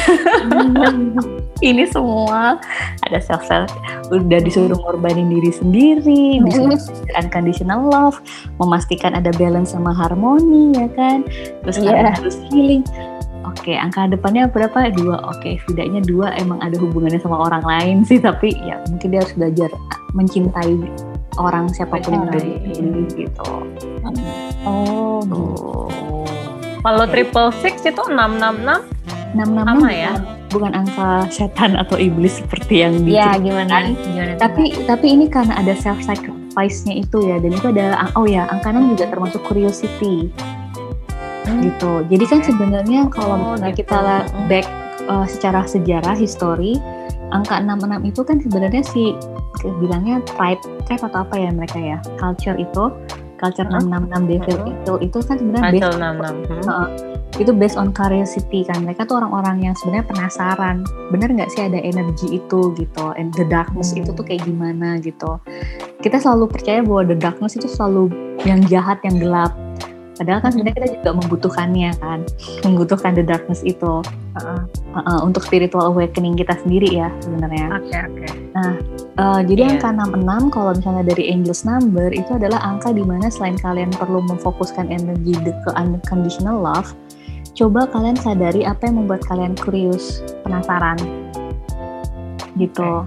Ini 1.70 1.84
semua 1.89 2.59
ada 3.07 3.20
self 3.24 3.45
self 3.47 3.72
udah 4.11 4.39
disuruh 4.43 4.76
ngorbanin 4.76 5.32
diri 5.32 5.49
sendiri 5.49 6.43
disuruh 6.43 6.76
belajar 6.76 7.14
unconditional 7.18 7.82
love 7.88 8.20
memastikan 8.59 9.16
ada 9.16 9.32
balance 9.39 9.72
sama 9.72 9.95
harmoni 9.95 10.76
ya 10.76 10.88
kan? 10.93 11.26
Terus 11.66 11.80
kalian 11.82 12.09
harus 12.11 12.36
healing. 12.51 12.84
Oke, 13.43 13.76
angka 13.76 14.07
depannya 14.07 14.47
berapa? 14.47 14.88
Dua. 14.95 15.20
Oke, 15.30 15.59
setidaknya 15.64 16.01
dua. 16.07 16.32
Emang 16.39 16.64
ada 16.64 16.80
hubungannya 16.80 17.20
sama 17.20 17.38
orang 17.38 17.61
lain 17.61 17.97
sih, 18.07 18.18
tapi 18.18 18.55
ya 18.64 18.80
mungkin 18.88 19.11
dia 19.11 19.20
harus 19.20 19.36
belajar 19.36 19.70
mencintai 20.16 20.80
orang 21.38 21.69
siapa 21.69 21.97
pun 21.99 22.13
yang 22.13 22.25
ada 22.27 22.39
di 22.39 22.71
sini 22.71 23.01
gitu. 23.13 23.49
Oh, 24.63 25.19
Tuh. 25.23 26.25
Kalau 26.79 27.05
triple 27.07 27.49
six 27.63 27.79
itu 27.81 28.01
enam 28.07 28.38
enam 28.38 28.55
enam. 28.61 28.79
Enam 29.34 29.47
enam 29.57 29.65
Sama 29.65 29.89
enam 29.89 29.89
ya? 29.89 30.13
bukan, 30.53 30.69
angka 30.77 31.25
setan 31.34 31.73
atau 31.73 31.97
iblis 31.97 32.38
seperti 32.38 32.86
yang 32.86 32.93
ya 33.09 33.34
diceritakan. 33.34 33.41
gimana? 33.41 33.75
Gimana? 33.97 34.34
Tapi 34.38 34.63
tapi 34.86 35.05
ini 35.09 35.25
karena 35.25 35.57
ada 35.57 35.73
self 35.73 35.97
sacrifice-nya 36.05 37.01
itu 37.01 37.17
ya, 37.25 37.41
dan 37.41 37.49
itu 37.49 37.67
ada 37.73 38.13
oh 38.13 38.29
ya 38.29 38.45
angka 38.45 38.69
6 38.69 38.93
juga 38.93 39.05
termasuk 39.09 39.41
curiosity. 39.41 40.29
Hmm. 41.43 41.59
gitu. 41.59 42.05
Jadi 42.07 42.25
kan 42.29 42.39
sebenarnya 42.39 43.01
kalau 43.09 43.36
Oh, 43.36 43.55
gitu. 43.57 43.81
kita 43.84 43.99
back 44.47 44.63
uh, 45.09 45.25
secara 45.25 45.65
sejarah 45.65 46.13
history, 46.13 46.77
angka 47.34 47.57
66 47.59 48.13
itu 48.13 48.21
kan 48.21 48.38
sebenarnya 48.39 48.84
si 48.86 49.17
bilangnya 49.80 50.20
tribe 50.26 50.60
tribe 50.84 51.04
atau 51.04 51.24
apa 51.24 51.36
ya 51.36 51.49
mereka 51.49 51.78
ya 51.78 51.97
culture 52.18 52.58
itu 52.58 52.89
culture 53.38 53.68
Hmm. 53.68 53.91
666 53.91 54.28
devil 54.28 54.58
Hmm. 54.58 54.72
itu 54.72 54.93
itu 55.04 55.18
kan 55.22 55.36
sebenarnya 55.38 55.72
based 55.72 55.95
enam 55.95 56.14
enam. 56.20 56.36
Heeh. 56.64 56.88
itu 57.34 57.49
based 57.49 57.82
on 57.82 57.89
curiosity 57.89 58.62
kan 58.62 58.86
mereka 58.86 59.10
tuh 59.10 59.18
orang-orang 59.18 59.58
yang 59.60 59.74
sebenarnya 59.74 60.06
penasaran 60.06 60.86
bener 61.10 61.34
nggak 61.34 61.49
sih 61.49 61.66
ada 61.66 61.82
energi 61.82 62.38
itu 62.38 62.70
gitu 62.78 63.06
and 63.18 63.34
the 63.34 63.45
darkness 63.49 63.89
Hmm. 63.89 64.06
itu 64.06 64.14
tuh 64.14 64.22
kayak 64.22 64.45
gimana 64.45 65.01
gitu 65.01 65.41
kita 65.97 66.22
selalu 66.22 66.45
percaya 66.45 66.86
bahwa 66.86 67.10
the 67.10 67.18
darkness 67.18 67.58
itu 67.58 67.66
selalu 67.66 68.14
yang 68.45 68.62
jahat 68.64 69.01
yang 69.01 69.18
gelap 69.18 69.49
padahal 70.14 70.39
kan 70.45 70.49
sebenarnya 70.53 70.76
kita 70.78 70.89
juga 71.01 71.11
membutuhkannya 71.18 71.91
kan 71.97 72.20
membutuhkan 72.61 73.11
the 73.18 73.26
darkness 73.26 73.66
itu 73.66 74.05
Heeh, 74.93 75.20
untuk 75.26 75.45
spiritual 75.45 75.93
awakening 75.93 76.38
kita 76.38 76.57
sendiri 76.61 76.89
ya 76.89 77.09
sebenarnya 77.22 77.82
Oke 77.82 77.97
oke. 77.97 78.28
Uh, 79.18 79.41
jadi 79.45 79.66
Iya. 79.66 79.72
angka 79.78 79.89
66 79.93 80.53
kalau 80.53 80.72
misalnya 80.74 81.03
dari 81.05 81.30
Angel's 81.30 81.66
Number 81.66 82.09
itu 82.14 82.38
adalah 82.38 82.61
angka 82.61 82.93
di 82.93 83.01
mana 83.01 83.30
selain 83.30 83.57
kalian 83.57 83.89
perlu 83.93 84.22
memfokuskan 84.26 84.89
energi 84.93 85.34
ke 85.38 85.70
unconditional 85.74 86.61
love, 86.61 86.93
coba 87.57 87.89
kalian 87.89 88.18
sadari 88.18 88.66
apa 88.66 88.89
yang 88.89 89.05
membuat 89.05 89.26
kalian 89.26 89.57
curious, 89.57 90.22
penasaran. 90.45 90.97
Gitu. 92.57 93.05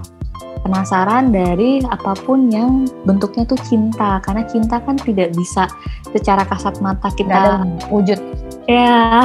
Penasaran 0.67 1.31
dari 1.31 1.79
apa 1.81 2.11
pun 2.13 2.51
yang 2.51 2.83
bentuknya 3.01 3.47
tuh 3.47 3.55
cinta 3.63 4.19
karena 4.19 4.43
cinta 4.43 4.77
kan 4.77 4.99
tidak 4.99 5.31
bisa 5.31 5.63
secara 6.05 6.43
kasat 6.43 6.77
mata 6.77 7.07
Nggak 7.07 7.23
ada 7.23 7.63
kita 7.63 7.87
wujud. 7.87 8.19
ya 8.67 9.23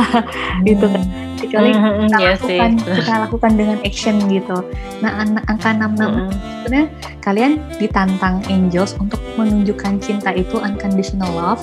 gitu 0.63 0.87
kan. 0.87 1.03
Kecuali 1.35 1.75
Mhm, 1.75 2.07
kita 2.07 2.19
Iya 2.23 2.33
sih. 2.39 2.55
lakukan 2.55 2.73
kita 2.95 3.13
lakukan 3.19 3.53
dengan 3.59 3.79
action 3.83 4.17
gitu. 4.31 4.57
Nah, 5.03 5.13
an- 5.19 5.43
angka 5.45 5.75
66 5.75 6.07
Mhm. 6.07 6.31
sebenarnya 6.63 6.87
kalian 7.19 7.53
ditantang 7.77 8.39
angels 8.47 8.95
untuk 8.97 9.19
menunjukkan 9.35 9.99
cinta 9.99 10.31
itu 10.31 10.63
unconditional 10.63 11.27
love 11.35 11.63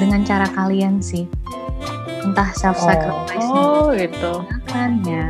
dengan 0.00 0.24
cara 0.24 0.48
kalian 0.48 1.04
sih 1.04 1.28
entah 2.20 2.48
self 2.56 2.80
sacrifice 2.80 3.48
Oh 3.48 3.92
gitu. 3.92 4.44
ya 5.04 5.28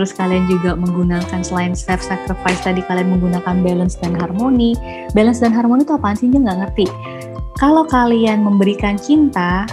terus 0.00 0.16
kalian 0.16 0.48
juga 0.48 0.72
menggunakan 0.80 1.44
selain 1.44 1.76
self 1.76 2.00
sacrifice 2.00 2.64
tadi 2.64 2.80
kalian 2.88 3.20
menggunakan 3.20 3.60
balance 3.60 4.00
dan 4.00 4.16
harmoni. 4.16 4.72
Balance 5.12 5.44
dan 5.44 5.52
harmoni 5.52 5.84
itu 5.84 5.92
apaan 5.92 6.16
sih? 6.16 6.32
Nggak 6.32 6.56
ngerti. 6.56 6.88
Kalau 7.60 7.84
kalian 7.84 8.40
memberikan 8.40 8.96
cinta 8.96 9.68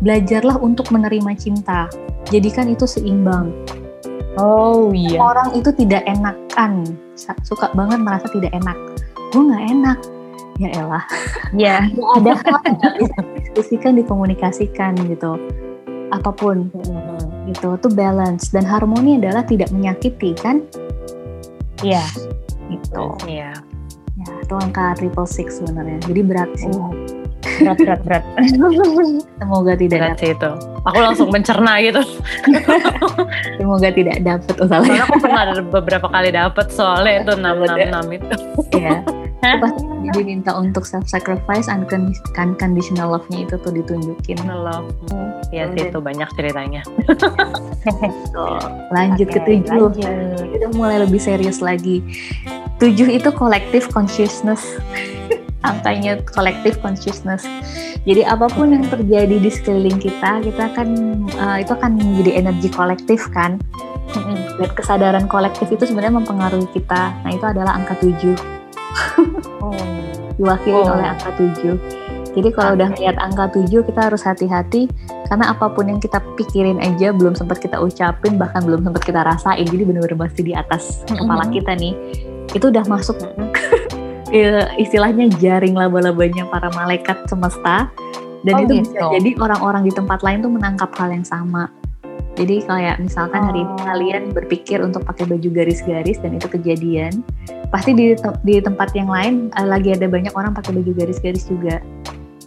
belajarlah 0.00 0.56
untuk 0.64 0.88
menerima 0.88 1.36
cinta. 1.36 1.92
Jadikan 2.32 2.72
itu 2.72 2.88
seimbang. 2.88 3.52
Oh 4.40 4.96
iya. 4.96 5.20
orang 5.20 5.52
itu 5.52 5.68
tidak 5.76 6.08
enakan. 6.08 6.96
Suka 7.44 7.68
banget 7.76 8.00
merasa 8.00 8.32
tidak 8.32 8.56
enak. 8.56 8.80
Gue 9.28 9.44
nggak 9.44 9.64
enak. 9.76 9.98
Ya 10.56 10.72
elah. 10.72 11.04
Iya. 11.52 11.84
nggak 11.92 12.12
ada 12.24 12.32
hal 12.32 12.56
yang 12.64 12.76
bisa 12.80 13.20
didiskusikan 13.20 13.92
dikomunikasikan 14.00 14.96
gitu 15.04 15.36
apa 16.14 16.30
pun 16.30 16.70
gitu 17.46 17.74
itu 17.74 17.88
balance 17.90 18.50
dan 18.50 18.62
harmoni 18.62 19.18
adalah 19.18 19.42
tidak 19.42 19.70
menyakiti 19.70 20.34
kan 20.34 20.62
Iya. 21.82 22.02
gitu 22.70 23.14
Iya. 23.26 23.52
ya 24.16 24.30
itu 24.40 24.54
angka 24.56 24.96
triple 24.96 25.28
six 25.28 25.60
sebenarnya 25.60 25.98
jadi 26.06 26.20
berat 26.24 26.50
sih 26.56 26.70
Oh. 26.72 26.90
Berat 27.56 27.78
berat 27.78 28.00
berat. 28.04 28.24
semoga 29.40 29.72
tidak 29.78 29.96
Berat 29.96 30.10
dapat 30.12 30.20
sih 30.20 30.30
itu. 30.34 30.50
Aku 30.82 30.98
langsung 30.98 31.28
mencerna 31.30 31.72
gitu. 31.80 32.02
semoga 33.58 33.88
tidak 33.88 34.16
dapat 34.20 34.54
Soalnya 34.60 35.00
aku 35.06 35.14
pernah 35.22 35.40
ada 35.46 35.62
beberapa 35.62 36.06
kali 36.10 36.30
dapet 36.34 36.66
soalnya 36.68 37.22
itu 37.22 37.32
enam 37.38 37.56
enam 37.62 37.78
enam 37.78 38.06
itu. 38.12 38.36
ya 38.76 38.98
pasti 39.60 39.82
jadi 40.10 40.20
minta 40.22 40.52
untuk 40.54 40.86
self 40.86 41.06
sacrifice 41.06 41.66
unconditional 41.68 43.14
love-nya 43.14 43.46
itu 43.46 43.54
tuh 43.60 43.72
ditunjukin 43.74 44.38
Love. 44.46 44.90
Iya 45.54 45.70
sih 45.74 45.90
itu 45.90 45.98
banyak 46.02 46.28
ceritanya. 46.34 46.82
Lanjut 48.96 49.28
ke 49.30 49.40
Oke, 49.42 49.46
tujuh 49.46 49.78
lanjut. 49.92 50.56
udah 50.58 50.70
mulai 50.74 50.96
lebih 51.02 51.20
serius 51.22 51.62
lagi. 51.62 52.02
Tujuh 52.82 53.08
itu 53.12 53.28
collective 53.34 53.86
consciousness. 53.92 54.62
Angkanya 55.68 56.22
collective 56.26 56.78
consciousness. 56.78 57.42
Jadi 58.06 58.22
apa 58.22 58.46
pun 58.46 58.70
yang 58.70 58.86
terjadi 58.86 59.36
di 59.42 59.50
sekeliling 59.50 59.98
kita, 59.98 60.38
kita 60.42 60.70
akan 60.70 60.88
eh, 61.26 61.56
itu 61.66 61.72
akan 61.74 61.98
menjadi 61.98 62.46
energi 62.46 62.68
kolektif 62.70 63.26
kan. 63.34 63.58
Dan 64.56 64.70
kesadaran 64.72 65.26
kolektif 65.28 65.68
itu 65.68 65.84
sebenarnya 65.84 66.22
mempengaruhi 66.22 66.70
kita. 66.72 67.12
Nah 67.26 67.30
itu 67.34 67.44
adalah 67.44 67.76
angka 67.76 67.98
tujuh. 68.00 68.55
Oh. 69.70 69.74
Diwakili 70.36 70.76
Oh. 70.76 70.92
oleh 70.94 71.06
angka 71.16 71.30
tujuh. 71.38 71.76
Jadi 72.36 72.52
kalau 72.52 72.76
udah 72.76 72.92
lihat 73.00 73.16
angka 73.16 73.48
7 73.48 73.80
kita 73.80 74.12
harus 74.12 74.20
hati-hati 74.20 74.92
karena 75.32 75.56
apa 75.56 75.72
pun 75.72 75.88
yang 75.88 75.96
kita 75.96 76.20
pikirin 76.36 76.76
aja 76.84 77.08
belum 77.16 77.32
sempat 77.32 77.64
kita 77.64 77.80
ucapin 77.80 78.36
bahkan 78.36 78.60
belum 78.60 78.84
sempat 78.84 79.08
kita 79.08 79.24
rasain. 79.24 79.64
Jadi 79.64 79.88
benar-benar 79.88 80.28
masih 80.28 80.44
di 80.44 80.52
atas 80.52 81.00
kepala 81.08 81.48
kita 81.48 81.72
nih. 81.72 81.96
Itu 82.52 82.68
udah 82.68 82.84
masuk 82.84 83.16
istilahnya 84.76 85.32
jaring 85.40 85.72
laba-labanya 85.72 86.44
para 86.52 86.68
malaikat 86.76 87.24
semesta 87.24 87.88
dan 88.44 88.52
Oh, 88.52 88.60
itu 88.68 88.72
gitu. 88.78 88.82
bisa 88.84 89.00
jadi 89.16 89.30
orang-orang 89.40 89.82
di 89.88 89.92
tempat 89.96 90.20
lain 90.20 90.44
tuh 90.44 90.52
menangkap 90.52 90.92
hal 91.00 91.08
yang 91.10 91.24
sama. 91.24 91.72
Jadi 92.36 92.62
kayak 92.62 93.00
misalkan 93.00 93.40
hari 93.42 93.64
ini 93.64 93.72
Oh. 93.72 93.80
kalian 93.80 94.22
berpikir 94.30 94.78
untuk 94.78 95.02
pakai 95.02 95.24
baju 95.24 95.48
garis-garis 95.50 96.20
dan 96.20 96.36
itu 96.36 96.46
kejadian, 96.46 97.24
pasti 97.68 97.90
di 97.90 98.12
te- 98.12 98.40
di 98.42 98.60
tempat 98.60 98.92
yang 98.92 99.08
lain 99.08 99.48
eh, 99.50 99.64
lagi 99.64 99.90
ada 99.90 100.04
banyak 100.04 100.30
orang 100.30 100.52
pakai 100.52 100.76
baju 100.76 100.92
garis-garis 100.92 101.48
juga 101.48 101.80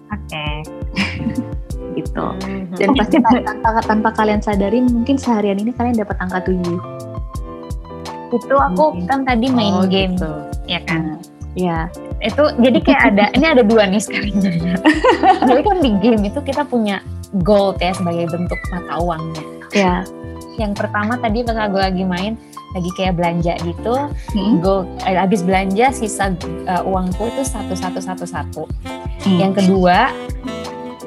Oke. 0.09 0.45
gitu. 1.97 2.25
Mhm. 2.39 2.77
Dan 2.77 2.89
pasti 2.93 3.17
tanpa, 3.17 3.49
tanpa 3.81 4.09
kalian 4.13 4.39
sadarin 4.39 4.85
mungkin 4.87 5.17
seharian 5.17 5.57
ini 5.57 5.73
kalian 5.73 5.97
dapat 5.97 6.15
angka 6.19 6.45
7. 6.45 6.77
Itu 8.29 8.55
aku 8.55 8.93
Hmm. 8.93 9.05
kan 9.09 9.19
tadi 9.25 9.49
main 9.49 9.73
Oh, 9.73 9.85
game, 9.85 10.13
gitu. 10.13 10.31
ya 10.65 10.79
kan. 10.85 11.17
Ya, 11.57 11.89
Itu 12.21 12.45
jadi 12.61 12.77
kayak 12.77 13.01
ada, 13.09 13.25
ini 13.33 13.45
ada 13.47 13.63
dua 13.65 13.89
nih 13.89 13.97
sekarang 13.97 14.37
jadi 15.49 15.61
kan 15.65 15.77
di 15.79 15.91
game 15.97 16.21
itu 16.21 16.39
kita 16.39 16.61
punya 16.61 17.01
gold 17.41 17.79
ya 17.79 17.89
sebagai 17.91 18.29
bentuk 18.29 18.59
mata 18.69 19.01
uangnya. 19.01 19.43
Ya. 19.71 20.03
Yang 20.55 20.73
pertama 20.75 21.15
tadi 21.15 21.39
pas 21.41 21.55
aku 21.55 21.79
lagi 21.79 22.03
main, 22.03 22.35
lagi 22.71 22.91
kayak 22.93 23.15
belanja 23.15 23.53
gitu, 23.61 23.95
Hmm. 24.35 24.59
gold, 24.59 24.85
eh, 25.03 25.15
habis 25.15 25.39
belanja 25.39 25.89
sisa 25.89 26.35
eh, 26.65 26.81
uangku 26.83 27.25
itu 27.25 27.41
satu 27.41 27.73
satu 27.73 27.99
satu 27.99 28.25
satu. 28.25 28.63
Hmm. 29.23 29.39
Yang 29.39 29.63
kedua, 29.63 30.11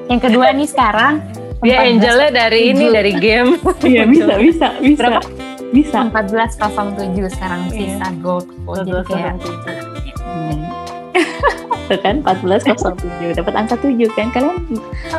yang 0.08 0.20
kedua 0.20 0.46
nih 0.50 0.66
sekarang 0.66 1.20
Dia 1.62 1.78
14 1.78 1.94
angelnya 1.94 2.30
dari 2.34 2.60
ini 2.70 2.86
dari 2.90 3.12
game. 3.14 3.54
Iya 3.82 4.02
bisa 4.04 4.34
bisa 4.34 4.66
bisa 4.78 4.98
Berapa? 4.98 5.20
bisa. 5.70 5.98
1407 6.10 7.30
sekarang 7.30 7.60
Iya. 7.68 7.76
sisa 7.96 8.06
goldku 8.18 8.72
jadi 8.82 9.00
kayak 9.06 9.34
Hmm. 10.18 10.58
Tuh 11.83 11.99
kan 11.99 12.22
1407 12.22 13.35
dapat 13.35 13.55
angka 13.55 13.76
7 13.76 13.95
kan? 14.12 14.30
Kalian 14.30 14.57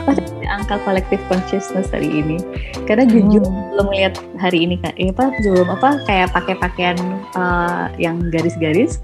pasti 0.03 0.22
ada 0.24 0.47
angka 0.53 0.76
collective 0.82 1.22
consciousness 1.28 1.89
hari 1.89 2.09
ini. 2.09 2.38
Karena 2.84 3.03
jujur 3.03 3.41
Hmm. 3.41 3.72
belum 3.72 3.86
melihat 3.89 4.14
hari 4.38 4.64
ini 4.64 4.76
kan 4.78 4.93
eh, 4.95 5.09
apa 5.09 5.34
belum 5.38 5.68
apa 5.70 5.89
kayak 6.05 6.32
pakai 6.32 6.55
pakaian 6.55 6.97
eh, 7.34 7.86
yang 7.97 8.24
garis-garis. 8.28 9.03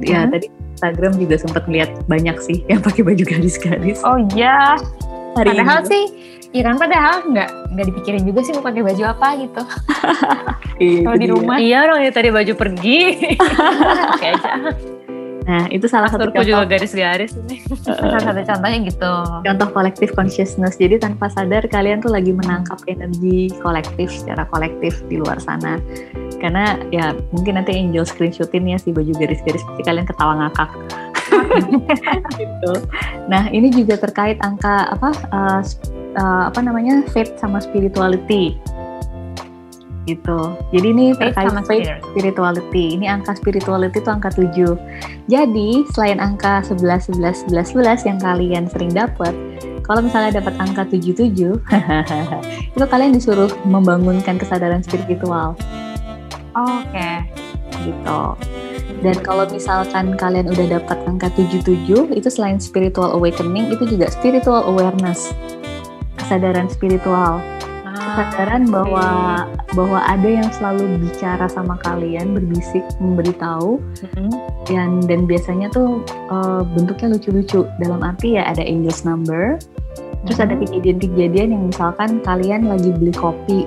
Ya 0.00 0.24
Hmm. 0.24 0.32
tadi 0.32 0.46
Instagram 0.74 1.12
juga 1.16 1.36
sempat 1.36 1.62
melihat 1.64 1.92
banyak 2.06 2.36
sih 2.40 2.64
yang 2.66 2.80
pakai 2.80 3.04
baju 3.04 3.20
garis-garis. 3.22 4.00
Oh 4.02 4.16
iya. 4.32 4.74
Hari 5.36 5.46
padahal 5.54 5.80
ini. 5.80 5.88
sih 5.88 6.04
Iya 6.50 6.66
kan? 6.66 6.82
Padahal 6.82 7.16
nggak 7.30 7.48
nggak 7.70 7.86
dipikirin 7.86 8.22
juga 8.26 8.42
sih 8.42 8.50
mau 8.50 8.64
pakai 8.64 8.82
baju 8.82 9.02
apa 9.06 9.28
gitu. 9.38 9.62
Iya, 10.80 11.04
kalau 11.04 11.18
di 11.20 11.28
rumah. 11.28 11.56
Iya 11.60 11.76
orang 11.84 11.98
yang 12.02 12.14
tadi 12.16 12.28
baju 12.32 12.52
pergi. 12.56 13.00
Oke 14.16 14.26
aja. 14.32 14.52
Nah 15.48 15.64
itu 15.72 15.88
salah 15.88 16.12
satu 16.12 16.28
contoh, 16.28 16.64
garis-garis 16.68 17.32
ini. 17.32 17.64
Salah 17.86 18.20
satu 18.20 18.40
contohnya 18.44 18.78
gitu. 18.86 19.12
contoh 19.40 19.68
collective 19.72 20.12
consciousness 20.12 20.76
jadi 20.76 21.00
tanpa 21.00 21.32
sadar 21.32 21.64
kalian 21.64 22.04
tuh 22.04 22.12
lagi 22.12 22.36
menangkap 22.36 22.76
energi 22.86 23.48
kolektif 23.64 24.12
secara 24.12 24.44
kolektif 24.52 25.00
di 25.08 25.16
luar 25.16 25.40
sana 25.40 25.80
karena 26.40 26.76
ya 26.92 27.16
mungkin 27.32 27.60
nanti 27.60 27.76
Angel 27.76 28.04
screenshotin 28.04 28.68
ya 28.68 28.76
si 28.76 28.92
baju 28.92 29.12
garis-garis 29.16 29.64
pasti 29.64 29.82
kalian 29.84 30.06
ketawa 30.08 30.32
ngakak 30.44 30.70
gitu. 32.40 32.72
Nah 33.30 33.48
ini 33.52 33.70
juga 33.70 34.00
terkait 34.00 34.40
angka 34.44 34.92
apa 34.92 35.10
uh, 35.30 35.60
uh, 36.16 36.42
apa 36.50 36.60
namanya 36.60 37.04
faith 37.12 37.36
sama 37.38 37.62
spirituality 37.62 38.58
gitu. 40.16 40.58
Jadi 40.74 40.86
ini 40.90 41.06
terkait 41.14 41.46
sama 41.50 41.62
faith 41.62 41.86
spirit. 41.86 42.02
spirituality. 42.10 42.84
Ini 42.98 43.06
angka 43.10 43.32
spirituality 43.38 43.98
itu 44.02 44.10
angka 44.10 44.30
7. 44.34 44.76
Jadi 45.30 45.68
selain 45.94 46.18
angka 46.18 46.66
11 46.66 47.14
11 47.14 47.50
11 47.50 47.78
11 47.78 48.08
yang 48.08 48.18
kalian 48.18 48.64
sering 48.66 48.90
dapat, 48.90 49.32
kalau 49.86 50.06
misalnya 50.06 50.42
dapat 50.42 50.54
angka 50.58 50.86
77, 50.86 51.34
itu 52.74 52.84
kalian 52.86 53.12
disuruh 53.14 53.50
membangunkan 53.66 54.38
kesadaran 54.38 54.82
spiritual 54.86 55.58
Oke. 56.54 57.10
gitu. 57.86 58.22
Dan 59.00 59.16
kalau 59.24 59.48
misalkan 59.48 60.12
kalian 60.14 60.52
udah 60.52 60.78
dapat 60.78 60.98
angka 61.08 61.32
77, 61.32 62.12
itu 62.12 62.28
selain 62.28 62.60
spiritual 62.60 63.16
awakening, 63.16 63.72
itu 63.72 63.88
juga 63.88 64.12
spiritual 64.12 64.60
awareness. 64.68 65.32
Kesadaran 66.20 66.68
spiritual. 66.68 67.40
Kesadaran 67.90 68.70
bahwa 68.70 69.06
bahwa 69.74 69.98
ada 70.06 70.28
yang 70.28 70.48
selalu 70.54 70.98
bicara 71.02 71.46
sama 71.50 71.78
kalian, 71.82 72.34
berbisik, 72.34 72.82
memberitahu 73.02 73.78
Mm-mm. 73.80 74.30
dan 74.70 75.02
dan 75.06 75.26
biasanya 75.26 75.70
tuh 75.74 76.02
eh, 76.08 76.62
bentuknya 76.74 77.18
lucu-lucu. 77.18 77.66
Dalam 77.82 78.02
arti 78.02 78.38
ya 78.38 78.46
ada 78.46 78.62
angels 78.62 79.02
number, 79.02 79.58
terus 80.26 80.38
ada 80.40 80.54
kejadian-kejadian 80.56 81.56
yang 81.56 81.64
misalkan 81.68 82.20
kalian 82.20 82.68
lagi 82.68 82.92
beli 82.92 83.14
kopi 83.14 83.66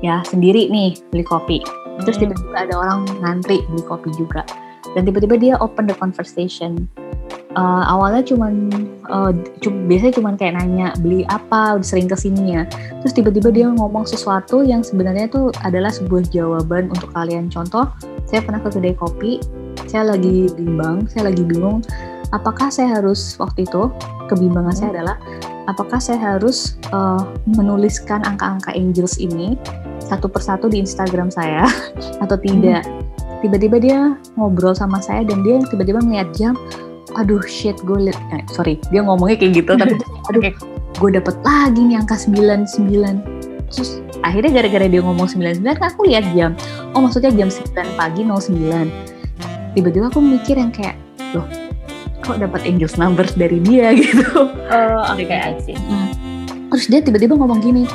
ya 0.00 0.22
sendiri 0.24 0.70
nih 0.70 0.96
beli 1.10 1.24
kopi 1.26 1.58
terus 2.02 2.16
Hmm. 2.16 2.32
tiba-tiba 2.32 2.56
ada 2.56 2.74
orang 2.80 3.00
ngantri 3.20 3.60
beli 3.68 3.84
kopi 3.84 4.08
juga 4.16 4.42
dan 4.96 5.04
tiba-tiba 5.04 5.36
dia 5.36 5.54
open 5.60 5.86
the 5.86 5.96
conversation 5.98 6.88
Eh, 7.50 7.84
awalnya 7.90 8.22
cuman 8.22 8.70
cu- 9.58 9.82
biasanya 9.90 10.22
cuman 10.22 10.34
kayak 10.38 10.54
nanya 10.62 10.94
beli 11.02 11.26
apa? 11.26 11.82
Sering 11.82 12.06
ke 12.06 12.14
sini 12.14 12.54
ya. 12.54 12.62
Terus 13.02 13.10
tiba-tiba 13.10 13.50
dia 13.50 13.66
ngomong 13.74 14.06
sesuatu 14.06 14.62
yang 14.62 14.86
sebenarnya 14.86 15.26
itu 15.26 15.50
adalah 15.66 15.90
sebuah 15.90 16.30
jawaban 16.30 16.94
untuk 16.94 17.10
kalian. 17.10 17.50
Contoh 17.50 17.90
saya 18.30 18.46
pernah 18.46 18.62
ke 18.62 18.70
kedai 18.70 18.94
kopi 18.94 19.42
saya 19.90 20.14
lagi 20.14 20.46
bimbang 20.54 21.10
saya 21.10 21.34
lagi 21.34 21.42
bingung 21.42 21.82
apakah 22.30 22.70
saya 22.70 23.02
harus 23.02 23.34
waktu 23.42 23.66
itu 23.66 23.90
kebimbangan 24.30 24.70
saya 24.70 24.88
adalah 24.94 25.16
apakah 25.66 25.98
saya 25.98 26.38
harus 26.38 26.78
eh, 26.94 27.22
menuliskan 27.50 28.22
angka-angka 28.22 28.70
angels 28.78 29.18
ini 29.18 29.58
satu 29.98 30.30
persatu 30.30 30.70
di 30.70 30.78
Instagram 30.78 31.30
saya 31.34 31.66
atau 32.24 32.38
tidak? 32.38 32.86
Tiba-tiba 33.40 33.76
dia 33.82 33.98
ngobrol 34.36 34.76
sama 34.76 35.00
saya 35.02 35.26
dan 35.26 35.42
dia 35.42 35.58
tiba-tiba 35.66 35.98
ngeliat 35.98 36.30
jam 36.36 36.54
aduh 37.12 37.42
shit 37.42 37.74
gue 37.80 37.98
liat 38.06 38.18
eh, 38.30 38.42
sorry 38.48 38.78
dia 38.88 39.00
ngomongnya 39.00 39.36
kayak 39.36 39.52
gitu 39.58 39.72
tapi 39.74 39.94
aduh 40.30 40.40
Oke. 40.40 40.50
gue 40.96 41.10
dapet 41.12 41.34
lagi 41.40 41.80
nih 41.80 41.96
angka 41.96 42.16
99 42.18 42.70
terus 43.70 44.02
akhirnya 44.20 44.50
gara-gara 44.52 44.86
dia 44.86 45.00
ngomong 45.00 45.26
99 45.26 45.62
kan 45.64 45.86
aku 45.88 46.02
lihat 46.04 46.26
jam 46.34 46.52
oh 46.92 47.00
maksudnya 47.00 47.30
jam 47.30 47.48
9 47.48 47.70
pagi 47.94 48.22
09 48.22 48.90
tiba-tiba 49.72 50.06
aku 50.06 50.18
mikir 50.18 50.58
yang 50.58 50.70
kayak 50.70 50.98
loh 51.32 51.46
kok 52.20 52.36
dapat 52.36 52.62
angels 52.62 52.94
numbers 52.94 53.32
dari 53.32 53.58
dia 53.58 53.94
gitu 54.00 54.50
Oh, 54.70 55.02
oke, 55.02 55.18
Oke. 55.18 55.34
I 55.34 55.54
see. 55.58 55.74
terus 56.70 56.86
dia 56.86 57.00
tiba-tiba 57.00 57.34
ngomong 57.34 57.58
gini 57.58 57.86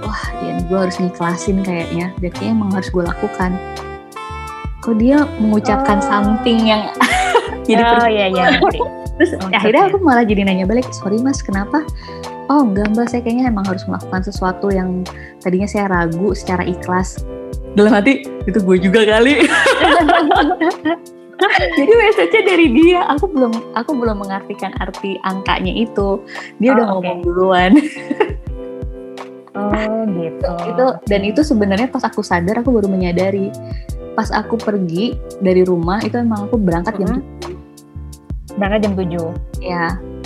wah 0.00 0.22
Ian 0.40 0.66
gue 0.66 0.78
harus 0.78 0.96
ngiklasin 0.96 1.62
kayaknya 1.62 2.10
dan 2.16 2.30
kayaknya 2.30 2.52
emang 2.54 2.70
harus 2.72 2.88
gue 2.88 3.02
lakukan 3.02 3.54
kok 4.78 4.94
dia 4.96 5.24
mengucapkan 5.38 5.98
Oh. 5.98 6.06
something 6.06 6.58
yang 6.64 6.82
jadi 7.64 7.82
oh 7.82 8.06
iya 8.06 8.26
iya 8.28 8.46
terus 9.14 9.30
Oh, 9.36 9.48
akhirnya 9.48 9.86
oke. 9.86 9.90
aku 9.94 9.98
malah 10.00 10.24
jadi 10.24 10.42
nanya 10.42 10.64
balik 10.64 10.86
sorry 10.90 11.16
mas 11.18 11.38
kenapa? 11.38 11.86
Oh 12.46 12.60
enggak 12.60 12.92
mbak 12.92 13.06
saya 13.08 13.22
kayaknya 13.22 13.48
emang 13.48 13.64
harus 13.64 13.86
melakukan 13.86 14.20
sesuatu 14.20 14.68
yang 14.68 15.00
tadinya 15.38 15.64
saya 15.64 15.86
ragu 15.86 16.34
secara 16.34 16.60
ikhlas. 16.62 17.22
Dalam 17.72 17.94
hati 17.94 18.22
itu 18.44 18.58
gue 18.58 18.76
juga 18.80 19.02
kali. 19.04 19.42
Jadi 21.74 21.92
message 21.92 22.36
dari 22.42 22.66
dia. 22.70 23.02
Aku 23.10 23.26
belum 23.26 23.52
aku 23.74 23.90
belum 23.92 24.22
mengartikan 24.22 24.70
arti 24.78 25.18
angkanya 25.22 25.72
itu. 25.72 26.22
Dia 26.58 26.70
Oh, 26.70 26.74
udah 26.74 26.86
oke. 26.86 26.92
ngomong 27.00 27.18
duluan. 27.22 27.72
Oh 29.54 30.02
gitu. 30.10 30.52
itu 30.70 30.84
dan 31.06 31.20
itu 31.22 31.40
sebenarnya 31.40 31.86
pas 31.86 32.02
aku 32.02 32.20
sadar 32.20 32.60
aku 32.60 32.70
baru 32.70 32.86
menyadari. 32.86 33.50
Pas 34.14 34.30
aku 34.30 34.54
pergi 34.54 35.14
dari 35.38 35.62
rumah 35.62 35.98
itu 35.98 36.14
emang 36.14 36.46
aku 36.46 36.54
berangkat 36.54 36.98
jam 36.98 37.18
berangkat 38.56 38.80
jam 38.82 38.94
7. 38.94 39.34
ya 39.60 39.84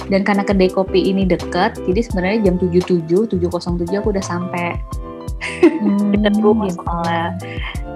dan 0.09 0.21
karena 0.23 0.43
kedai 0.43 0.69
kopi 0.69 1.05
ini 1.05 1.25
dekat 1.25 1.77
jadi 1.85 2.01
sebenarnya 2.01 2.39
jam 2.43 2.55
77 2.57 3.05
707 3.29 3.93
aku 3.95 4.09
udah 4.11 4.25
sampai 4.25 4.77
Hmm, 5.79 6.11
dekat 6.11 6.35
rumah 6.41 6.67
gitu. 6.67 6.83
soalnya 6.83 7.39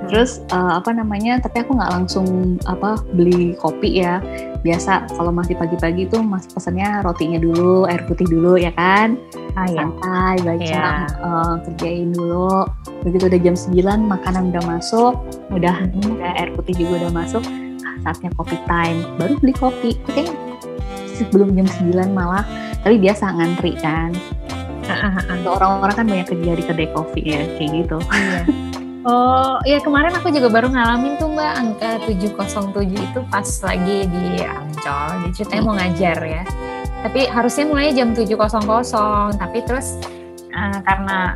terus 0.04 0.30
eh, 0.46 0.72
apa 0.72 0.90
namanya 0.92 1.38
tapi 1.38 1.58
aku 1.58 1.74
nggak 1.74 1.90
langsung 1.92 2.26
apa 2.64 3.02
beli 3.12 3.54
kopi 3.56 3.98
ya 3.98 4.22
biasa 4.60 5.10
kalau 5.10 5.30
masih 5.30 5.54
pagi-pagi 5.54 6.06
tuh 6.06 6.22
mas 6.22 6.46
pesannya 6.46 7.02
rotinya 7.02 7.38
dulu 7.38 7.82
air 7.84 8.06
putih 8.06 8.26
dulu 8.26 8.54
ya 8.54 8.70
kan 8.72 9.18
Ah 9.52 9.66
ya. 9.66 9.74
santai 9.76 10.34
baca 10.40 10.62
Iya. 10.62 10.86
eh, 11.08 11.54
kerjain 11.66 12.08
dulu 12.10 12.62
begitu 13.02 13.24
udah 13.26 13.40
jam 13.42 13.54
9 13.56 13.74
makanan 14.06 14.54
udah 14.54 14.62
masuk 14.64 15.12
udah 15.50 15.76
Mhm. 15.88 16.14
udah 16.14 16.30
air 16.36 16.50
putih 16.52 16.74
juga 16.78 17.06
udah 17.06 17.12
masuk 17.12 17.42
saatnya 18.02 18.30
kopi 18.36 18.58
time 18.66 19.02
baru 19.16 19.38
beli 19.38 19.54
kopi. 19.54 19.90
Itu 19.96 20.10
kayaknya 20.12 20.34
sebelum 21.16 21.54
jam 21.54 21.66
9 21.66 22.12
malah 22.12 22.44
tapi 22.82 22.98
biasa 22.98 23.32
ngantri 23.38 23.78
kan. 23.78 24.12
Orang-orang 25.46 25.94
kan 25.94 26.06
banyak 26.06 26.26
kerja 26.28 26.52
di 26.58 26.64
kedai 26.66 26.88
kopi 26.90 27.22
ya 27.22 27.42
kayak 27.56 27.70
gitu. 27.86 27.98
Iya. 28.12 28.42
Oh, 29.02 29.58
ya 29.66 29.82
kemarin 29.82 30.14
aku 30.14 30.30
juga 30.30 30.46
baru 30.46 30.70
ngalamin 30.70 31.18
tuh 31.18 31.26
Mbak. 31.34 31.52
Angka 31.58 31.90
707 32.06 32.86
itu 32.86 33.20
pas 33.26 33.48
lagi 33.66 34.06
di 34.06 34.24
Ancol. 34.46 35.08
Jadi 35.26 35.32
ceritanya 35.34 35.62
mau 35.66 35.74
ngajar 35.74 36.18
ya. 36.22 36.42
Tapi 37.02 37.26
harusnya 37.26 37.66
mulainya 37.66 37.92
jam 37.98 38.14
7.00, 38.14 39.42
tapi 39.42 39.58
terus 39.66 39.98
eh, 40.54 40.78
karena 40.86 41.34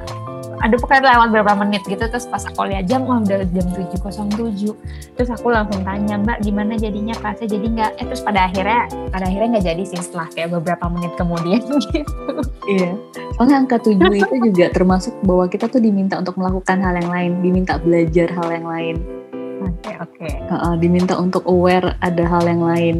ada 0.62 0.74
pokoknya 0.80 1.12
lewat 1.14 1.28
beberapa 1.32 1.52
menit 1.60 1.82
gitu 1.84 2.00
terus 2.00 2.26
pas 2.28 2.42
aku 2.44 2.68
lihat 2.68 2.88
jam 2.88 3.04
wah 3.04 3.20
udah 3.20 3.44
jam 3.52 3.66
7.07 3.76 4.72
terus 5.16 5.30
aku 5.32 5.52
langsung 5.52 5.84
tanya 5.84 6.16
mbak 6.20 6.38
gimana 6.40 6.74
jadinya 6.80 7.12
kelasnya? 7.16 7.48
Jadi 7.56 7.66
nggak? 7.76 7.90
Eh 8.00 8.04
terus 8.08 8.22
pada 8.24 8.48
akhirnya 8.48 8.88
pada 9.12 9.24
akhirnya 9.28 9.48
nggak 9.58 9.66
jadi 9.68 9.82
sih 9.84 10.00
setelah 10.00 10.28
kayak 10.32 10.50
beberapa 10.56 10.84
menit 10.88 11.12
kemudian 11.14 11.60
gitu. 11.68 11.76
Iya. 12.66 12.92
Soalnya 13.36 13.56
angka 13.62 13.76
7 13.84 14.00
itu 14.10 14.34
juga 14.52 14.66
termasuk 14.72 15.14
bahwa 15.22 15.44
kita 15.46 15.68
tuh 15.68 15.80
diminta 15.80 16.16
untuk 16.16 16.40
melakukan 16.40 16.80
hal 16.80 16.94
yang 16.96 17.10
lain, 17.10 17.30
diminta 17.44 17.76
belajar 17.76 18.28
hal 18.32 18.48
yang 18.48 18.66
lain, 18.66 18.96
oke 19.60 19.92
oke. 20.02 20.28
Heeh, 20.28 20.74
diminta 20.80 21.14
untuk 21.16 21.44
aware 21.44 21.94
ada 22.00 22.24
hal 22.24 22.44
yang 22.48 22.62
lain 22.64 22.96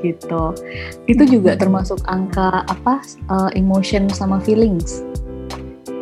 gitu. 0.00 0.56
Itu 1.04 1.22
juga 1.28 1.56
termasuk 1.56 2.00
angka 2.08 2.64
apa 2.68 3.04
eh, 3.04 3.50
emotion 3.60 4.08
sama 4.08 4.40
feelings. 4.40 5.04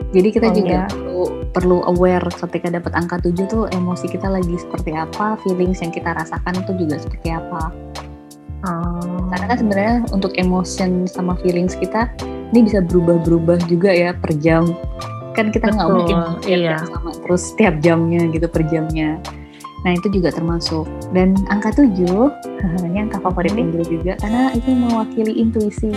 Jadi 0.09 0.29
kita 0.33 0.49
Oh, 0.49 0.57
juga 0.57 0.79
iya. 0.85 0.89
perlu 0.89 1.23
perlu 1.53 1.79
aware 1.85 2.25
ketika 2.33 2.69
dapat 2.73 2.93
angka 2.97 3.21
7 3.21 3.45
tuh 3.45 3.69
emosi 3.69 4.09
kita 4.09 4.29
lagi 4.29 4.57
seperti 4.57 4.97
apa, 4.97 5.37
feelings 5.45 5.85
yang 5.85 5.93
kita 5.93 6.17
rasakan 6.17 6.55
itu 6.65 6.73
juga 6.81 6.97
seperti 6.97 7.29
apa. 7.37 7.73
oh. 8.65 9.29
Karena 9.29 9.45
kan 9.53 9.57
sebenarnya 9.61 9.97
untuk 10.11 10.33
emotion 10.41 11.05
sama 11.05 11.37
feelings 11.45 11.77
kita 11.77 12.09
ini 12.51 12.65
bisa 12.65 12.81
berubah-berubah 12.81 13.69
juga 13.69 13.93
ya 13.93 14.17
per 14.17 14.33
jam. 14.41 14.73
Kan 15.37 15.53
kita 15.53 15.71
nggak 15.71 15.89
mungkin 15.93 16.17
iya. 16.49 16.81
sama 16.83 17.13
terus 17.15 17.53
setiap 17.55 17.79
jamnya 17.85 18.27
gitu 18.33 18.49
per 18.49 18.65
jamnya. 18.67 19.21
Nah 19.87 19.95
itu 19.95 20.11
juga 20.11 20.35
termasuk. 20.35 20.89
Dan 21.15 21.39
angka 21.53 21.71
7, 21.71 22.33
ini 22.89 22.99
angka 23.07 23.23
favorit 23.23 23.55
Hmm. 23.55 23.63
Angel 23.69 23.85
juga 23.87 24.13
karena 24.19 24.51
itu 24.57 24.71
mewakili 24.75 25.33
intuisi. 25.39 25.93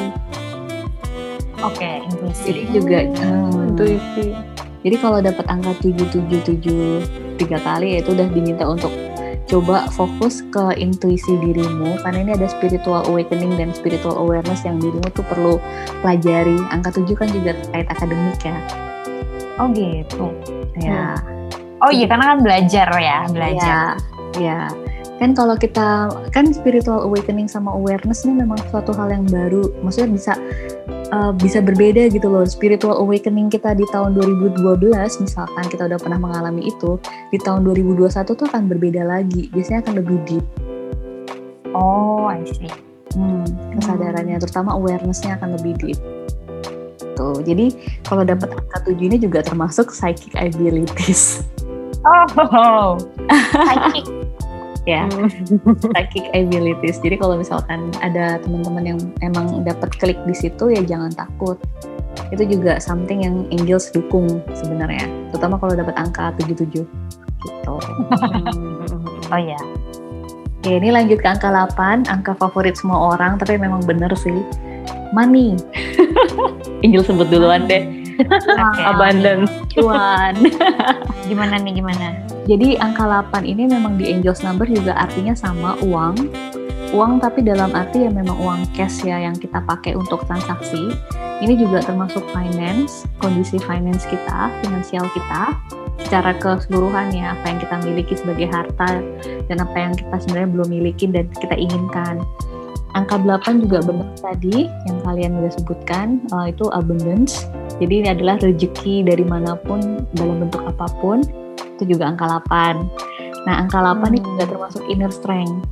Oke 1.63 1.91
intuisi 2.09 2.43
Jadi 2.49 2.61
juga 2.73 2.97
hmm, 3.05 3.69
Intuisi. 3.73 4.25
Jadi 4.81 4.95
kalau 4.97 5.21
dapat 5.21 5.45
angka 5.45 5.77
777 5.85 7.37
tiga 7.37 7.57
kali 7.61 7.97
ya 7.97 7.97
itu 8.01 8.17
udah 8.17 8.27
diminta 8.33 8.65
untuk 8.65 8.89
coba 9.45 9.89
fokus 9.91 10.41
ke 10.47 10.79
intuisi 10.79 11.35
dirimu 11.37 11.99
karena 12.01 12.23
ini 12.23 12.31
ada 12.39 12.47
spiritual 12.47 13.03
awakening 13.05 13.53
dan 13.59 13.75
spiritual 13.75 14.15
awareness 14.15 14.63
yang 14.65 14.81
dirimu 14.81 15.05
tuh 15.13 15.25
perlu 15.27 15.61
pelajari. 16.01 16.57
Angka 16.73 16.97
7 16.97 17.13
kan 17.13 17.29
juga 17.29 17.51
terkait 17.61 17.87
akademik 17.91 18.41
ya. 18.41 18.57
oh 19.59 19.69
gitu 19.75 20.33
Ya, 20.79 21.13
oh 21.83 21.91
iya 21.91 22.07
karena 22.07 22.33
kan 22.33 22.39
belajar 22.41 22.87
ya 22.97 23.27
belajar 23.29 23.99
ya, 24.39 24.41
ya. 24.41 24.59
Kan 25.21 25.37
kalau 25.37 25.53
kita 25.53 26.09
kan 26.33 26.49
spiritual 26.49 27.05
awakening 27.05 27.45
sama 27.45 27.69
awareness 27.77 28.25
ini 28.25 28.41
memang 28.41 28.57
suatu 28.73 28.89
hal 28.97 29.13
yang 29.13 29.27
baru. 29.29 29.69
Maksudnya 29.85 30.09
bisa 30.09 30.33
uh, 31.11 31.31
bisa 31.35 31.59
berbeda 31.59 32.09
gitu 32.09 32.27
loh. 32.31 32.47
Spiritual 32.47 32.97
awakening 32.99 33.51
kita 33.51 33.75
di 33.75 33.85
tahun 33.91 34.15
2012 34.17 34.63
misalkan 35.21 35.65
kita 35.67 35.87
udah 35.91 35.99
pernah 35.99 36.19
mengalami 36.19 36.71
itu, 36.71 36.97
di 37.29 37.37
tahun 37.37 37.67
2021 37.67 38.33
tuh 38.33 38.45
akan 38.47 38.63
berbeda 38.71 39.03
lagi. 39.05 39.51
Biasanya 39.51 39.85
akan 39.87 39.93
lebih 40.01 40.17
deep. 40.25 40.45
oh 41.71 42.27
I 42.27 42.43
see 42.43 42.67
Hmm, 43.11 43.43
kesadarannya 43.75 44.39
terutama 44.39 44.71
awarenessnya 44.79 45.35
akan 45.35 45.59
lebih 45.59 45.75
deep. 45.83 45.99
Tuh, 47.19 47.43
jadi 47.43 47.75
kalau 48.07 48.23
dapat 48.23 48.55
angka 48.55 48.87
7 48.87 48.95
ini 49.03 49.19
juga 49.19 49.43
termasuk 49.43 49.91
psychic 49.91 50.31
abilities. 50.39 51.43
oh 52.07 52.95
psychic 53.67 54.20
ya 54.89 55.05
psychic 55.93 56.25
abilities. 56.33 56.97
Jadi 57.01 57.21
kalau 57.21 57.37
misalkan 57.37 57.93
ada 58.01 58.41
teman-teman 58.41 58.95
yang 58.95 58.99
emang 59.21 59.61
dapat 59.61 59.93
klik 60.01 60.17
di 60.25 60.33
situ 60.33 60.73
ya 60.73 60.81
jangan 60.81 61.13
takut. 61.13 61.57
Itu 62.33 62.43
juga 62.47 62.79
something 62.81 63.23
yang 63.23 63.45
angels 63.53 63.93
dukung 63.93 64.41
sebenarnya. 64.51 65.05
Terutama 65.31 65.61
kalau 65.61 65.77
dapat 65.77 65.95
angka 65.97 66.33
77 66.41 66.85
gitu. 67.41 67.75
oh 69.33 69.39
iya 69.39 69.57
Oke, 70.61 70.77
ini 70.77 70.93
lanjut 70.93 71.17
ke 71.17 71.25
angka 71.25 71.49
8, 71.49 72.05
angka 72.05 72.37
favorit 72.37 72.77
semua 72.77 73.17
orang, 73.17 73.41
tapi 73.41 73.57
memang 73.57 73.81
bener 73.81 74.13
sih. 74.13 74.45
Money. 75.09 75.57
Angel 76.85 77.01
sebut 77.01 77.33
duluan 77.33 77.65
deh. 77.65 78.00
Oke, 78.27 78.81
Abundance. 78.89 79.51
Cuan. 79.73 80.35
gimana 81.29 81.55
nih 81.63 81.79
gimana 81.79 82.17
Jadi 82.43 82.75
angka 82.75 83.07
8 83.07 83.47
ini 83.47 83.69
memang 83.69 83.95
di 83.95 84.11
Angels 84.11 84.43
Number 84.43 84.67
juga 84.67 84.97
artinya 84.97 85.37
sama 85.37 85.77
uang. 85.79 86.15
Uang 86.91 87.23
tapi 87.23 87.39
dalam 87.45 87.71
arti 87.71 88.03
ya 88.03 88.11
memang 88.11 88.35
uang 88.35 88.61
cash 88.75 89.07
ya 89.07 89.15
yang 89.21 89.37
kita 89.37 89.63
pakai 89.63 89.95
untuk 89.95 90.27
transaksi. 90.27 90.91
Ini 91.41 91.55
juga 91.57 91.81
termasuk 91.81 92.21
finance, 92.35 93.07
kondisi 93.17 93.57
finance 93.63 94.03
kita, 94.05 94.51
finansial 94.61 95.07
kita 95.15 95.55
secara 96.01 96.35
keseluruhan 96.35 97.13
ya 97.15 97.37
apa 97.37 97.45
yang 97.47 97.59
kita 97.61 97.75
miliki 97.87 98.13
sebagai 98.17 98.47
harta 98.51 98.99
dan 99.47 99.57
apa 99.63 99.77
yang 99.77 99.93
kita 99.95 100.15
sebenarnya 100.19 100.49
belum 100.51 100.67
miliki 100.67 101.05
dan 101.07 101.29
kita 101.31 101.55
inginkan. 101.55 102.19
Angka 102.91 103.15
8 103.23 103.63
juga 103.63 103.79
benar 103.83 104.11
tadi 104.19 104.67
yang 104.67 104.97
kalian 105.07 105.39
udah 105.39 105.51
sebutkan 105.55 106.19
eh, 106.27 106.51
itu 106.51 106.67
abundance. 106.75 107.47
Jadi 107.79 108.03
ini 108.05 108.07
adalah 108.11 108.37
rezeki 108.43 109.07
dari 109.07 109.23
mana 109.23 109.55
pun 109.55 110.05
dalam 110.13 110.43
bentuk 110.45 110.61
apa 110.67 110.85
pun 110.99 111.23
itu 111.79 111.97
juga 111.97 112.13
angka 112.13 112.27
8. 112.45 112.83
Nah, 113.47 113.55
angka 113.65 113.79
8 113.81 114.13
ini 114.13 114.19
Hmm. 114.21 114.27
juga 114.35 114.43
termasuk 114.53 114.83
inner 114.91 115.09
strength. 115.09 115.65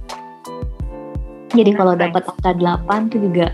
Jadi 1.53 1.72
kalau 1.74 1.93
dapat 1.97 2.24
angka 2.26 2.51
8 2.57 3.09
itu 3.09 3.17
juga 3.30 3.53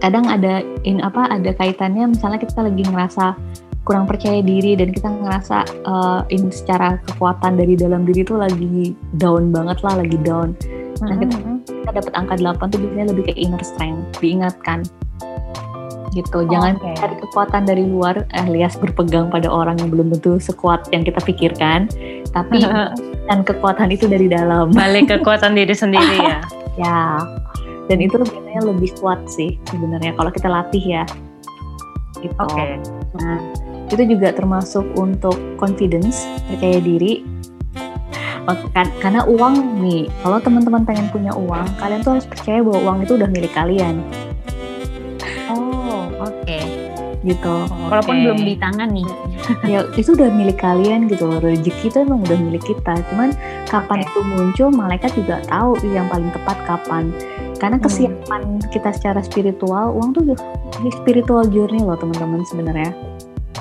kadang 0.00 0.24
ada 0.28 0.64
in 0.88 1.04
apa 1.04 1.28
ada 1.28 1.52
kaitannya 1.52 2.08
misalnya 2.08 2.40
kita 2.40 2.64
lagi 2.64 2.88
ngerasa 2.88 3.36
kurang 3.84 4.04
percaya 4.04 4.44
diri 4.44 4.76
dan 4.76 4.92
kita 4.92 5.08
ngerasa 5.08 5.64
uh, 5.88 6.22
in 6.28 6.52
secara 6.52 7.00
kekuatan 7.04 7.56
dari 7.56 7.74
dalam 7.76 8.04
diri 8.04 8.24
tuh 8.24 8.40
lagi 8.40 8.92
down 9.16 9.48
banget 9.52 9.80
lah, 9.80 10.00
lagi 10.00 10.20
down. 10.20 10.52
Nah, 11.00 11.16
kita, 11.16 11.36
kita 11.64 11.90
dapat 11.96 12.12
angka 12.12 12.34
8 12.36 12.72
tuh 12.72 12.78
biasanya 12.80 13.06
lebih 13.12 13.24
ke 13.30 13.34
inner 13.36 13.62
strength, 13.64 14.20
diingatkan. 14.20 14.84
Gitu. 16.10 16.38
Jangan 16.50 16.74
Oke. 16.76 16.90
cari 16.98 17.16
kekuatan 17.22 17.62
dari 17.70 17.84
luar 17.86 18.26
alias 18.34 18.74
berpegang 18.74 19.30
pada 19.30 19.46
orang 19.46 19.78
yang 19.78 19.94
belum 19.94 20.10
tentu 20.18 20.42
sekuat 20.42 20.90
yang 20.90 21.06
kita 21.06 21.22
pikirkan, 21.22 21.86
tapi 22.34 22.66
dan 23.30 23.46
kekuatan 23.46 23.94
itu 23.94 24.10
dari 24.10 24.26
dalam. 24.26 24.74
Balik 24.74 25.06
kekuatan 25.06 25.54
diri 25.54 25.74
sendiri 25.74 26.18
ya. 26.18 26.40
Ya. 26.78 27.20
Dan 27.90 28.00
itu 28.00 28.16
biasanya 28.16 28.72
lebih 28.72 28.94
kuat 29.02 29.20
sih 29.28 29.58
sebenarnya 29.68 30.16
kalau 30.16 30.32
kita 30.32 30.48
latih 30.48 30.80
ya. 30.80 31.04
Gitu. 32.22 32.32
Oke. 32.40 32.80
Nah, 33.20 33.36
itu 33.90 34.02
juga 34.06 34.30
termasuk 34.32 34.86
untuk 34.96 35.34
confidence, 35.58 36.24
percaya 36.46 36.78
diri. 36.78 37.26
Kan- 38.70 38.94
Karena 38.98 39.20
uang 39.24 39.54
nih, 39.80 40.08
kalau 40.20 40.38
teman-teman 40.38 40.82
pengen 40.82 41.06
punya 41.08 41.32
uang, 41.32 41.66
kalian 41.76 42.00
tuh 42.00 42.16
harus 42.16 42.26
percaya 42.26 42.60
bahwa 42.60 42.78
uang 42.82 42.98
itu 43.02 43.12
udah 43.14 43.28
milik 43.28 43.52
kalian, 43.52 44.00
Oh, 45.48 46.08
oke. 46.18 46.58
gitu. 47.20 47.54
Walaupun 47.90 48.14
Oke. 48.16 48.22
belum 48.24 48.38
di 48.40 48.54
tangan 48.56 48.88
nih. 48.90 49.08
ya 49.66 49.82
itu 49.92 50.14
udah 50.14 50.30
milik 50.30 50.56
kalian 50.56 51.04
gitu 51.04 51.26
loh. 51.26 51.42
Rezeki 51.42 51.90
itu 51.90 51.98
emang 52.00 52.22
udah 52.22 52.38
milik 52.38 52.62
kita. 52.62 52.94
Cuman 53.10 53.34
kapan 53.66 54.00
Oke. 54.00 54.06
itu 54.06 54.18
muncul, 54.22 54.68
malaikat 54.70 55.10
juga 55.12 55.42
tahu 55.44 55.74
yang 55.84 56.06
paling 56.06 56.30
tepat 56.30 56.56
kapan. 56.64 57.10
Karena 57.58 57.76
Hmm. 57.76 57.84
kesiapan 57.84 58.42
kita 58.70 58.94
secara 58.94 59.20
spiritual, 59.20 59.92
uang 59.92 60.14
tuh 60.14 60.22
spiritual 60.94 61.44
journey 61.44 61.82
loh 61.82 61.92
teman-teman 61.94 62.40
sebenarnya. 62.46 62.94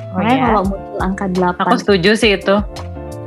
Oh, 0.10 0.22
Makanya 0.22 0.36
ya. 0.36 0.46
kalau 0.48 0.62
muncul 0.64 0.98
angka 1.00 1.26
8 1.28 1.66
Aku 1.68 1.78
setuju 1.78 2.12
sih 2.16 2.32
itu. 2.34 2.56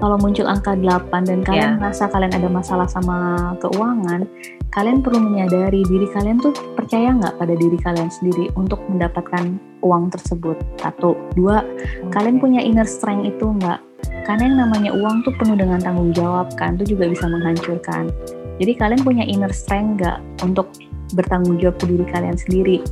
Kalau 0.03 0.19
muncul 0.19 0.51
angka 0.51 0.75
8 0.75 1.31
dan 1.31 1.47
kalian 1.47 1.71
Ya. 1.71 1.79
merasa 1.79 2.11
kalian 2.11 2.35
ada 2.35 2.51
masalah 2.51 2.91
sama 2.91 3.39
keuangan, 3.63 4.27
kalian 4.75 4.99
perlu 4.99 5.23
menyadari 5.23 5.87
diri 5.87 6.11
kalian 6.11 6.43
tuh 6.43 6.51
percaya 6.75 7.15
nggak 7.15 7.39
pada 7.39 7.55
diri 7.55 7.79
kalian 7.79 8.11
sendiri 8.11 8.51
untuk 8.59 8.83
mendapatkan 8.91 9.63
uang 9.79 10.11
tersebut. 10.11 10.59
Satu, 10.83 11.15
dua, 11.39 11.63
kalian 12.11 12.43
punya 12.43 12.59
inner 12.59 12.83
strength 12.83 13.31
itu 13.31 13.47
nggak? 13.47 13.79
Karena 14.27 14.43
yang 14.51 14.59
namanya 14.67 14.91
uang 14.91 15.23
tuh 15.23 15.39
penuh 15.39 15.55
dengan 15.55 15.79
tanggung 15.79 16.11
jawab 16.11 16.51
kan, 16.59 16.75
itu 16.83 16.99
juga 16.99 17.07
bisa 17.07 17.31
menghancurkan. 17.31 18.11
Jadi 18.59 18.73
kalian 18.75 19.07
punya 19.07 19.23
inner 19.23 19.55
strength 19.55 20.03
nggak 20.03 20.19
untuk 20.43 20.67
bertanggung 21.15 21.63
jawab 21.63 21.79
ke 21.79 21.87
diri 21.87 22.03
kalian 22.11 22.35
sendiri 22.35 22.83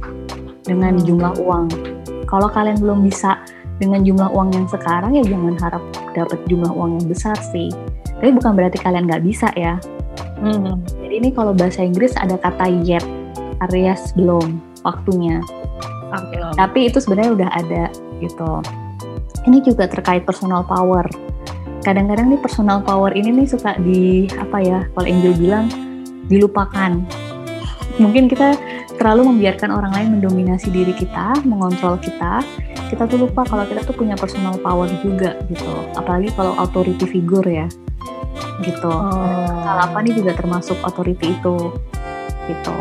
dengan 0.63 0.95
Hmm. 0.95 1.03
jumlah 1.03 1.35
uang. 1.43 1.67
Kalau 2.31 2.47
kalian 2.47 2.79
belum 2.79 3.03
bisa 3.03 3.43
dengan 3.81 4.05
jumlah 4.05 4.29
uang 4.31 4.53
yang 4.53 4.67
sekarang 4.69 5.17
ya 5.17 5.25
jangan 5.25 5.57
harap 5.57 5.83
dapat 6.13 6.39
jumlah 6.47 6.69
uang 6.71 7.01
yang 7.01 7.07
besar 7.09 7.35
sih. 7.41 7.73
Tapi 8.21 8.31
bukan 8.37 8.53
berarti 8.53 8.77
kalian 8.85 9.09
nggak 9.09 9.25
bisa 9.25 9.49
ya. 9.57 9.81
Hmm. 10.39 10.85
Jadi 11.01 11.15
ini 11.17 11.29
kalau 11.33 11.57
bahasa 11.57 11.81
Inggris 11.81 12.13
ada 12.21 12.37
kata 12.37 12.69
yet, 12.85 13.05
alias 13.65 14.13
belum 14.13 14.61
waktunya. 14.85 15.41
Oke. 16.13 16.37
Tapi 16.61 16.79
itu 16.93 17.01
sebenarnya 17.01 17.33
udah 17.33 17.51
ada 17.57 17.85
gitu. 18.21 18.61
Ini 19.49 19.65
juga 19.65 19.89
terkait 19.89 20.29
personal 20.29 20.69
power. 20.69 21.09
Kadang-kadang 21.81 22.29
nih 22.29 22.41
personal 22.45 22.85
power 22.85 23.17
ini 23.17 23.33
nih 23.33 23.49
suka 23.49 23.81
di 23.81 24.29
apa 24.37 24.61
ya? 24.61 24.85
Kalau 24.93 25.09
Angel 25.09 25.33
bilang 25.33 25.67
dilupakan. 26.29 27.01
Mungkin 27.97 28.29
kita 28.29 28.57
terlalu 29.01 29.33
membiarkan 29.33 29.73
orang 29.73 29.93
lain 29.97 30.09
mendominasi 30.21 30.69
diri 30.69 30.93
kita, 30.93 31.41
mengontrol 31.49 31.97
kita. 31.97 32.45
Kita 32.91 33.07
tuh 33.07 33.23
lupa 33.23 33.47
kalau 33.47 33.63
kita 33.71 33.87
tuh 33.87 33.95
punya 33.95 34.19
personal 34.19 34.59
power 34.59 34.91
juga 34.99 35.39
gitu. 35.47 35.71
Apalagi 35.95 36.35
kalau 36.35 36.59
authority 36.59 37.07
figure 37.07 37.47
ya. 37.47 37.71
Gitu. 38.67 38.91
Salah 39.63 39.87
apa 39.87 40.03
nih 40.03 40.19
juga 40.19 40.35
termasuk 40.35 40.75
authority 40.83 41.39
itu. 41.39 41.71
Gitu. 42.51 42.77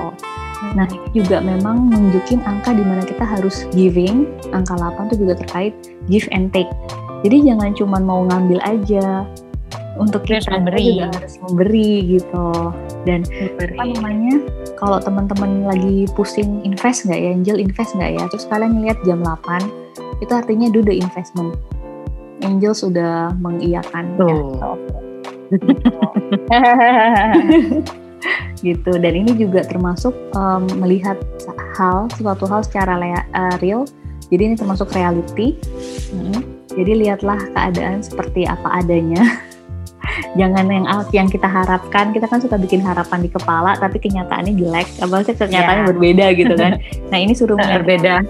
Nah, 0.74 0.86
ini 0.89 1.10
juga 1.14 1.39
memang 1.39 1.88
nunjukin 1.88 2.41
angka 2.43 2.74
di 2.74 2.84
mana 2.84 3.05
kita 3.05 3.22
harus 3.22 3.70
giving. 3.72 4.26
Angka 4.49 4.76
8 4.76 5.14
itu 5.14 5.30
juga 5.30 5.39
terkait 5.39 5.74
give 6.10 6.26
and 6.34 6.49
take. 6.51 6.70
Jadi 7.22 7.45
jangan 7.45 7.72
cuma 7.78 7.97
mau 8.01 8.26
ngambil 8.28 8.60
aja. 8.66 9.24
Untuk 10.00 10.24
Harus 10.26 10.47
kita 10.47 10.56
memberi. 10.56 10.95
juga 10.95 11.12
harus 11.12 11.36
memberi 11.43 11.91
gitu. 12.16 12.47
Dan 13.04 13.28
apa 13.28 13.84
namanya? 13.84 14.39
Kalau 14.80 14.97
teman-teman 15.04 15.68
lagi 15.68 16.08
pusing 16.16 16.64
invest 16.64 17.04
nggak 17.04 17.20
ya, 17.20 17.30
Angel 17.36 17.60
invest 17.60 18.00
nggak 18.00 18.16
ya? 18.16 18.24
Terus 18.32 18.47
kalian 18.47 18.80
ngeliat 18.80 19.00
jam 19.04 19.20
8, 19.22 20.24
itu 20.24 20.32
artinya 20.32 20.72
do 20.72 20.80
the 20.80 20.95
investment. 20.95 21.60
Angel 22.39 22.72
sudah 22.72 23.36
mengiyakan. 23.43 24.16
ya. 24.16 24.39
gitu 28.60 28.91
dan 29.00 29.14
ini 29.16 29.32
juga 29.36 29.64
termasuk 29.64 30.12
um, 30.36 30.68
melihat 30.84 31.16
hal 31.80 32.12
suatu 32.20 32.43
hal 32.47 32.62
secara 32.64 33.00
lea- 33.00 33.28
uh, 33.32 33.56
real 33.64 33.88
jadi 34.28 34.52
ini 34.52 34.56
termasuk 34.60 34.91
reality 34.91 35.56
jadi 36.76 36.91
lihatlah 37.00 37.39
keadaan 37.56 38.04
seperti 38.04 38.43
apa 38.45 38.84
adanya 38.84 39.24
jangan 40.36 40.66
yang 40.68 40.86
yang 41.14 41.28
kita 41.30 41.45
harapkan 41.45 42.12
kita 42.12 42.26
kan 42.26 42.41
suka 42.41 42.57
bikin 42.57 42.82
harapan 42.82 43.24
di 43.24 43.30
kepala 43.30 43.78
tapi 43.78 44.01
kenyataannya 44.01 44.57
jelek 44.57 44.88
apalagi 44.99 45.32
kenyataannya 45.38 45.84
Ya. 45.86 45.89
berbeda 45.89 46.26
gitu 46.36 46.53
kan 46.57 46.72
nah 47.12 47.18
ini 47.20 47.34
suruh 47.34 47.57
Berbeda. 47.60 48.24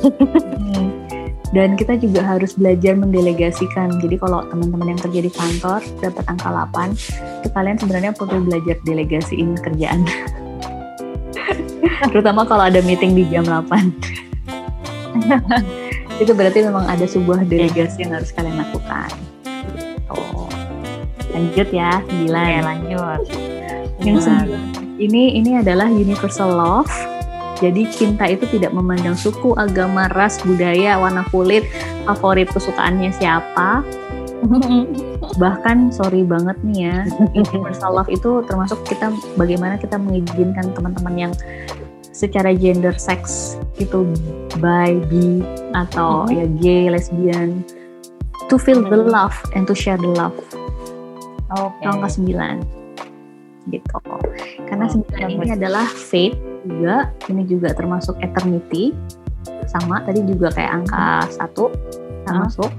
Hmm. 0.70 0.94
Dan 1.50 1.74
kita 1.74 1.98
juga 1.98 2.22
harus 2.22 2.54
belajar 2.54 2.94
mendelegasikan. 2.94 3.98
Jadi 3.98 4.22
kalau 4.22 4.46
teman-teman 4.54 4.94
yang 4.94 5.02
kerja 5.02 5.20
di 5.26 5.34
kantor 5.34 5.82
dapat 5.98 6.22
angka 6.30 6.46
8, 6.46 6.94
itu 7.42 7.50
kalian 7.50 7.78
sebenarnya 7.82 8.12
perlu 8.14 8.46
belajar 8.46 8.78
delegasiin 8.86 9.58
kerjaan. 9.58 10.06
Terutama 12.14 12.46
kalau 12.46 12.70
ada 12.70 12.86
meeting 12.86 13.18
di 13.18 13.26
jam 13.34 13.50
8. 13.50 13.66
itu 16.22 16.32
berarti 16.38 16.70
memang 16.70 16.86
ada 16.86 17.10
sebuah 17.10 17.42
delegasi 17.50 18.06
yang 18.06 18.14
harus 18.14 18.30
kalian 18.30 18.62
lakukan. 18.62 19.10
Lanjut 21.40 21.70
ya, 21.72 22.04
9. 22.12 22.28
Oke, 22.28 22.60
lanjut. 22.60 23.22
Yang 24.04 24.18
sembilan 24.28 24.80
ini 25.00 25.40
ini 25.40 25.56
adalah 25.56 25.88
universal 25.88 26.52
love. 26.52 26.92
Jadi 27.60 27.88
cinta 27.92 28.28
itu 28.28 28.48
tidak 28.52 28.72
memandang 28.76 29.16
suku, 29.16 29.56
agama, 29.56 30.08
ras, 30.16 30.40
budaya, 30.44 31.00
warna 31.00 31.24
kulit, 31.32 31.64
favorit 32.08 32.52
kesukaannya 32.52 33.12
siapa. 33.16 33.84
Bahkan 35.44 35.92
sorry 35.92 36.24
banget 36.24 36.56
nih 36.64 36.92
ya, 36.92 36.98
universal 37.36 37.96
love 37.96 38.12
itu 38.12 38.44
termasuk 38.48 38.80
kita 38.88 39.12
bagaimana 39.36 39.76
kita 39.76 40.00
mengizinkan 40.00 40.72
teman-teman 40.72 41.16
yang 41.16 41.34
secara 42.16 42.52
gender 42.52 42.96
seks 42.96 43.56
itu 43.80 44.04
bi, 44.60 45.00
bi 45.08 45.44
atau 45.72 46.28
ya 46.28 46.48
gay, 46.60 46.92
lesbian 46.92 47.64
to 48.52 48.60
feel 48.60 48.84
the 48.84 49.00
love 49.00 49.36
and 49.56 49.64
to 49.68 49.76
share 49.76 49.96
the 49.96 50.12
love 50.12 50.36
Oke. 51.50 51.84
angka 51.86 52.08
9 52.20 52.62
gitu. 53.70 53.98
Karena 54.66 54.86
Oh, 54.90 55.02
9 55.02 55.30
ini 55.30 55.48
adalah 55.54 55.86
faith 55.86 56.38
juga. 56.66 57.14
Ini 57.30 57.44
juga 57.46 57.74
termasuk 57.74 58.18
eternity. 58.22 58.94
Sama 59.70 60.02
tadi 60.06 60.26
juga 60.26 60.50
kayak 60.54 60.86
angka 60.86 61.30
1 61.38 61.70
termasuk 62.26 62.70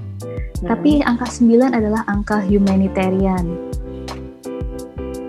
tapi 0.61 1.01
angka 1.01 1.25
9 1.25 1.73
adalah 1.73 2.05
angka 2.05 2.37
humanitarian. 2.45 3.45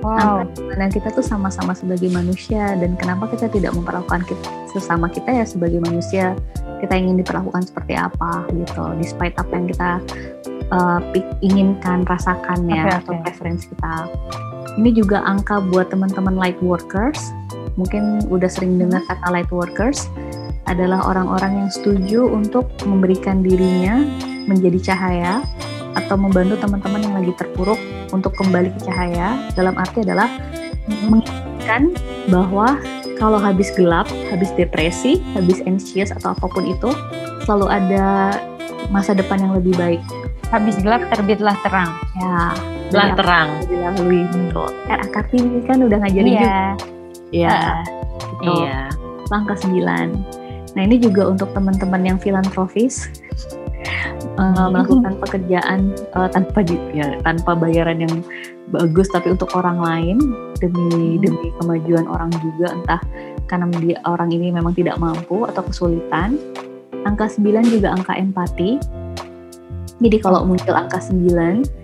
Wow. 0.02 0.42
di 0.50 0.66
mana 0.66 0.90
kita 0.90 1.14
tuh 1.14 1.22
sama-sama 1.22 1.78
sebagai 1.78 2.10
manusia. 2.10 2.74
Dan 2.74 2.98
kenapa 2.98 3.30
kita 3.30 3.46
tidak 3.46 3.70
memperlakukan 3.78 4.26
kita, 4.26 4.50
sesama 4.74 5.06
kita 5.06 5.30
ya 5.30 5.46
sebagai 5.46 5.78
manusia? 5.78 6.34
Kita 6.82 6.98
ingin 6.98 7.22
diperlakukan 7.22 7.70
seperti 7.70 7.94
apa 7.94 8.42
gitu. 8.50 8.82
Despite 8.98 9.38
apa 9.38 9.52
yang 9.54 9.66
kita 9.70 9.90
uh, 10.72 11.00
inginkan 11.44 12.02
rasakan 12.08 12.66
ya 12.66 12.88
Oke, 12.88 12.92
atau 13.04 13.12
oke. 13.14 13.22
preference 13.28 13.68
kita. 13.68 14.08
Ini 14.80 14.90
juga 14.96 15.20
angka 15.20 15.60
buat 15.68 15.92
teman-teman 15.92 16.34
light 16.34 16.58
workers. 16.64 17.20
Mungkin 17.76 18.28
udah 18.32 18.48
sering 18.48 18.80
dengar 18.80 19.04
kata 19.04 19.28
light 19.28 19.52
workers. 19.52 20.08
Adalah 20.64 21.04
orang-orang 21.04 21.66
yang 21.66 21.70
setuju 21.70 22.24
untuk 22.24 22.72
memberikan 22.88 23.44
dirinya 23.44 24.00
menjadi 24.48 24.92
cahaya 24.92 25.44
atau 25.92 26.16
membantu 26.16 26.56
teman-teman 26.56 27.04
yang 27.04 27.14
lagi 27.20 27.32
terpuruk 27.36 27.76
untuk 28.14 28.32
kembali 28.32 28.72
ke 28.72 28.88
cahaya. 28.88 29.36
Dalam 29.52 29.76
arti 29.76 30.00
adalah 30.00 30.32
mengingatkan 30.88 31.92
bahwa 32.32 32.80
kalau 33.20 33.36
habis 33.36 33.68
gelap, 33.76 34.08
habis 34.32 34.48
depresi, 34.56 35.20
habis 35.36 35.60
anxious 35.68 36.10
atau 36.10 36.32
apa 36.32 36.46
pun 36.48 36.64
itu 36.64 36.90
selalu 37.44 37.66
ada 37.68 38.38
masa 38.88 39.12
depan 39.12 39.38
yang 39.38 39.52
lebih 39.54 39.76
baik. 39.76 40.02
Habis 40.52 40.76
gelap 40.84 41.02
terbitlah 41.08 41.56
terang. 41.64 41.90
Ya, 42.14 42.52
Belah 42.92 43.08
dari 43.08 43.18
terang. 43.18 43.48
yang 43.72 43.96
dilalui 43.96 44.20
betul. 44.28 44.68
Kan 44.84 44.98
Kak 45.00 45.10
Kartini 45.10 45.58
kan 45.64 45.78
udah 45.80 45.98
ngajarin 45.98 46.28
juga. 46.28 46.44
Iya. 46.44 46.60
Iya. 47.32 47.56
gitu. 48.20 48.52
Iya. 48.60 48.78
Langkah 49.32 49.56
9. 49.56 50.12
Nah, 50.72 50.82
ini 50.82 50.96
juga 50.96 51.28
untuk 51.28 51.48
teman-teman 51.52 52.02
yang 52.04 52.18
filantropis 52.20 53.08
eh, 54.36 54.66
melakukan 54.68 55.16
pekerjaan 55.20 55.92
eh, 55.96 56.28
tanpa 56.28 56.60
di- 56.60 56.80
ya, 56.92 57.16
tanpa 57.20 57.52
bayaran 57.52 58.04
yang 58.04 58.14
bagus 58.72 59.08
tapi 59.08 59.32
untuk 59.32 59.52
orang 59.52 59.80
lain 59.80 60.16
demi 60.56 61.20
demi 61.20 61.52
kemajuan 61.60 62.08
orang 62.08 62.32
juga 62.40 62.72
entah 62.72 63.00
karena 63.44 63.68
dia 63.80 64.00
orang 64.08 64.32
ini 64.32 64.48
memang 64.48 64.72
tidak 64.72 64.96
mampu 64.96 65.44
atau 65.44 65.60
kesulitan. 65.60 66.36
Angka 67.02 67.28
9 67.28 67.40
juga 67.68 67.92
angka 67.92 68.14
empati. 68.14 68.76
Jadi 70.02 70.16
kalau 70.18 70.42
muncul 70.42 70.74
angka 70.74 70.98
9 70.98 71.82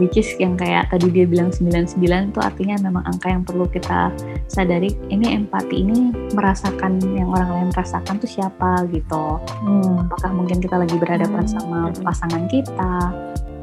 which 0.00 0.16
is 0.16 0.28
yang 0.40 0.56
kayak 0.56 0.88
tadi 0.88 1.12
dia 1.12 1.28
bilang 1.28 1.52
99 1.52 2.00
itu 2.32 2.40
artinya 2.40 2.76
memang 2.80 3.04
angka 3.04 3.28
yang 3.28 3.44
perlu 3.44 3.68
kita 3.68 4.08
sadari 4.48 4.96
ini 5.12 5.36
empati 5.36 5.84
ini 5.84 6.12
merasakan 6.32 6.96
yang 7.12 7.28
orang 7.28 7.50
lain 7.52 7.68
rasakan 7.76 8.16
tuh 8.16 8.30
siapa 8.30 8.88
gitu 8.88 9.36
Hmm. 9.64 10.08
apakah 10.08 10.30
mungkin 10.32 10.64
kita 10.64 10.80
lagi 10.80 10.96
berhadapan 10.96 11.44
Hmm. 11.44 11.54
sama 11.60 11.78
pasangan 12.00 12.48
kita 12.48 12.94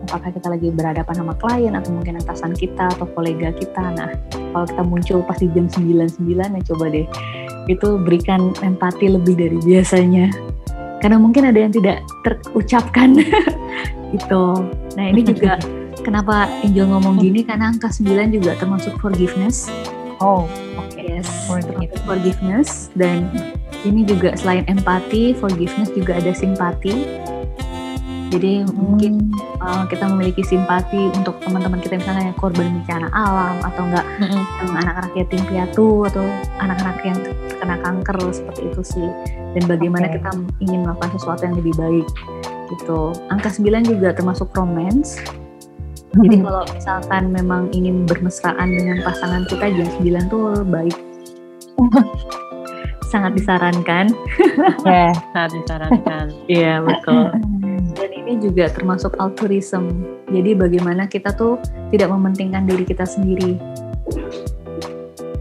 apakah 0.09 0.29
kita 0.33 0.47
lagi 0.49 0.69
berhadapan 0.73 1.13
sama 1.17 1.33
klien 1.37 1.73
atau 1.73 1.91
mungkin 1.93 2.17
atasan 2.21 2.53
kita 2.53 2.89
atau 2.97 3.05
kolega 3.13 3.49
kita 3.53 3.83
nah 3.97 4.09
kalau 4.53 4.65
kita 4.69 4.83
muncul 4.85 5.19
pasti 5.25 5.49
jam 5.53 5.65
99 5.69 6.57
ya 6.57 6.61
coba 6.73 6.85
deh 6.93 7.05
itu 7.69 7.87
berikan 8.01 8.53
empati 8.61 9.13
lebih 9.13 9.37
dari 9.37 9.57
biasanya 9.61 10.33
karena 10.99 11.17
mungkin 11.19 11.47
ada 11.47 11.59
yang 11.59 11.73
tidak 11.73 12.03
terucapkan 12.23 13.19
gitu 14.15 14.43
nah 14.95 15.05
ini 15.07 15.21
juga 15.23 15.59
kenapa 16.05 16.47
Angel 16.63 16.87
ngomong 16.87 17.19
gini 17.19 17.43
karena 17.43 17.71
angka 17.71 17.91
9 17.91 18.35
juga 18.35 18.55
termasuk 18.59 18.95
forgiveness 18.99 19.67
Oh, 20.19 20.51
oke. 20.75 20.99
Yes, 20.99 21.31
Forgive. 21.47 21.79
termasuk 21.79 22.03
forgiveness 22.03 22.91
dan 22.91 23.31
ini 23.87 24.03
juga 24.03 24.35
selain 24.35 24.67
empati, 24.67 25.31
forgiveness 25.31 25.87
juga 25.95 26.19
ada 26.19 26.35
simpati. 26.35 27.07
Jadi 28.29 28.61
mungkin 28.77 29.33
uh, 29.57 29.89
kita 29.89 30.05
memiliki 30.05 30.45
simpati 30.45 31.09
untuk 31.17 31.41
teman-teman 31.41 31.81
kita 31.81 31.97
misalnya 31.97 32.29
yang 32.29 32.37
korban 32.37 32.67
bencana 32.77 33.09
alam 33.09 33.57
atau 33.65 33.81
enggak 33.89 34.05
yang 34.21 34.45
anak-anak 34.85 35.11
yatim 35.17 35.41
piatu 35.49 36.05
atau 36.05 36.23
anak-anak 36.61 36.97
yang 37.01 37.17
terkena 37.49 37.75
kanker 37.81 38.17
seperti 38.29 38.61
itu 38.69 38.81
sih. 38.85 39.09
Dan 39.57 39.65
bagaimana 39.65 40.13
Oke. 40.13 40.21
kita 40.21 40.29
ingin 40.61 40.79
melakukan 40.85 41.11
sesuatu 41.17 41.41
yang 41.41 41.57
lebih 41.57 41.73
baik 41.73 42.07
gitu. 42.69 43.17
Angka 43.33 43.49
9 43.49 43.89
juga 43.97 44.13
termasuk 44.13 44.53
romance. 44.53 45.17
Jadi 46.09 46.41
kalau 46.41 46.65
misalkan 46.73 47.23
memang 47.29 47.69
ingin 47.73 48.05
bermesraan 48.05 48.69
dengan 48.73 49.01
pasangan 49.05 49.45
kita 49.49 49.73
jam 49.73 49.87
9 50.01 50.29
tuh 50.29 50.61
baik. 50.69 50.97
Sangat 53.09 53.33
disarankan. 53.33 54.13
Ya. 54.85 55.13
Saat 55.33 55.49
disarankan. 55.53 56.25
Iya, 56.45 56.81
betul. 56.85 57.33
Ini 58.29 58.45
juga 58.45 58.69
termasuk 58.69 59.17
altruism. 59.17 60.05
Jadi 60.29 60.53
bagaimana 60.53 61.09
kita 61.09 61.33
tuh 61.33 61.57
tidak 61.89 62.13
mementingkan 62.13 62.69
diri 62.69 62.85
kita 62.85 63.01
sendiri. 63.01 63.57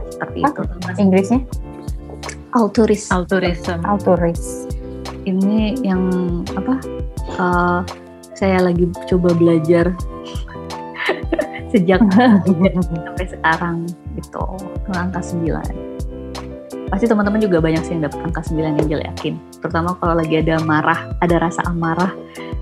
Seperti 0.08 0.40
itu. 0.40 0.62
Inggrisnya 0.96 1.44
Altruism. 2.56 3.12
Altruism. 3.12 3.78
altruis. 3.84 4.64
ini 5.28 5.76
yang 5.84 6.08
apa? 6.56 6.80
uh, 7.36 7.80
saya 8.32 8.64
lagi 8.64 8.88
coba 9.04 9.36
belajar 9.36 9.92
sejak 11.76 12.00
sampai 13.04 13.26
sekarang 13.28 13.76
gitu 14.16 14.40
angka 14.96 15.20
9 15.20 15.87
pasti 16.88 17.06
teman-teman 17.06 17.40
juga 17.40 17.60
banyak 17.60 17.82
sih 17.84 17.92
yang 17.96 18.08
dapat 18.08 18.20
angka 18.24 18.40
9 18.48 18.80
Angel 18.80 19.00
yakin? 19.04 19.34
Terutama 19.60 19.94
kalau 20.00 20.18
lagi 20.18 20.40
ada 20.40 20.58
marah 20.64 21.12
ada 21.20 21.36
rasa 21.38 21.60
amarah 21.68 22.12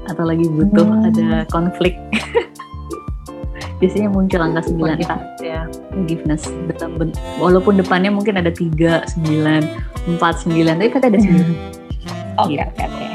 atau 0.07 0.23
lagi 0.27 0.47
butuh 0.47 0.87
hmm. 0.87 1.09
ada 1.15 1.29
konflik. 1.51 1.99
Biasanya 3.81 4.09
muncul 4.09 4.41
angka 4.41 4.67
9 4.69 5.01
entah 5.01 5.21
ya. 5.41 5.69
Forgiveness. 5.93 6.49
Walaupun 7.39 7.79
depannya 7.79 8.11
mungkin 8.11 8.41
ada 8.41 8.51
3, 8.51 9.05
9, 9.17 9.17
4, 10.07 10.19
9 10.19 10.81
tapi 10.81 10.91
kata 10.93 11.07
ada 11.11 11.19
9 11.19 11.87
oke 12.37 12.53
okay, 12.53 12.61
oke 12.69 12.77
okay. 12.77 13.13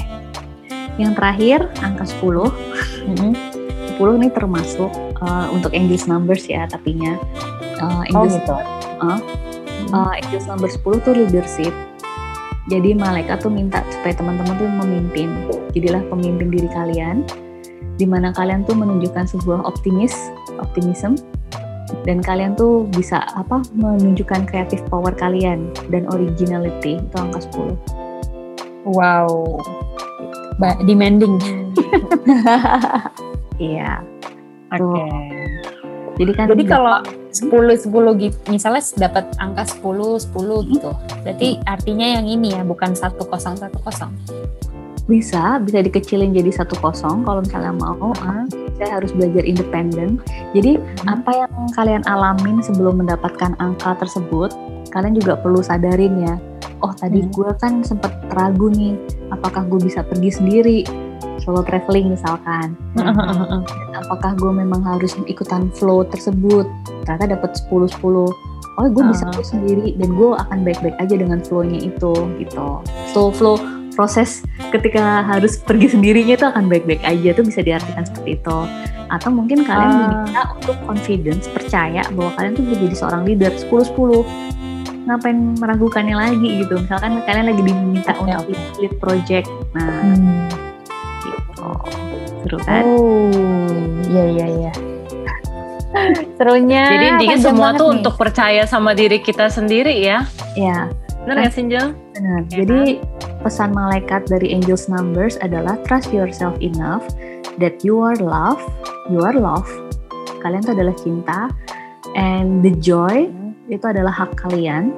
yang 0.97 1.13
terakhir 1.13 1.69
angka 1.81 2.09
10 2.09 2.49
mm 3.05 3.15
-hmm. 3.15 3.33
10 3.97 4.17
ini 4.17 4.27
termasuk 4.33 4.89
uh, 5.21 5.45
untuk 5.53 5.77
English 5.77 6.09
numbers 6.09 6.49
ya 6.49 6.65
tapinya. 6.65 7.21
Uh, 7.77 8.01
English, 8.09 8.33
oh 8.33 8.37
gitu. 8.41 8.57
Uh, 9.01 9.19
uh, 9.91 10.13
English 10.17 10.47
number 10.47 10.67
10 10.67 11.05
tuh 11.05 11.13
leadership. 11.15 11.73
Jadi 12.69 12.95
malaikat 12.95 13.41
tuh 13.41 13.51
minta 13.51 13.81
supaya 13.89 14.13
teman-teman 14.15 14.55
tuh 14.55 14.69
memimpin. 14.69 15.29
Jadilah 15.75 16.03
pemimpin 16.07 16.47
diri 16.51 16.69
kalian 16.71 17.27
di 17.99 18.09
mana 18.09 18.33
kalian 18.33 18.65
tuh 18.65 18.73
menunjukkan 18.73 19.29
sebuah 19.29 19.61
optimis 19.67 20.33
optimism 20.57 21.13
dan 22.07 22.23
kalian 22.23 22.57
tuh 22.57 22.87
bisa 22.89 23.21
apa 23.37 23.61
menunjukkan 23.77 24.47
creative 24.49 24.81
power 24.89 25.11
kalian 25.13 25.69
dan 25.93 26.07
originality 26.09 26.97
itu 26.97 27.15
angka 27.19 27.45
10 27.53 28.01
wow. 28.87 29.29
Ba 30.57 30.77
demanding. 30.85 31.37
Iya. 33.61 34.01
Oke. 34.73 34.81
Okay. 34.81 35.13
Jadi 36.17 36.31
kan 36.33 36.45
Jadi 36.49 36.63
kalau 36.65 36.97
10 37.31 37.87
10 37.87 37.87
gitu 38.19 38.37
misalnya 38.51 38.83
dapat 38.99 39.25
angka 39.39 39.63
10 39.79 40.31
10 40.35 40.71
gitu. 40.75 40.91
Berarti 41.23 41.49
artinya 41.63 42.07
yang 42.19 42.27
ini 42.27 42.51
ya 42.51 42.61
bukan 42.67 42.91
1010. 42.91 43.71
Bisa, 45.09 45.59
bisa 45.59 45.79
dikecilin 45.83 46.31
jadi 46.31 46.51
10 46.51 46.67
kalau 47.23 47.41
misalnya 47.43 47.73
mau. 47.73 48.11
Uh. 48.19 48.45
Saya 48.79 48.99
harus 49.01 49.11
belajar 49.15 49.43
independen. 49.47 50.19
Jadi 50.51 50.77
hmm. 50.77 51.07
apa 51.07 51.31
yang 51.47 51.53
kalian 51.75 52.03
alamin 52.07 52.59
sebelum 52.63 53.03
mendapatkan 53.03 53.55
angka 53.59 53.97
tersebut, 54.01 54.51
kalian 54.91 55.15
juga 55.15 55.39
perlu 55.39 55.63
sadarin 55.63 56.15
ya. 56.21 56.35
Oh 56.81 56.91
tadi 56.95 57.21
hmm. 57.21 57.31
gue 57.31 57.49
kan 57.61 57.85
sempat 57.85 58.11
ragu 58.33 58.73
nih, 58.73 58.97
apakah 59.29 59.67
gue 59.69 59.79
bisa 59.85 60.01
pergi 60.01 60.31
sendiri? 60.33 60.79
Solo 61.41 61.65
traveling 61.65 62.13
misalkan. 62.13 62.77
Nah, 62.95 63.11
apakah 63.97 64.37
gue 64.37 64.53
memang 64.53 64.81
harus 64.85 65.17
ikutan 65.25 65.73
flow 65.73 66.05
tersebut? 66.05 66.69
Ternyata 67.05 67.37
dapat 67.37 67.57
10 67.57 67.89
10. 67.89 68.01
Oh, 68.79 68.87
gue 68.87 69.03
bisa 69.11 69.27
uh. 69.27 69.43
sendiri 69.43 69.97
dan 69.99 70.15
gue 70.15 70.31
akan 70.31 70.63
baik-baik 70.63 70.95
aja 71.01 71.15
dengan 71.19 71.43
flow-nya 71.43 71.81
itu 71.81 72.13
gitu. 72.39 72.67
Flow 73.11 73.29
flow 73.33 73.59
proses 73.91 74.47
ketika 74.71 75.27
harus 75.27 75.59
pergi 75.59 75.91
sendirinya 75.91 76.39
itu 76.39 76.47
akan 76.47 76.71
baik-baik 76.71 77.03
aja 77.03 77.35
tuh 77.35 77.43
bisa 77.43 77.59
diartikan 77.59 78.07
seperti 78.07 78.39
itu. 78.39 78.57
Atau 79.11 79.29
mungkin 79.35 79.67
kalian 79.67 79.91
uh. 79.91 79.97
diminta 80.07 80.41
untuk 80.55 80.77
confidence, 80.87 81.45
percaya 81.51 82.07
bahwa 82.15 82.31
kalian 82.39 82.53
tuh 82.55 82.63
bisa 82.63 82.75
jadi 82.79 82.95
seorang 82.95 83.21
leader 83.27 83.51
10 83.51 83.67
10 83.91 84.61
ngapain 85.01 85.57
meragukannya 85.57 86.13
lagi 86.13 86.61
gitu 86.61 86.77
misalkan 86.77 87.25
kalian 87.25 87.49
lagi 87.49 87.61
diminta 87.65 88.13
okay, 88.21 88.37
untuk 88.37 88.53
lead 88.77 88.93
project 89.01 89.49
nah 89.73 90.13
hmm 90.13 90.60
seru 92.51 92.59
kan. 92.67 92.83
Oh 92.83 93.31
iya 94.11 94.23
iya 94.27 94.47
iya. 94.59 94.73
Serunya 96.35 96.83
jadi 96.91 97.05
intinya 97.15 97.37
semua 97.39 97.69
tuh 97.79 97.87
nih. 97.87 97.95
untuk 98.03 98.13
percaya 98.19 98.63
sama 98.67 98.91
diri 98.91 99.23
kita 99.23 99.47
sendiri 99.47 99.95
ya. 100.03 100.27
Ya 100.59 100.91
benar 101.23 101.47
ya 101.47 101.51
Sinjel? 101.53 101.87
Benar. 102.11 102.39
Ya, 102.51 102.65
jadi 102.65 102.79
pesan 103.39 103.71
malaikat 103.71 104.27
dari 104.27 104.51
Angels 104.51 104.91
Numbers 104.91 105.39
adalah 105.39 105.79
trust 105.87 106.11
yourself 106.11 106.59
enough 106.59 107.07
that 107.61 107.79
you 107.87 108.03
are 108.03 108.19
love 108.19 108.59
you 109.07 109.23
are 109.23 109.35
love. 109.35 109.67
Kalian 110.43 110.65
tuh 110.67 110.75
adalah 110.75 110.95
cinta 110.99 111.47
and 112.19 112.59
the 112.65 112.75
joy 112.83 113.31
hmm. 113.31 113.55
itu 113.71 113.85
adalah 113.87 114.11
hak 114.11 114.35
kalian. 114.35 114.91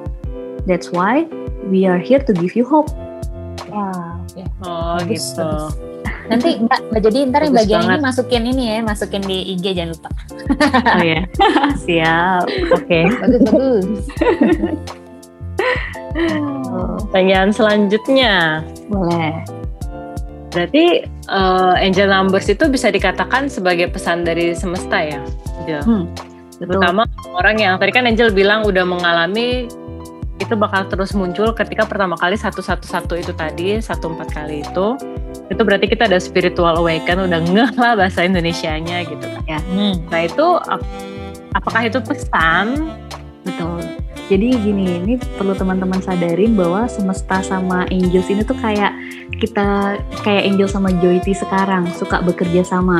That's 0.66 0.90
why 0.90 1.28
we 1.70 1.86
are 1.86 2.00
here 2.00 2.24
to 2.24 2.32
give 2.34 2.58
you 2.58 2.66
hope. 2.66 2.90
Wow 3.68 4.14
ya. 4.34 4.46
oh 4.66 4.98
bagus, 4.98 5.34
gitu. 5.34 5.44
bagus. 5.46 5.93
Nanti 6.24 6.56
Mbak, 6.56 6.80
Mbak 6.88 7.00
jadi 7.04 7.18
ntar 7.28 7.40
yang 7.44 7.54
bagian 7.54 7.80
banget. 7.84 7.92
ini 7.92 8.04
masukin 8.04 8.42
ini 8.48 8.64
ya, 8.64 8.76
masukin 8.80 9.22
di 9.24 9.38
IG 9.52 9.64
jangan 9.76 9.90
lupa. 9.92 10.10
Oh 10.96 11.04
ya, 11.04 11.20
siap. 11.84 12.44
Oke. 12.72 12.88
Okay. 12.88 13.04
Bagus 13.22 13.42
bagus. 13.44 13.86
Pertanyaan 17.10 17.50
selanjutnya. 17.50 18.62
Boleh. 18.88 19.42
Berarti 20.54 21.02
uh, 21.28 21.74
angel 21.74 22.06
numbers 22.06 22.46
itu 22.46 22.70
bisa 22.70 22.88
dikatakan 22.88 23.50
sebagai 23.50 23.90
pesan 23.90 24.22
dari 24.22 24.54
semesta 24.54 25.02
ya, 25.02 25.18
Hmm, 25.82 26.06
Terutama 26.60 27.08
orang 27.34 27.58
yang 27.58 27.74
tadi 27.82 27.90
kan 27.90 28.06
Angel 28.06 28.30
bilang 28.30 28.62
udah 28.62 28.86
mengalami 28.86 29.66
itu 30.38 30.54
bakal 30.58 30.86
terus 30.90 31.14
muncul 31.14 31.54
ketika 31.54 31.86
pertama 31.86 32.18
kali 32.18 32.34
satu 32.34 32.58
satu 32.58 32.86
satu 32.86 33.14
itu 33.14 33.30
tadi 33.34 33.78
satu 33.78 34.14
empat 34.14 34.28
kali 34.34 34.66
itu 34.66 34.98
itu 35.54 35.62
berarti 35.62 35.86
kita 35.86 36.10
ada 36.10 36.18
spiritual 36.18 36.74
awaken 36.82 37.30
udah 37.30 37.40
ngeh 37.46 37.70
lah 37.78 37.94
bahasa 37.94 38.26
Indonesia-nya 38.26 39.06
gitu 39.06 39.22
kan 39.22 39.42
ya. 39.46 39.60
Hmm. 39.70 39.94
Nah 40.10 40.20
itu 40.26 40.46
ap 40.66 40.82
apakah 41.54 41.86
itu 41.86 42.02
pesan? 42.02 42.90
Betul. 43.46 43.86
Jadi 44.24 44.56
gini, 44.56 45.04
ini 45.04 45.14
perlu 45.36 45.52
teman-teman 45.52 46.00
sadarin 46.00 46.56
bahwa 46.56 46.88
semesta 46.88 47.44
sama 47.44 47.84
angels 47.92 48.32
ini 48.32 48.40
tuh 48.40 48.56
kayak 48.56 48.96
kita 49.36 50.00
kayak 50.24 50.48
angel 50.48 50.64
sama 50.64 50.88
Joyti 50.96 51.36
sekarang 51.36 51.84
suka 51.92 52.24
bekerja 52.24 52.64
sama 52.64 52.96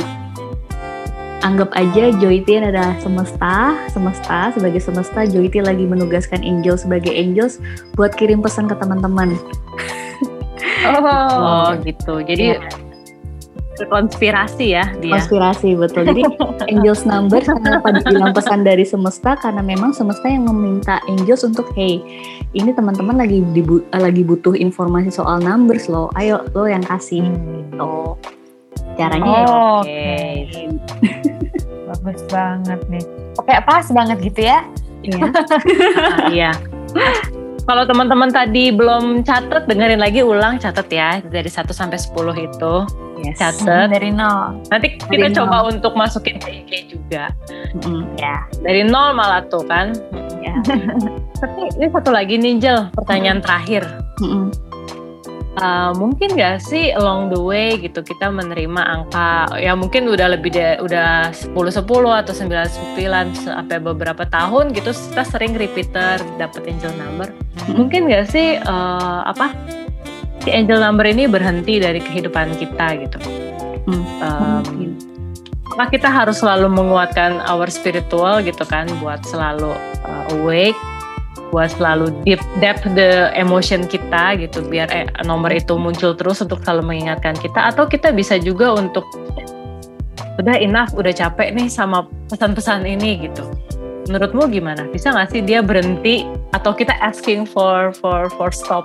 anggap 1.41 1.73
aja 1.77 2.09
Joyti 2.17 2.57
adalah 2.57 2.97
semesta, 3.01 3.73
semesta 3.93 4.49
sebagai 4.53 4.81
semesta, 4.81 5.25
Joyti 5.29 5.61
lagi 5.61 5.85
menugaskan 5.85 6.41
Angel 6.41 6.73
sebagai 6.73 7.13
Angels 7.13 7.61
buat 7.93 8.17
kirim 8.17 8.41
pesan 8.41 8.65
ke 8.65 8.73
teman-teman. 8.77 9.37
Oh, 10.83 11.03
oh 11.05 11.67
gitu. 11.81 12.21
Jadi 12.23 12.55
ya. 12.55 13.85
konspirasi 13.91 14.65
ya 14.71 14.85
dia. 15.03 15.19
Konspirasi 15.19 15.75
betul. 15.75 16.07
Jadi 16.07 16.23
Angels 16.71 17.03
number 17.03 17.43
kenapa 17.43 17.91
dibilang 17.91 18.31
pesan 18.31 18.63
dari 18.63 18.87
semesta 18.87 19.35
karena 19.39 19.59
memang 19.59 19.91
semesta 19.91 20.31
yang 20.31 20.47
meminta 20.47 21.03
Angels 21.11 21.43
untuk 21.43 21.71
hey 21.75 21.99
ini 22.55 22.71
teman-teman 22.71 23.19
lagi 23.19 23.43
dibu 23.51 23.83
lagi 23.91 24.23
butuh 24.23 24.55
informasi 24.55 25.11
soal 25.11 25.43
numbers 25.43 25.91
loh. 25.91 26.07
Ayo 26.15 26.47
lo 26.55 26.67
yang 26.67 26.83
kasih 26.83 27.23
hmm. 27.23 27.71
gitu. 27.71 28.15
Caranya 28.95 29.27
ya, 29.27 29.47
oh, 29.51 29.83
oke. 29.83 29.87
Okay. 29.91 30.31
Bagus 31.91 32.21
banget 32.31 32.79
nih. 32.87 33.03
Oke, 33.35 33.51
pas 33.67 33.85
banget 33.91 34.17
gitu 34.23 34.41
ya. 34.47 34.59
Iya. 35.03 35.23
Iya 36.35 36.51
kalau 37.65 37.83
teman-teman 37.89 38.29
tadi 38.29 38.69
belum 38.69 39.25
catat, 39.25 39.65
dengerin 39.65 39.97
lagi 39.97 40.21
ulang 40.21 40.61
catat 40.61 40.85
ya 40.93 41.17
dari 41.25 41.49
1 41.49 41.65
sampai 41.73 41.97
10 41.97 42.13
itu. 42.45 42.75
Yes. 43.25 43.41
Catat 43.41 43.89
dari 43.89 44.13
nol. 44.13 44.61
Nanti 44.69 45.01
kita 45.01 45.09
dari 45.09 45.33
coba 45.33 45.65
nol. 45.65 45.73
untuk 45.73 45.97
masukin 45.97 46.37
ke 46.37 46.61
IG 46.61 46.93
juga. 46.93 47.33
Mm-hmm. 47.81 48.01
Ya, 48.21 48.45
dari 48.61 48.85
nol 48.85 49.17
malah 49.17 49.41
tuh 49.49 49.65
kan. 49.65 49.97
Ya. 50.45 50.53
Tapi 51.41 51.61
ini 51.81 51.87
satu 51.89 52.13
lagi 52.13 52.37
Ninjel, 52.37 52.93
pertanyaan 52.93 53.41
mm-hmm. 53.41 53.47
terakhir. 53.49 53.83
Mm-hmm 54.21 54.65
uh, 55.59 55.91
mungkin 55.95 56.35
gak 56.35 56.63
sih 56.63 56.91
along 56.95 57.31
the 57.31 57.39
way 57.39 57.79
gitu 57.79 58.03
kita 58.03 58.27
menerima 58.31 58.81
angka 58.81 59.55
ya 59.59 59.75
mungkin 59.75 60.07
udah 60.11 60.35
lebih 60.35 60.55
de, 60.55 60.79
udah 60.83 61.31
10 61.31 61.51
10 61.55 61.83
atau 61.83 62.33
9 62.33 62.99
9 62.99 63.47
sampai 63.47 63.77
beberapa 63.79 64.23
tahun 64.27 64.75
gitu 64.75 64.91
kita 64.91 65.23
sering 65.23 65.55
repeater 65.55 66.19
dapet 66.35 66.61
angel 66.67 66.93
number. 66.99 67.31
Mungkin 67.71 68.11
gak 68.11 68.31
sih 68.31 68.59
uh, 68.59 69.21
apa 69.25 69.55
si 70.43 70.53
angel 70.53 70.77
number 70.83 71.07
ini 71.07 71.25
berhenti 71.25 71.81
dari 71.81 71.99
kehidupan 72.03 72.55
kita 72.59 72.87
gitu. 73.01 73.17
Hmm. 73.85 74.05
Um, 74.21 74.97
kita 75.91 76.07
harus 76.07 76.39
selalu 76.39 76.71
menguatkan 76.71 77.43
our 77.51 77.67
spiritual 77.67 78.39
gitu 78.39 78.63
kan 78.63 78.87
buat 79.03 79.19
selalu 79.27 79.75
uh, 80.07 80.23
awake 80.39 80.77
buat 81.55 81.71
selalu 81.71 82.11
deep 82.27 82.43
depth 82.59 82.83
the 82.99 83.31
emotion 83.31 83.87
kita 83.87 84.35
gitu 84.35 84.59
biar 84.67 84.91
eh, 84.91 85.07
nomor 85.23 85.55
itu 85.55 85.79
muncul 85.79 86.11
terus 86.11 86.43
untuk 86.43 86.59
selalu 86.67 86.91
mengingatkan 86.91 87.31
kita 87.39 87.71
atau 87.71 87.87
kita 87.87 88.11
bisa 88.11 88.35
juga 88.35 88.75
untuk 88.75 89.07
udah 90.35 90.59
enough 90.59 90.91
udah 90.99 91.15
capek 91.15 91.55
nih 91.55 91.71
sama 91.71 92.03
pesan-pesan 92.27 92.83
ini 92.83 93.31
gitu 93.31 93.47
menurutmu 94.11 94.51
gimana 94.51 94.83
bisa 94.91 95.15
nggak 95.15 95.31
sih 95.31 95.39
dia 95.39 95.63
berhenti 95.63 96.27
atau 96.51 96.75
kita 96.75 96.91
asking 96.99 97.47
for 97.47 97.95
for 97.95 98.27
for 98.35 98.51
stop 98.51 98.83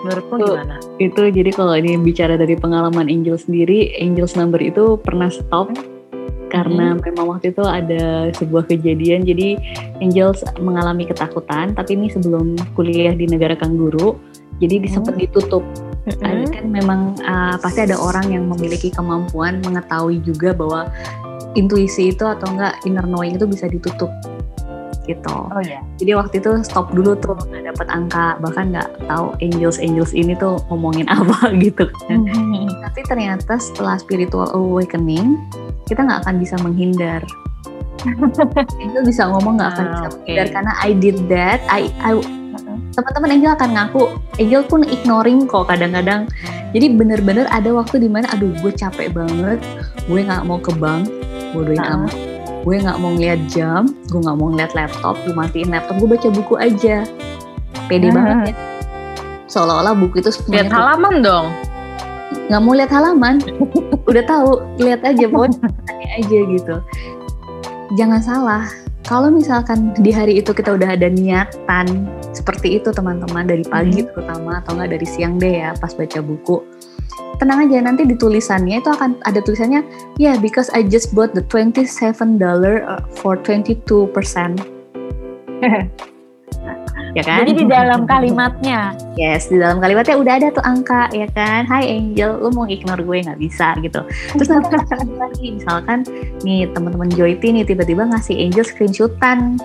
Menurutmu 0.00 0.36
Tuh. 0.40 0.46
gimana? 0.56 0.76
Itu 0.96 1.28
jadi 1.28 1.52
kalau 1.52 1.76
ini 1.76 2.00
bicara 2.00 2.40
dari 2.40 2.56
pengalaman 2.56 3.12
Angel 3.12 3.36
sendiri, 3.36 3.92
Angels 4.00 4.32
number 4.32 4.56
itu 4.56 4.96
pernah 4.96 5.28
stop 5.28 5.68
karena 6.50 6.98
memang 6.98 7.38
waktu 7.38 7.54
itu 7.54 7.62
ada 7.62 8.34
sebuah 8.34 8.66
kejadian. 8.66 9.22
Jadi 9.22 9.56
Angels 10.02 10.42
mengalami 10.58 11.06
ketakutan 11.06 11.72
tapi 11.72 11.94
ini 11.94 12.10
sebelum 12.10 12.58
kuliah 12.74 13.14
di 13.14 13.30
negara 13.30 13.54
kangguru. 13.54 14.18
Jadi 14.60 14.84
sempat 14.90 15.16
ditutup. 15.16 15.64
Ada 16.20 16.60
kan 16.60 16.66
memang 16.68 17.16
uh, 17.24 17.56
pasti 17.56 17.86
ada 17.88 17.96
orang 17.96 18.28
yang 18.28 18.44
memiliki 18.50 18.92
kemampuan 18.92 19.64
mengetahui 19.64 20.20
juga 20.20 20.52
bahwa 20.52 20.90
intuisi 21.56 22.12
itu 22.12 22.24
atau 22.26 22.50
enggak 22.52 22.76
inner 22.84 23.06
knowing 23.08 23.40
itu 23.40 23.46
bisa 23.48 23.70
ditutup 23.70 24.12
gitu. 25.08 25.36
Oh 25.50 25.62
ya. 25.64 25.80
jadi 25.98 26.14
waktu 26.14 26.38
itu 26.38 26.50
stop 26.62 26.92
dulu 26.94 27.16
tuh 27.18 27.34
nggak 27.34 27.74
dapat 27.74 27.86
angka. 27.90 28.26
Bahkan 28.38 28.64
nggak 28.76 28.88
tahu 29.08 29.34
angels 29.42 29.80
angels 29.80 30.12
ini 30.14 30.36
tuh 30.36 30.60
ngomongin 30.68 31.08
apa 31.16 31.50
gitu. 31.58 31.88
Kan 32.06 32.28
tapi 32.84 33.00
ternyata 33.06 33.58
setelah 33.58 33.96
spiritual 33.98 34.50
awakening 34.54 35.40
kita 35.90 36.00
nggak 36.00 36.22
akan 36.22 36.34
bisa 36.38 36.54
menghindar 36.62 37.22
itu 38.80 38.98
bisa 39.02 39.26
ngomong 39.26 39.58
nggak 39.58 39.70
akan 39.72 39.84
Ah, 39.84 39.90
bisa 39.90 40.06
oke. 40.06 40.14
menghindar 40.16 40.46
karena 40.48 40.72
I 40.78 40.90
did 40.94 41.18
that 41.26 41.58
I, 41.66 41.90
I 42.00 42.14
teman-teman 42.90 43.30
Angel 43.32 43.52
akan 43.52 43.70
ngaku 43.72 44.02
Angel 44.36 44.62
pun 44.64 44.80
ignoring 44.82 45.44
kok 45.44 45.66
kadang-kadang 45.66 46.30
jadi 46.70 46.86
bener-bener 46.90 47.46
ada 47.48 47.70
waktu 47.70 47.98
di 47.98 48.08
mana 48.08 48.30
aduh 48.30 48.54
gue 48.56 48.72
capek 48.72 49.10
banget 49.10 49.58
gue 50.04 50.20
nggak 50.20 50.42
mau 50.42 50.56
ke 50.56 50.70
bank 50.72 51.10
bodohin 51.50 51.80
Ah. 51.80 51.98
amat 51.98 52.14
gue 52.60 52.76
nggak 52.78 52.98
mau 52.98 53.10
ngeliat 53.10 53.40
jam 53.48 53.82
gue 54.06 54.20
nggak 54.20 54.36
mau 54.36 54.48
ngeliat 54.48 54.72
laptop 54.72 55.16
gue 55.22 55.32
matiin 55.32 55.68
laptop 55.68 55.96
gue 55.96 56.08
baca 56.08 56.28
buku 56.30 56.54
aja 56.56 56.96
pede 57.86 58.08
Ah. 58.08 58.12
banget 58.12 58.38
ya 58.46 58.54
seolah-olah 59.46 59.94
buku 59.94 60.20
itu 60.20 60.30
semuanya 60.30 60.62
Lihat 60.62 60.70
halaman 60.72 61.14
dong. 61.20 61.46
Nggak 62.48 62.62
mau 62.62 62.74
lihat 62.74 62.90
halaman. 62.92 63.42
Udah 64.10 64.24
tahu 64.26 64.62
lihat 64.82 65.02
aja 65.06 65.24
pokoknya 65.26 65.68
aja 66.18 66.38
gitu. 66.50 66.76
Jangan 67.98 68.20
salah. 68.22 68.64
Kalau 69.08 69.32
misalkan 69.32 69.90
di 69.98 70.14
hari 70.14 70.38
itu 70.38 70.54
kita 70.54 70.70
udah 70.76 70.94
ada 70.94 71.10
niatan 71.10 72.06
seperti 72.30 72.78
itu 72.78 72.94
teman-teman 72.94 73.42
dari 73.42 73.66
pagi 73.66 74.06
terutama 74.06 74.62
atau 74.62 74.78
nggak 74.78 74.94
dari 74.94 75.06
siang 75.08 75.34
deh 75.34 75.66
ya 75.66 75.74
pas 75.82 75.90
baca 75.96 76.22
buku 76.22 76.62
tenang 77.40 77.66
aja 77.66 77.80
nanti 77.80 78.04
di 78.04 78.14
tulisannya 78.14 78.84
itu 78.84 78.90
akan 78.92 79.16
ada 79.24 79.40
tulisannya 79.40 79.80
yeah 80.20 80.36
because 80.36 80.68
I 80.76 80.84
just 80.84 81.16
bought 81.16 81.32
the 81.32 81.42
27 81.48 81.88
dollar 82.36 82.84
uh, 82.84 83.02
for 83.18 83.40
22 83.40 83.82
percent 84.12 84.60
ya 87.14 87.22
kan 87.26 87.42
Jadi 87.42 87.52
di 87.62 87.66
dalam 87.66 88.06
kalimatnya. 88.06 88.94
Yes, 89.18 89.50
di 89.50 89.58
dalam 89.58 89.82
kalimatnya 89.82 90.16
udah 90.16 90.34
ada 90.38 90.48
tuh 90.54 90.64
angka 90.64 91.10
ya 91.10 91.26
kan. 91.34 91.66
Hai 91.66 91.86
Angel, 91.90 92.38
lu 92.38 92.48
mau 92.54 92.66
ignore 92.66 93.02
gue 93.02 93.16
nggak 93.26 93.40
bisa 93.40 93.74
gitu. 93.82 94.00
Terus 94.36 94.48
nanti 94.48 95.14
lagi 95.22 95.46
misalkan 95.58 96.06
nih 96.46 96.70
teman-teman 96.70 97.10
Joyti 97.12 97.50
nih 97.50 97.64
tiba-tiba 97.66 98.06
ngasih 98.10 98.38
Angel 98.38 98.64
screenshotan 98.64 99.58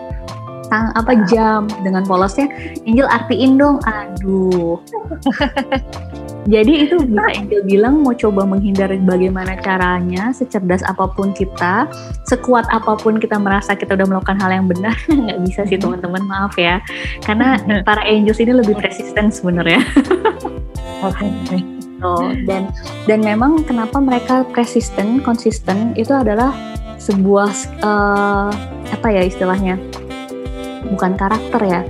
tang 0.65 0.89
apa 0.97 1.13
jam 1.29 1.69
dengan 1.85 2.01
polosnya 2.09 2.49
Angel 2.89 3.05
artiin 3.05 3.57
dong. 3.61 3.77
Aduh. 3.85 4.81
Jadi 6.45 6.85
itu 6.85 7.01
bisa 7.01 7.25
Angel 7.33 7.65
bilang 7.65 8.05
mau 8.05 8.13
coba 8.13 8.45
menghindar 8.45 8.93
bagaimana 9.01 9.57
caranya, 9.57 10.29
secerdas 10.29 10.85
apa 10.85 11.09
pun 11.09 11.33
kita, 11.33 11.89
sekuat 12.29 12.69
apa 12.69 12.93
pun 13.01 13.17
kita 13.17 13.41
merasa 13.41 13.73
kita 13.73 13.97
udah 13.97 14.05
melakukan 14.05 14.37
hal 14.37 14.53
yang 14.53 14.69
benar, 14.69 14.93
nggak 15.09 15.41
bisa 15.41 15.65
sih 15.65 15.81
teman-teman 15.81 16.21
maaf 16.29 16.53
ya. 16.53 16.77
Karena 17.25 17.57
para 17.81 18.05
angels 18.05 18.37
ini 18.37 18.53
lebih 18.61 18.77
persisten 18.77 19.33
sebenarnya. 19.33 19.81
Oke. 21.01 21.27
Oh, 22.03 22.27
dan 22.45 22.69
dan 23.07 23.23
memang 23.23 23.63
kenapa 23.63 23.97
mereka 24.03 24.43
persisten, 24.51 25.23
konsisten 25.23 25.95
itu 25.95 26.11
adalah 26.11 26.51
sebuah 26.99 27.49
eh, 27.81 28.49
apa 28.91 29.07
ya 29.09 29.23
istilahnya? 29.25 29.79
Bukan 30.91 31.15
karakter 31.17 31.61
ya. 31.65 31.81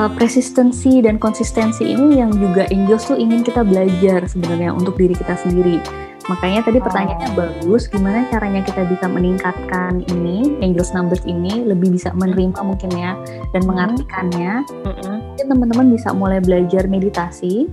Eh, 0.00 0.10
persistensi 0.16 1.04
dan 1.04 1.20
konsistensi 1.20 1.84
ini 1.84 2.24
yang 2.24 2.32
juga 2.32 2.64
angels 2.72 3.12
tuh 3.12 3.20
ingin 3.20 3.44
kita 3.44 3.60
belajar 3.60 4.24
sebenarnya 4.24 4.72
untuk 4.72 4.96
diri 4.96 5.12
kita 5.12 5.36
sendiri. 5.36 5.76
Makanya 6.24 6.64
tadi 6.64 6.80
pertanyaannya 6.80 7.36
bagus, 7.36 7.84
gimana 7.84 8.24
caranya 8.32 8.64
kita 8.64 8.88
bisa 8.88 9.04
meningkatkan 9.04 10.00
ini, 10.08 10.56
angels 10.64 10.96
numbers 10.96 11.20
ini, 11.28 11.68
lebih 11.68 11.92
bisa 11.92 12.16
menerima 12.16 12.64
mungkin 12.64 12.88
ya, 12.96 13.12
dan 13.52 13.62
mengartikannya 13.68 14.64
mungkin 14.88 15.46
teman-teman 15.52 15.92
bisa 15.92 16.16
mulai 16.16 16.40
belajar 16.40 16.88
meditasi. 16.88 17.68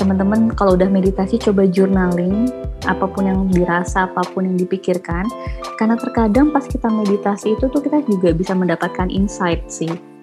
Teman-teman 0.00 0.48
kalau 0.56 0.80
udah 0.80 0.88
meditasi 0.88 1.36
coba 1.36 1.68
journaling 1.68 2.48
apa 2.88 3.04
pun 3.04 3.28
yang 3.28 3.52
dirasa, 3.52 4.08
apa 4.08 4.24
pun 4.32 4.48
yang 4.48 4.56
dipikirkan. 4.56 5.28
Karena 5.76 6.00
terkadang 6.00 6.56
pas 6.56 6.64
kita 6.64 6.88
meditasi 6.88 7.52
itu 7.52 7.68
tuh 7.68 7.84
kita 7.84 8.00
juga 8.08 8.32
bisa 8.32 8.56
mendapatkan 8.56 9.12
insight 9.12 9.68
sih. 9.68 10.13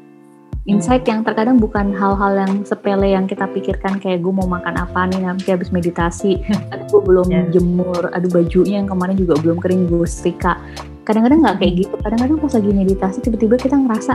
Insight 0.69 1.09
yang 1.09 1.25
terkadang 1.25 1.57
bukan 1.57 1.89
hal-hal 1.89 2.45
yang 2.45 2.61
sepele 2.61 3.17
yang 3.17 3.25
kita 3.25 3.49
pikirkan 3.49 3.97
kayak 3.97 4.21
gue 4.21 4.29
mau 4.29 4.45
makan 4.45 4.77
apa 4.77 5.09
nih 5.09 5.25
nanti 5.25 5.49
habis 5.49 5.73
meditasi. 5.73 6.37
Aduh 6.71 6.85
gue 6.85 7.01
belum 7.01 7.27
Ya. 7.33 7.41
jemur, 7.49 8.13
aduh 8.13 8.29
bajunya 8.29 8.77
yang 8.77 8.85
kemarin 8.85 9.17
juga 9.17 9.41
belum 9.41 9.57
kering 9.57 9.89
gue 9.89 10.05
setrika. 10.05 10.61
Kadang-kadang 11.01 11.41
nggak 11.41 11.57
kayak 11.65 11.73
gitu. 11.81 11.95
Kadang-kadang 11.97 12.37
pas 12.37 12.53
lagi 12.53 12.69
meditasi 12.69 13.17
tiba-tiba 13.25 13.55
kita 13.57 13.73
ngerasa 13.73 14.13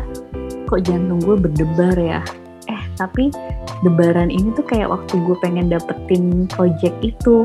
kok 0.71 0.81
jantung 0.87 1.19
gue 1.19 1.35
berdebar 1.35 1.99
ya. 1.99 2.23
Eh 2.71 2.83
tapi 2.95 3.35
debaran 3.83 4.31
ini 4.31 4.55
tuh 4.55 4.63
kayak 4.63 4.87
waktu 4.87 5.19
gue 5.19 5.37
pengen 5.43 5.67
dapetin 5.67 6.47
project 6.47 6.95
itu. 7.03 7.43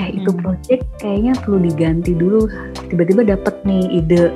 Eh 0.00 0.16
itu 0.16 0.30
Hmm. 0.32 0.40
project 0.40 0.88
kayaknya 0.96 1.36
perlu 1.44 1.60
diganti 1.60 2.16
dulu. 2.16 2.48
Tiba-tiba 2.88 3.28
dapet 3.28 3.60
nih 3.68 4.00
ide 4.00 4.32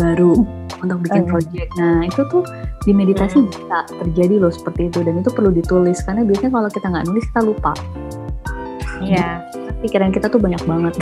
baru 0.00 0.32
untuk 0.80 0.98
bikin 1.04 1.22
Hmm. 1.22 1.30
project. 1.30 1.68
Nah 1.76 2.00
itu 2.02 2.20
tuh 2.26 2.42
di 2.80 2.92
meditasi 2.92 3.44
bisa 3.44 3.84
terjadi 3.86 4.40
loh 4.40 4.48
seperti 4.48 4.88
itu 4.88 5.04
dan 5.04 5.20
itu 5.20 5.28
perlu 5.28 5.52
ditulis 5.52 6.00
karena 6.00 6.24
biasanya 6.24 6.52
kalau 6.56 6.70
kita 6.72 6.86
nggak 6.88 7.04
nulis 7.04 7.24
kita 7.28 7.40
lupa. 7.44 7.72
Iya, 9.00 9.44
Pikiran 9.80 10.10
kita 10.10 10.28
tuh 10.28 10.36
banyak 10.36 10.60
banget. 10.64 10.96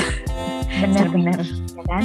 benar-benar. 0.78 1.38
ya 1.78 1.82
kan? 1.86 2.04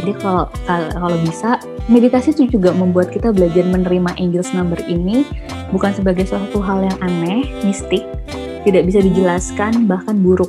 Jadi 0.00 0.12
kalau 0.16 0.48
kalau 0.64 0.88
kalau 0.90 1.16
bisa 1.20 1.60
meditasi 1.86 2.32
itu 2.32 2.56
juga 2.56 2.72
membuat 2.72 3.12
kita 3.12 3.28
belajar 3.28 3.60
menerima 3.62 4.16
angels 4.16 4.56
number 4.56 4.80
ini 4.84 5.28
bukan 5.68 5.92
sebagai 5.92 6.24
suatu 6.24 6.64
hal 6.64 6.80
yang 6.80 6.98
aneh, 7.00 7.44
mistik, 7.60 8.00
tidak 8.64 8.88
bisa 8.88 9.04
dijelaskan 9.04 9.84
bahkan 9.84 10.16
buruk. 10.16 10.48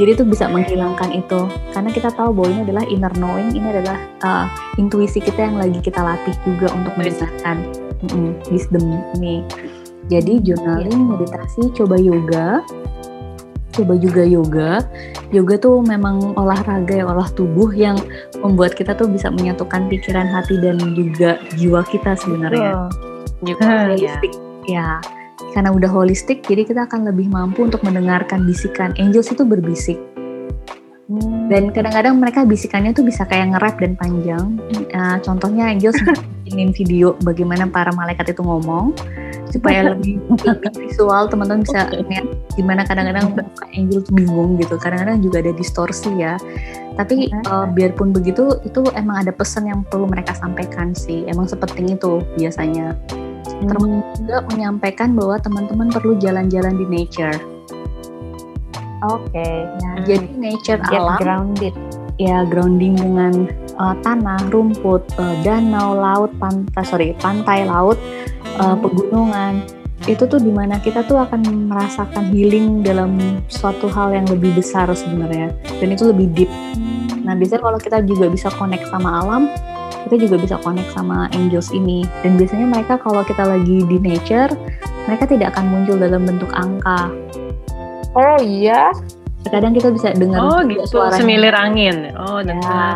Jadi 0.00 0.10
itu 0.16 0.24
bisa 0.24 0.48
menghilangkan 0.48 1.12
itu 1.12 1.40
karena 1.76 1.90
kita 1.92 2.08
tahu 2.16 2.32
bahwa 2.32 2.48
ini 2.48 2.60
adalah 2.64 2.84
inner 2.88 3.12
knowing, 3.20 3.52
ini 3.52 3.66
adalah 3.76 3.96
uh, 4.24 4.46
intuisi 4.80 5.20
kita 5.20 5.52
yang 5.52 5.60
lagi 5.60 5.78
kita 5.84 6.00
latih 6.00 6.32
juga 6.48 6.72
untuk 6.72 6.96
mendengarkan 6.96 7.56
Mm-mm, 8.02 8.34
wisdom 8.50 8.82
ini. 9.20 9.44
Jadi 10.10 10.42
journaling, 10.42 11.12
meditasi, 11.12 11.70
coba 11.78 11.94
yoga, 12.00 12.64
coba 13.70 13.94
juga 13.96 14.26
yoga. 14.26 14.82
Yoga 15.30 15.54
tuh 15.56 15.80
memang 15.80 16.34
olahraga 16.36 16.92
ya, 16.92 17.06
olah 17.06 17.30
tubuh 17.32 17.70
yang 17.72 17.96
membuat 18.42 18.74
kita 18.74 18.92
tuh 18.98 19.06
bisa 19.08 19.30
menyatukan 19.30 19.86
pikiran, 19.88 20.28
hati 20.28 20.58
dan 20.60 20.76
juga 20.92 21.38
jiwa 21.56 21.86
kita 21.86 22.18
sebenarnya. 22.18 22.90
Juga 23.40 23.64
ya. 23.64 23.80
Holistik, 23.94 24.32
ya. 24.66 24.98
Karena 25.50 25.74
udah 25.74 25.90
holistik, 25.90 26.46
jadi 26.46 26.62
kita 26.62 26.86
akan 26.86 27.10
lebih 27.10 27.26
mampu 27.28 27.66
untuk 27.66 27.82
mendengarkan 27.82 28.46
bisikan. 28.46 28.94
Angels 28.96 29.34
itu 29.34 29.42
berbisik. 29.42 29.98
Dan 31.52 31.68
kadang-kadang 31.74 32.16
mereka 32.16 32.46
bisikannya 32.48 32.96
tuh 32.96 33.04
bisa 33.04 33.28
kayak 33.28 33.52
nge-rap 33.52 33.76
dan 33.76 33.92
panjang. 33.98 34.56
Uh, 34.96 35.20
contohnya 35.20 35.68
Angels 35.68 35.98
bikinin 36.46 36.72
video 36.72 37.18
bagaimana 37.20 37.68
para 37.68 37.92
malaikat 37.92 38.32
itu 38.32 38.40
ngomong 38.40 38.96
supaya 39.52 39.84
lebih, 39.92 40.16
lebih 40.32 40.72
visual 40.80 41.28
teman-teman 41.28 41.60
bisa 41.68 41.92
lihat 42.08 42.24
gimana 42.56 42.88
kadang-kadang 42.88 43.36
muka 43.36 43.66
Angel 43.76 44.00
tuh 44.00 44.14
bingung 44.16 44.56
gitu. 44.56 44.80
Kadang-kadang 44.80 45.20
juga 45.20 45.44
ada 45.44 45.52
distorsi 45.52 46.08
ya. 46.16 46.40
Tapi 46.96 47.28
uh, 47.50 47.68
biarpun 47.68 48.16
begitu 48.16 48.56
itu 48.64 48.80
emang 48.96 49.28
ada 49.28 49.32
pesan 49.34 49.68
yang 49.68 49.84
perlu 49.84 50.08
mereka 50.08 50.32
sampaikan 50.32 50.96
sih. 50.96 51.28
Emang 51.28 51.44
sepenting 51.44 51.98
itu 52.00 52.24
biasanya. 52.40 52.96
Termasuk 53.68 54.02
juga 54.22 54.36
menyampaikan 54.50 55.14
bahwa 55.14 55.36
teman-teman 55.38 55.88
perlu 55.92 56.18
jalan-jalan 56.18 56.74
di 56.74 56.86
nature. 56.88 57.38
Oke. 59.02 59.48
Nah, 59.82 60.06
Jadi 60.06 60.26
nature 60.38 60.78
Get 60.86 61.02
alam 61.02 61.18
grounded. 61.18 61.74
ya 62.20 62.46
grounding 62.46 62.94
dengan 62.94 63.50
uh, 63.80 63.96
tanah, 64.04 64.38
rumput, 64.54 65.02
uh, 65.18 65.34
danau, 65.42 65.96
laut, 65.96 66.30
pantai, 66.38 66.84
sorry, 66.86 67.08
pantai, 67.18 67.66
laut, 67.66 67.98
uh, 68.62 68.78
pegunungan. 68.78 69.66
Itu 70.06 70.26
tuh 70.26 70.38
di 70.38 70.50
mana 70.50 70.78
kita 70.82 71.06
tuh 71.06 71.18
akan 71.18 71.70
merasakan 71.70 72.30
healing 72.30 72.82
dalam 72.82 73.18
suatu 73.46 73.86
hal 73.90 74.14
yang 74.14 74.26
lebih 74.30 74.54
besar 74.54 74.90
sebenarnya. 74.94 75.54
Dan 75.78 75.94
itu 75.94 76.10
lebih 76.10 76.26
deep. 76.34 76.50
Nah 77.22 77.38
biasanya 77.38 77.62
kalau 77.62 77.78
kita 77.78 77.98
juga 78.02 78.26
bisa 78.30 78.50
connect 78.54 78.90
sama 78.90 79.22
alam, 79.22 79.46
kita 80.04 80.14
juga 80.18 80.36
bisa 80.38 80.56
connect 80.58 80.90
sama 80.90 81.30
angels 81.32 81.70
ini. 81.70 82.02
Dan 82.20 82.36
biasanya 82.36 82.66
mereka 82.66 82.98
kalau 82.98 83.22
kita 83.22 83.42
lagi 83.42 83.82
di 83.82 83.96
nature, 83.96 84.50
mereka 85.04 85.24
tidak 85.24 85.54
akan 85.54 85.64
muncul 85.68 85.96
dalam 85.96 86.22
bentuk 86.22 86.50
angka. 86.52 87.10
Oh 88.12 88.38
iya. 88.38 88.92
Terkadang 89.42 89.74
kita 89.74 89.90
bisa 89.90 90.14
dengar 90.14 90.38
Oh 90.38 90.62
gitu, 90.62 90.86
suaranya. 90.86 91.18
semilir 91.18 91.50
angin. 91.50 92.14
Oh 92.14 92.38
Ya, 92.38 92.54
dengar. 92.54 92.94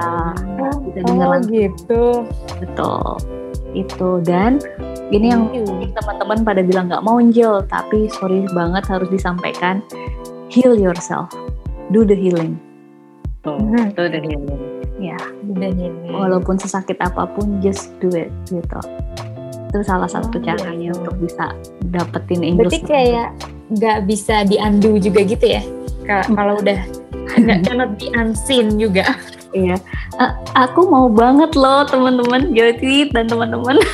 bisa 0.85 0.99
dengar 1.03 1.27
Oh 1.27 1.33
langsung. 1.35 1.51
gitu. 1.53 2.05
betul. 2.63 3.07
Itu 3.73 4.11
dan 4.23 4.63
ini 5.11 5.31
yang 5.31 5.51
mungkin 5.51 5.91
teman-teman 5.93 6.39
pada 6.43 6.63
bilang 6.63 6.87
nggak 6.87 7.03
mau 7.03 7.19
Angel, 7.19 7.61
tapi 7.67 8.07
sorry 8.09 8.47
banget 8.51 8.87
harus 8.87 9.11
disampaikan. 9.11 9.83
Heal 10.47 10.75
yourself, 10.75 11.29
do 11.91 12.07
the 12.07 12.15
healing. 12.15 12.57
Tuh, 13.43 13.59
Mhm. 13.59 13.91
itu 13.93 14.03
dari 14.07 14.29
ini. 14.31 14.55
Ya, 14.97 15.17
Udah 15.45 15.69
ini. 15.69 16.09
walaupun 16.09 16.57
sesakit 16.57 16.97
apa 16.99 17.29
pun, 17.29 17.61
just 17.61 17.93
do 17.99 18.09
it 18.11 18.33
gitu. 18.47 18.81
Itu 19.67 19.79
salah 19.83 20.09
satu 20.09 20.33
Oh, 20.33 20.43
caranya 20.43 20.73
gitu. 20.89 20.99
untuk 20.99 21.17
bisa 21.21 21.53
dapetin 21.87 22.41
angel. 22.43 22.65
Berarti 22.65 22.81
kayak 22.83 23.29
nggak 23.69 23.99
bisa 24.05 24.41
di 24.43 24.57
undo 24.57 24.97
juga 24.97 25.21
gitu 25.21 25.45
ya? 25.45 25.61
Ka- 26.03 26.25
Kalau 26.25 26.57
udah 26.57 26.81
nggak 27.37 27.59
cannot 27.67 27.91
be 27.95 28.09
unseen 28.11 28.77
juga. 28.77 29.05
Iya. 29.53 29.77
A- 30.17 30.37
aku 30.59 30.85
mau 30.85 31.09
banget 31.09 31.53
loh 31.53 31.85
teman-teman 31.85 32.53
Jody 32.53 33.09
dan 33.11 33.27
teman-teman. 33.27 33.77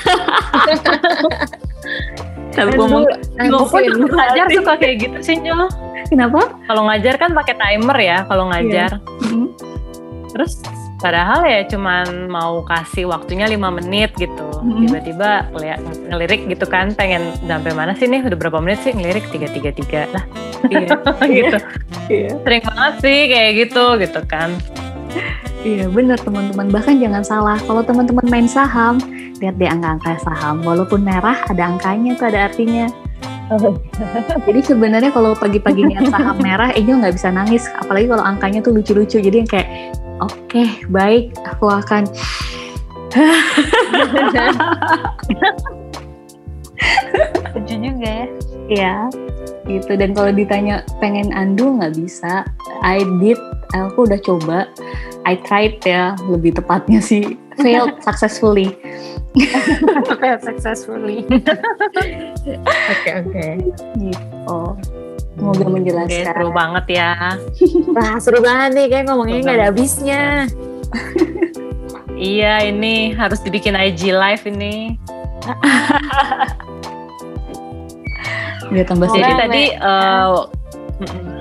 Tapi 2.53 2.77
ngomong 2.77 3.09
unseen. 3.41 4.07
ngajar 4.07 4.47
suka 4.51 4.73
kayak 4.77 4.97
gitu 5.01 5.19
sih, 5.19 5.37
Nyol. 5.37 5.67
kenapa? 6.05 6.53
Kalau 6.63 6.85
ngajar 6.85 7.17
kan 7.17 7.33
pakai 7.33 7.57
timer 7.57 7.97
ya, 7.97 8.19
kalau 8.23 8.53
ngajar. 8.53 9.01
Mhm. 9.25 9.49
Terus 10.31 10.61
padahal 11.03 11.43
ya 11.43 11.67
cuman 11.67 12.31
mau 12.31 12.63
kasih 12.63 13.11
waktunya 13.11 13.51
lima 13.51 13.75
menit 13.75 14.15
gitu. 14.17 14.47
Mhm. 14.63 14.87
Tiba-tiba 14.87 15.51
ngeliat 15.51 15.81
ngelirik 16.09 16.47
gitu 16.47 16.65
kan, 16.71 16.95
pengen 16.95 17.35
sampai 17.43 17.75
mana 17.75 17.93
sih 17.99 18.07
nih? 18.07 18.23
Udah 18.23 18.39
berapa 18.39 18.63
menit 18.63 18.81
sih 18.87 18.95
ngelirik 18.95 19.27
tiga 19.35 19.51
tiga 19.51 19.75
tiga 19.75 20.01
lah 20.15 20.25
Iya. 20.71 20.95
gitu. 21.43 21.57
Iya. 22.07 22.31
Sering 22.47 22.63
banget 22.63 22.95
sih 23.03 23.19
kayak 23.27 23.51
gitu 23.67 23.85
gitu 23.99 24.21
kan. 24.31 24.55
Iya 25.63 25.87
benar 25.91 26.19
teman-teman. 26.23 26.71
Bahkan 26.71 26.99
jangan 26.99 27.23
salah. 27.23 27.59
Kalau 27.63 27.83
teman-teman 27.83 28.27
main 28.27 28.47
saham, 28.51 28.99
lihat 29.39 29.59
deh 29.59 29.71
angka-angka 29.71 30.19
saham. 30.23 30.63
Walaupun 30.63 31.03
merah 31.03 31.39
ada 31.47 31.63
angkanya 31.67 32.15
tuh 32.19 32.31
ada 32.31 32.51
artinya. 32.51 32.87
Jadi 34.47 34.61
sebenarnya 34.63 35.11
kalau 35.13 35.37
pagi-pagi 35.37 35.85
niat 35.89 36.09
saham 36.09 36.39
merah, 36.41 36.73
Angel 36.73 37.01
nggak 37.03 37.15
bisa 37.17 37.29
nangis. 37.33 37.69
Apalagi 37.81 38.09
kalau 38.09 38.25
angkanya 38.25 38.61
tuh 38.65 38.73
lucu-lucu. 38.75 39.19
Jadi 39.21 39.37
yang 39.45 39.51
kayak, 39.51 39.97
oke 40.21 40.65
baik, 40.89 41.37
aku 41.45 41.67
akan 41.69 42.09
Lucu 47.53 47.75
juga 47.77 48.09
ya. 48.09 48.27
Iya, 48.73 48.97
gitu. 49.69 49.93
Dan 50.01 50.17
kalau 50.17 50.33
ditanya 50.33 50.81
pengen 50.97 51.29
andu 51.37 51.77
nggak 51.77 51.93
bisa. 52.01 52.49
I 52.81 53.05
did, 53.21 53.37
aku 53.77 54.09
udah 54.09 54.21
coba. 54.25 54.65
I 55.29 55.37
tried 55.39 55.79
ya, 55.85 56.17
lebih 56.27 56.57
tepatnya 56.57 56.99
sih 56.99 57.37
failed 57.61 58.01
successfully. 58.07 58.73
Fail 60.21 60.39
successfully. 60.45 61.25
Oke 62.69 63.11
oke. 63.25 63.47
Gitu. 63.97 64.61
Semoga 65.33 65.65
Oke, 65.65 65.73
menjelaskan. 65.73 66.25
seru 66.29 66.49
banget 66.53 66.85
ya. 67.01 67.41
Wah 67.97 68.21
seru 68.21 68.45
banget 68.45 68.77
nih 68.77 68.87
kayak 68.93 69.05
ngomongnya 69.09 69.39
nggak 69.41 69.57
ada 69.57 69.67
habisnya. 69.73 70.45
Iya, 72.13 72.69
ini 72.69 73.17
harus 73.17 73.41
dibikin 73.41 73.75
IG 73.75 74.13
live 74.13 74.45
ini. 74.47 75.01
Biar 78.69 78.85
tambah. 78.87 79.09
Jadi 79.11 79.33
tadi 79.41 79.65
mm-mm. 79.75 81.32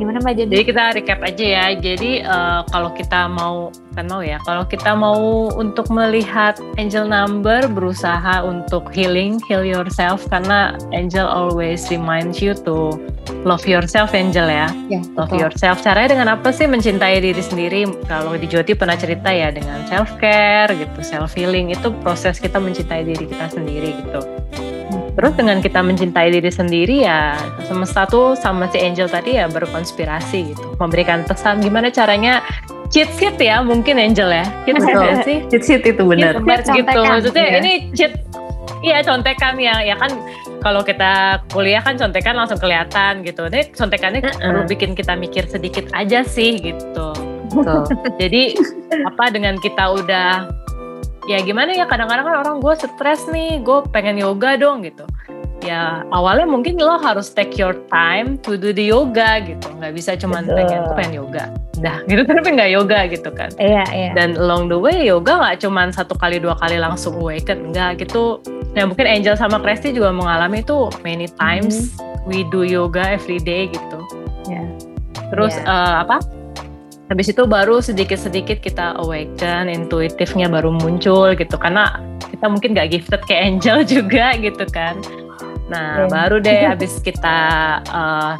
Gimana 0.00 0.16
Mbak 0.24 0.34
Jadi? 0.40 0.52
Jadi 0.56 0.64
kita 0.64 0.84
recap 0.96 1.20
aja 1.20 1.44
ya. 1.44 1.64
Jadi 1.76 2.24
eh, 2.24 2.60
kalau 2.72 2.90
kita 2.96 3.28
mau 3.28 3.68
kan 3.92 4.08
mau 4.08 4.24
ya, 4.24 4.40
kalau 4.48 4.64
kita 4.64 4.96
mau 4.96 5.52
untuk 5.52 5.92
melihat 5.92 6.56
angel 6.80 7.04
number 7.04 7.68
berusaha 7.68 8.40
untuk 8.40 8.88
healing, 8.96 9.36
heal 9.44 9.60
yourself 9.60 10.24
karena 10.32 10.72
angel 10.96 11.28
always 11.28 11.84
reminds 11.92 12.40
you 12.40 12.56
to 12.56 12.96
love 13.44 13.60
yourself 13.68 14.16
angel 14.16 14.48
ya. 14.48 14.72
Ya, 14.88 15.04
Love 15.20 15.36
betul. 15.36 15.44
yourself. 15.44 15.84
Caranya 15.84 16.16
dengan 16.16 16.28
apa 16.40 16.48
sih 16.48 16.64
mencintai 16.64 17.20
diri 17.20 17.42
sendiri? 17.44 17.84
Kalau 18.08 18.40
di 18.40 18.48
Joti 18.48 18.72
pernah 18.72 18.96
cerita 18.96 19.28
ya 19.28 19.52
dengan 19.52 19.84
self 19.84 20.16
care 20.16 20.72
gitu, 20.72 21.04
self 21.04 21.36
healing 21.36 21.76
itu 21.76 21.92
proses 22.00 22.40
kita 22.40 22.56
mencintai 22.56 23.04
diri 23.04 23.28
kita 23.28 23.52
sendiri 23.52 24.00
gitu. 24.00 24.24
Terus 25.20 25.36
dengan 25.36 25.60
kita 25.60 25.84
mencintai 25.84 26.32
diri 26.32 26.48
sendiri 26.48 27.04
ya 27.04 27.36
semesta 27.68 28.08
tuh 28.08 28.32
sama 28.32 28.72
si 28.72 28.80
Angel 28.80 29.04
tadi 29.04 29.36
ya 29.36 29.52
berkonspirasi 29.52 30.56
gitu, 30.56 30.64
memberikan 30.80 31.28
pesan 31.28 31.60
gimana 31.60 31.92
caranya 31.92 32.40
cheat 32.88 33.12
sheet 33.20 33.36
ya 33.36 33.60
mungkin 33.60 34.00
Angel 34.00 34.32
ya, 34.32 34.48
cheat 34.64 34.80
sheet 34.88 34.96
ya 34.96 35.14
sih. 35.20 35.38
Cheat 35.52 35.62
sheet 35.68 35.82
itu 35.92 36.02
benar. 36.08 36.40
Cheat 36.40 36.64
sheet 36.72 36.88
gitu, 36.88 37.00
maksudnya 37.04 37.44
iya. 37.44 37.58
ini 37.60 37.72
cheat 37.92 38.16
Iya 38.80 39.04
contekan 39.04 39.60
ya, 39.60 39.84
ya 39.84 39.92
kan 40.00 40.08
kalau 40.64 40.80
kita 40.80 41.44
kuliah 41.52 41.84
kan 41.84 42.00
contekan 42.00 42.32
langsung 42.32 42.56
kelihatan 42.56 43.20
gitu. 43.28 43.44
Ini 43.52 43.76
contekannya 43.76 44.24
Uh-uh. 44.24 44.40
perlu 44.40 44.62
bikin 44.72 44.96
kita 44.96 45.20
mikir 45.20 45.44
sedikit 45.44 45.92
aja 45.92 46.24
sih 46.24 46.56
gitu. 46.56 47.12
Betul. 47.52 47.84
Jadi 48.16 48.56
apa 49.04 49.28
dengan 49.28 49.60
kita 49.60 49.84
udah 50.00 50.48
ya 51.28 51.38
gimana 51.40 51.74
ya 51.74 51.84
kadang-kadang 51.84 52.24
kan 52.24 52.36
orang 52.40 52.56
gue 52.60 52.74
stres 52.76 53.28
nih, 53.28 53.60
gue 53.60 53.78
pengen 53.90 54.16
yoga 54.16 54.56
dong 54.56 54.80
gitu. 54.80 55.04
Ya 55.60 56.08
awalnya 56.08 56.48
mungkin 56.48 56.80
lo 56.80 56.96
harus 56.96 57.28
take 57.28 57.52
your 57.60 57.76
time 57.92 58.40
to 58.40 58.56
do 58.56 58.72
the 58.72 58.88
yoga 58.88 59.44
gitu. 59.44 59.68
Nggak 59.76 59.92
bisa 59.92 60.16
cuman 60.16 60.48
Betul. 60.48 60.56
pengen 60.56 60.78
tuh 60.88 60.94
pengen 60.96 61.12
yoga. 61.20 61.44
Dah 61.76 61.96
gitu 62.08 62.24
tapi 62.24 62.48
nggak 62.56 62.70
yoga 62.72 62.98
gitu 63.12 63.28
kan. 63.28 63.52
Iya 63.60 63.84
iya. 63.92 64.10
Dan 64.16 64.40
along 64.40 64.72
the 64.72 64.78
way 64.80 65.04
yoga 65.04 65.36
nggak 65.36 65.60
cuman 65.60 65.92
satu 65.92 66.16
kali 66.16 66.40
dua 66.40 66.56
kali 66.56 66.80
langsung 66.80 67.12
awaken. 67.20 67.70
Enggak 67.76 68.00
gitu. 68.00 68.40
Ya 68.72 68.88
mungkin 68.88 69.04
Angel 69.04 69.36
sama 69.36 69.60
Kresti 69.60 69.92
juga 69.92 70.08
mengalami 70.16 70.64
itu 70.64 70.88
many 71.04 71.28
times. 71.36 71.92
We 72.24 72.48
do 72.48 72.64
yoga 72.64 73.04
every 73.12 73.36
day 73.36 73.68
gitu. 73.68 74.00
Ya. 74.48 74.64
Terus 75.28 75.60
Ya. 75.60 75.68
eh, 75.68 75.94
apa? 76.08 76.24
Habis 77.10 77.34
itu 77.34 77.42
baru 77.42 77.82
sedikit-sedikit 77.82 78.62
kita 78.62 78.94
awaken, 79.02 79.66
intuitifnya 79.66 80.46
baru 80.46 80.70
muncul 80.70 81.34
gitu. 81.34 81.58
Karena 81.58 81.98
kita 82.30 82.46
mungkin 82.46 82.78
nggak 82.78 82.88
gifted 82.94 83.20
kayak 83.26 83.42
Angel 83.50 83.78
juga 83.98 84.38
gitu 84.38 84.64
kan. 84.70 85.02
Nah 85.66 86.06
Iya. 86.06 86.10
baru 86.10 86.36
deh 86.38 86.62
habis 86.72 87.02
kita 87.02 87.38
eh, 87.82 88.32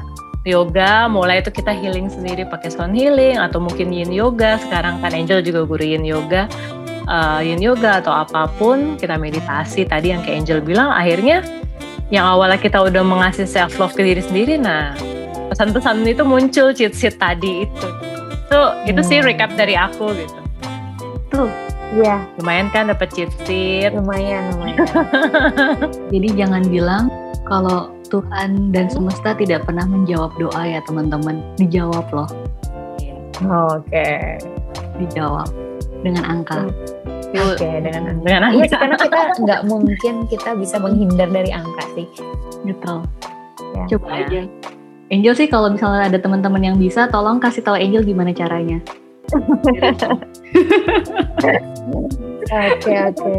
yoga, 0.46 1.10
mulai 1.10 1.42
itu 1.42 1.50
kita 1.50 1.74
healing 1.74 2.06
sendiri 2.06 2.46
pakai 2.46 2.70
sound 2.70 2.94
healing 2.94 3.42
atau 3.42 3.58
mungkin 3.58 3.90
yin 3.90 4.14
yoga. 4.14 4.62
Sekarang 4.62 5.02
kan 5.02 5.10
Angel 5.18 5.42
juga 5.42 5.66
guru 5.66 5.82
yin 5.82 6.06
yoga. 6.06 6.46
Eh, 7.10 7.40
yin 7.50 7.58
yoga 7.58 7.98
atau 7.98 8.14
apa 8.14 8.46
pun 8.54 8.94
kita 8.94 9.18
meditasi 9.18 9.82
tadi 9.82 10.14
yang 10.14 10.22
kayak 10.22 10.46
Angel 10.46 10.62
bilang 10.62 10.94
akhirnya 10.94 11.42
yang 12.14 12.22
awalnya 12.22 12.58
kita 12.58 12.78
udah 12.78 13.02
mengasih 13.02 13.50
self 13.50 13.78
love 13.82 13.94
ke 13.94 14.02
diri 14.02 14.22
sendiri 14.22 14.58
nah 14.58 14.94
pesan-pesan 15.50 16.06
itu 16.06 16.22
muncul 16.26 16.70
cheat 16.74 16.94
sheet 16.94 17.18
tadi 17.18 17.66
itu 17.66 17.88
so 18.50 18.58
itu 18.84 19.00
sih 19.00 19.18
Hmm. 19.18 19.26
recap 19.26 19.50
dari 19.54 19.74
aku 19.74 20.12
gitu 20.12 20.40
Iya 21.90 22.22
lumayan 22.38 22.70
kan 22.70 22.86
dapat 22.86 23.10
cheat 23.10 23.30
sheet 23.42 23.90
lumayan 23.90 24.54
lumayan. 24.54 24.86
Jadi 26.14 26.28
jangan 26.38 26.62
bilang 26.62 27.10
kalau 27.42 27.90
Tuhan 28.06 28.70
dan 28.70 28.86
semesta 28.86 29.34
tidak 29.34 29.66
pernah 29.66 29.82
menjawab 29.86 30.30
doa 30.38 30.62
ya 30.62 30.78
teman-teman. 30.86 31.42
Dijawab 31.58 32.06
loh, 32.14 32.30
Oke. 33.42 34.38
dijawab 35.02 35.50
dengan 36.06 36.30
angka. 36.30 36.70
Oke 37.30 37.70
dengan 37.82 38.22
dengan 38.22 38.42
Iya 38.50 38.54
angka. 38.54 38.66
sih 38.66 38.78
karena 38.78 38.96
kita 38.98 39.20
nggak 39.42 39.60
mungkin 39.66 40.14
kita 40.26 40.50
bisa 40.54 40.76
menghindar 40.78 41.26
dari 41.26 41.50
angka 41.50 41.82
sih. 41.94 42.06
Gitu. 42.62 42.94
Ya. 43.74 43.84
Coba 43.90 44.06
Ya. 44.10 44.18
aja. 44.26 44.40
Angel 45.10 45.34
sih 45.34 45.50
kalau 45.50 45.74
misalnya 45.74 46.06
ada 46.06 46.18
teman-teman 46.22 46.62
yang 46.62 46.76
bisa, 46.78 47.10
tolong 47.10 47.42
kasih 47.42 47.66
tahu 47.66 47.74
Angel 47.74 48.06
gimana 48.06 48.30
caranya. 48.30 48.78
Oke 52.50 52.92
oke. 52.94 53.32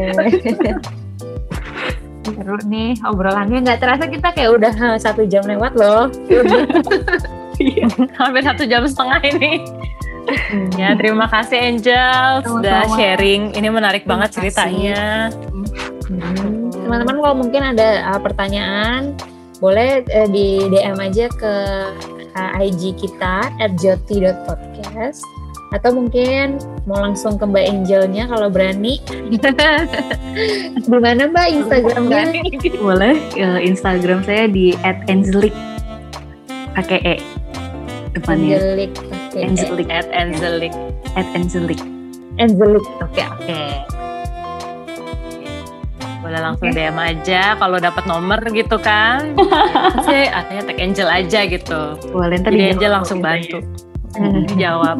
Seru 2.21 2.55
nih 2.67 2.95
obrolannya 3.01 3.63
nggak 3.63 3.79
terasa 3.81 4.05
kita 4.05 4.29
kayak 4.31 4.51
udah 4.55 4.73
eh, 4.75 4.97
satu 4.99 5.23
jam 5.25 5.47
lewat 5.47 5.73
loh. 5.73 6.11
hampir 8.17 8.41
satu 8.41 8.65
jam 8.65 8.81
setengah 8.83 9.21
ini 9.21 9.61
ya 10.73 10.97
terima 10.97 11.29
kasih 11.29 11.61
Angel 11.61 12.41
sudah 12.41 12.89
Sama-sama. 12.89 12.97
sharing 12.97 13.53
ini 13.53 13.69
menarik 13.69 14.01
Terima 14.01 14.11
banget 14.17 14.29
kasih. 14.33 14.37
ceritanya 14.49 15.01
Hmm, 16.11 16.67
Teman-teman 16.73 17.15
kalau 17.21 17.35
mungkin 17.37 17.61
ada 17.63 18.03
uh, 18.11 18.19
pertanyaan 18.19 19.13
boleh 19.61 20.01
uh, 20.09 20.27
di 20.27 20.65
DM 20.67 20.97
aja 20.97 21.29
ke 21.29 21.53
uh, 22.33 22.59
IG 22.59 22.97
kita 22.97 23.53
@joti.podcast 23.77 25.21
Atau 25.71 25.95
mungkin 25.95 26.59
mau 26.83 26.99
langsung 26.99 27.39
ke 27.39 27.47
Mbak 27.47 27.65
Angelnya 27.71 28.27
kalau 28.27 28.51
berani. 28.51 28.99
Di 30.83 30.89
mana 30.91 31.31
Mbak 31.31 31.47
Instagramnya? 31.47 32.35
Boleh 32.75 33.15
uh, 33.39 33.59
Instagram 33.61 34.19
saya 34.27 34.51
di 34.51 34.75
@angelik 34.83 35.55
pakai 36.75 36.99
e 37.03 37.15
depannya. 38.11 38.59
Angelik. 38.59 38.91
Oke. 38.99 39.39
Angelik 39.39 39.87
At 39.87 40.07
Angelik. 40.11 40.73
@angelik. 41.15 41.79
Angelik. 42.35 42.85
Oke 42.99 43.21
oke. 43.23 44.00
Boleh 46.21 46.39
langsung 46.39 46.69
DM 46.69 46.97
aja 46.97 47.57
kalau 47.57 47.77
dapat 47.81 48.03
nomor 48.05 48.39
gitu 48.53 48.77
kan. 48.77 49.33
Saya 50.05 50.29
artinya 50.41 50.69
tag 50.69 50.77
Angel 50.77 51.09
aja 51.09 51.39
gitu. 51.49 51.81
Boleh 52.13 52.37
ntar 52.39 52.53
Jadi 52.53 52.61
dijawab 52.61 52.73
Angel 52.77 52.91
langsung 52.93 53.19
bantu. 53.19 53.57
Dijawab. 54.53 54.97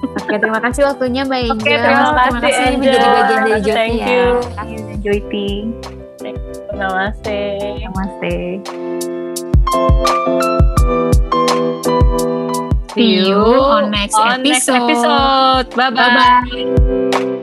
Oke, 0.00 0.34
terima 0.40 0.60
kasih 0.64 0.82
waktunya 0.88 1.22
Mbak 1.28 1.40
Angel. 1.44 1.54
Oke, 1.60 1.72
terima 1.76 2.10
kasih, 2.40 2.64
menjadi 2.80 2.98
Angel. 2.98 3.12
bagian 3.14 3.40
dari 3.44 3.60
Joti 3.60 3.76
Thank 3.76 3.96
ya. 4.00 4.08
you. 4.08 4.26
Joyti. 5.00 5.48
Namaste. 6.76 7.40
Namaste. 7.84 8.36
See 12.96 13.22
you 13.22 13.38
on 13.38 13.90
next 13.90 14.18
on 14.18 14.42
next 14.42 14.68
episode. 14.68 15.68
episode. 15.68 15.68
Bye-bye. 15.76 16.50
Bye-bye. 16.50 17.39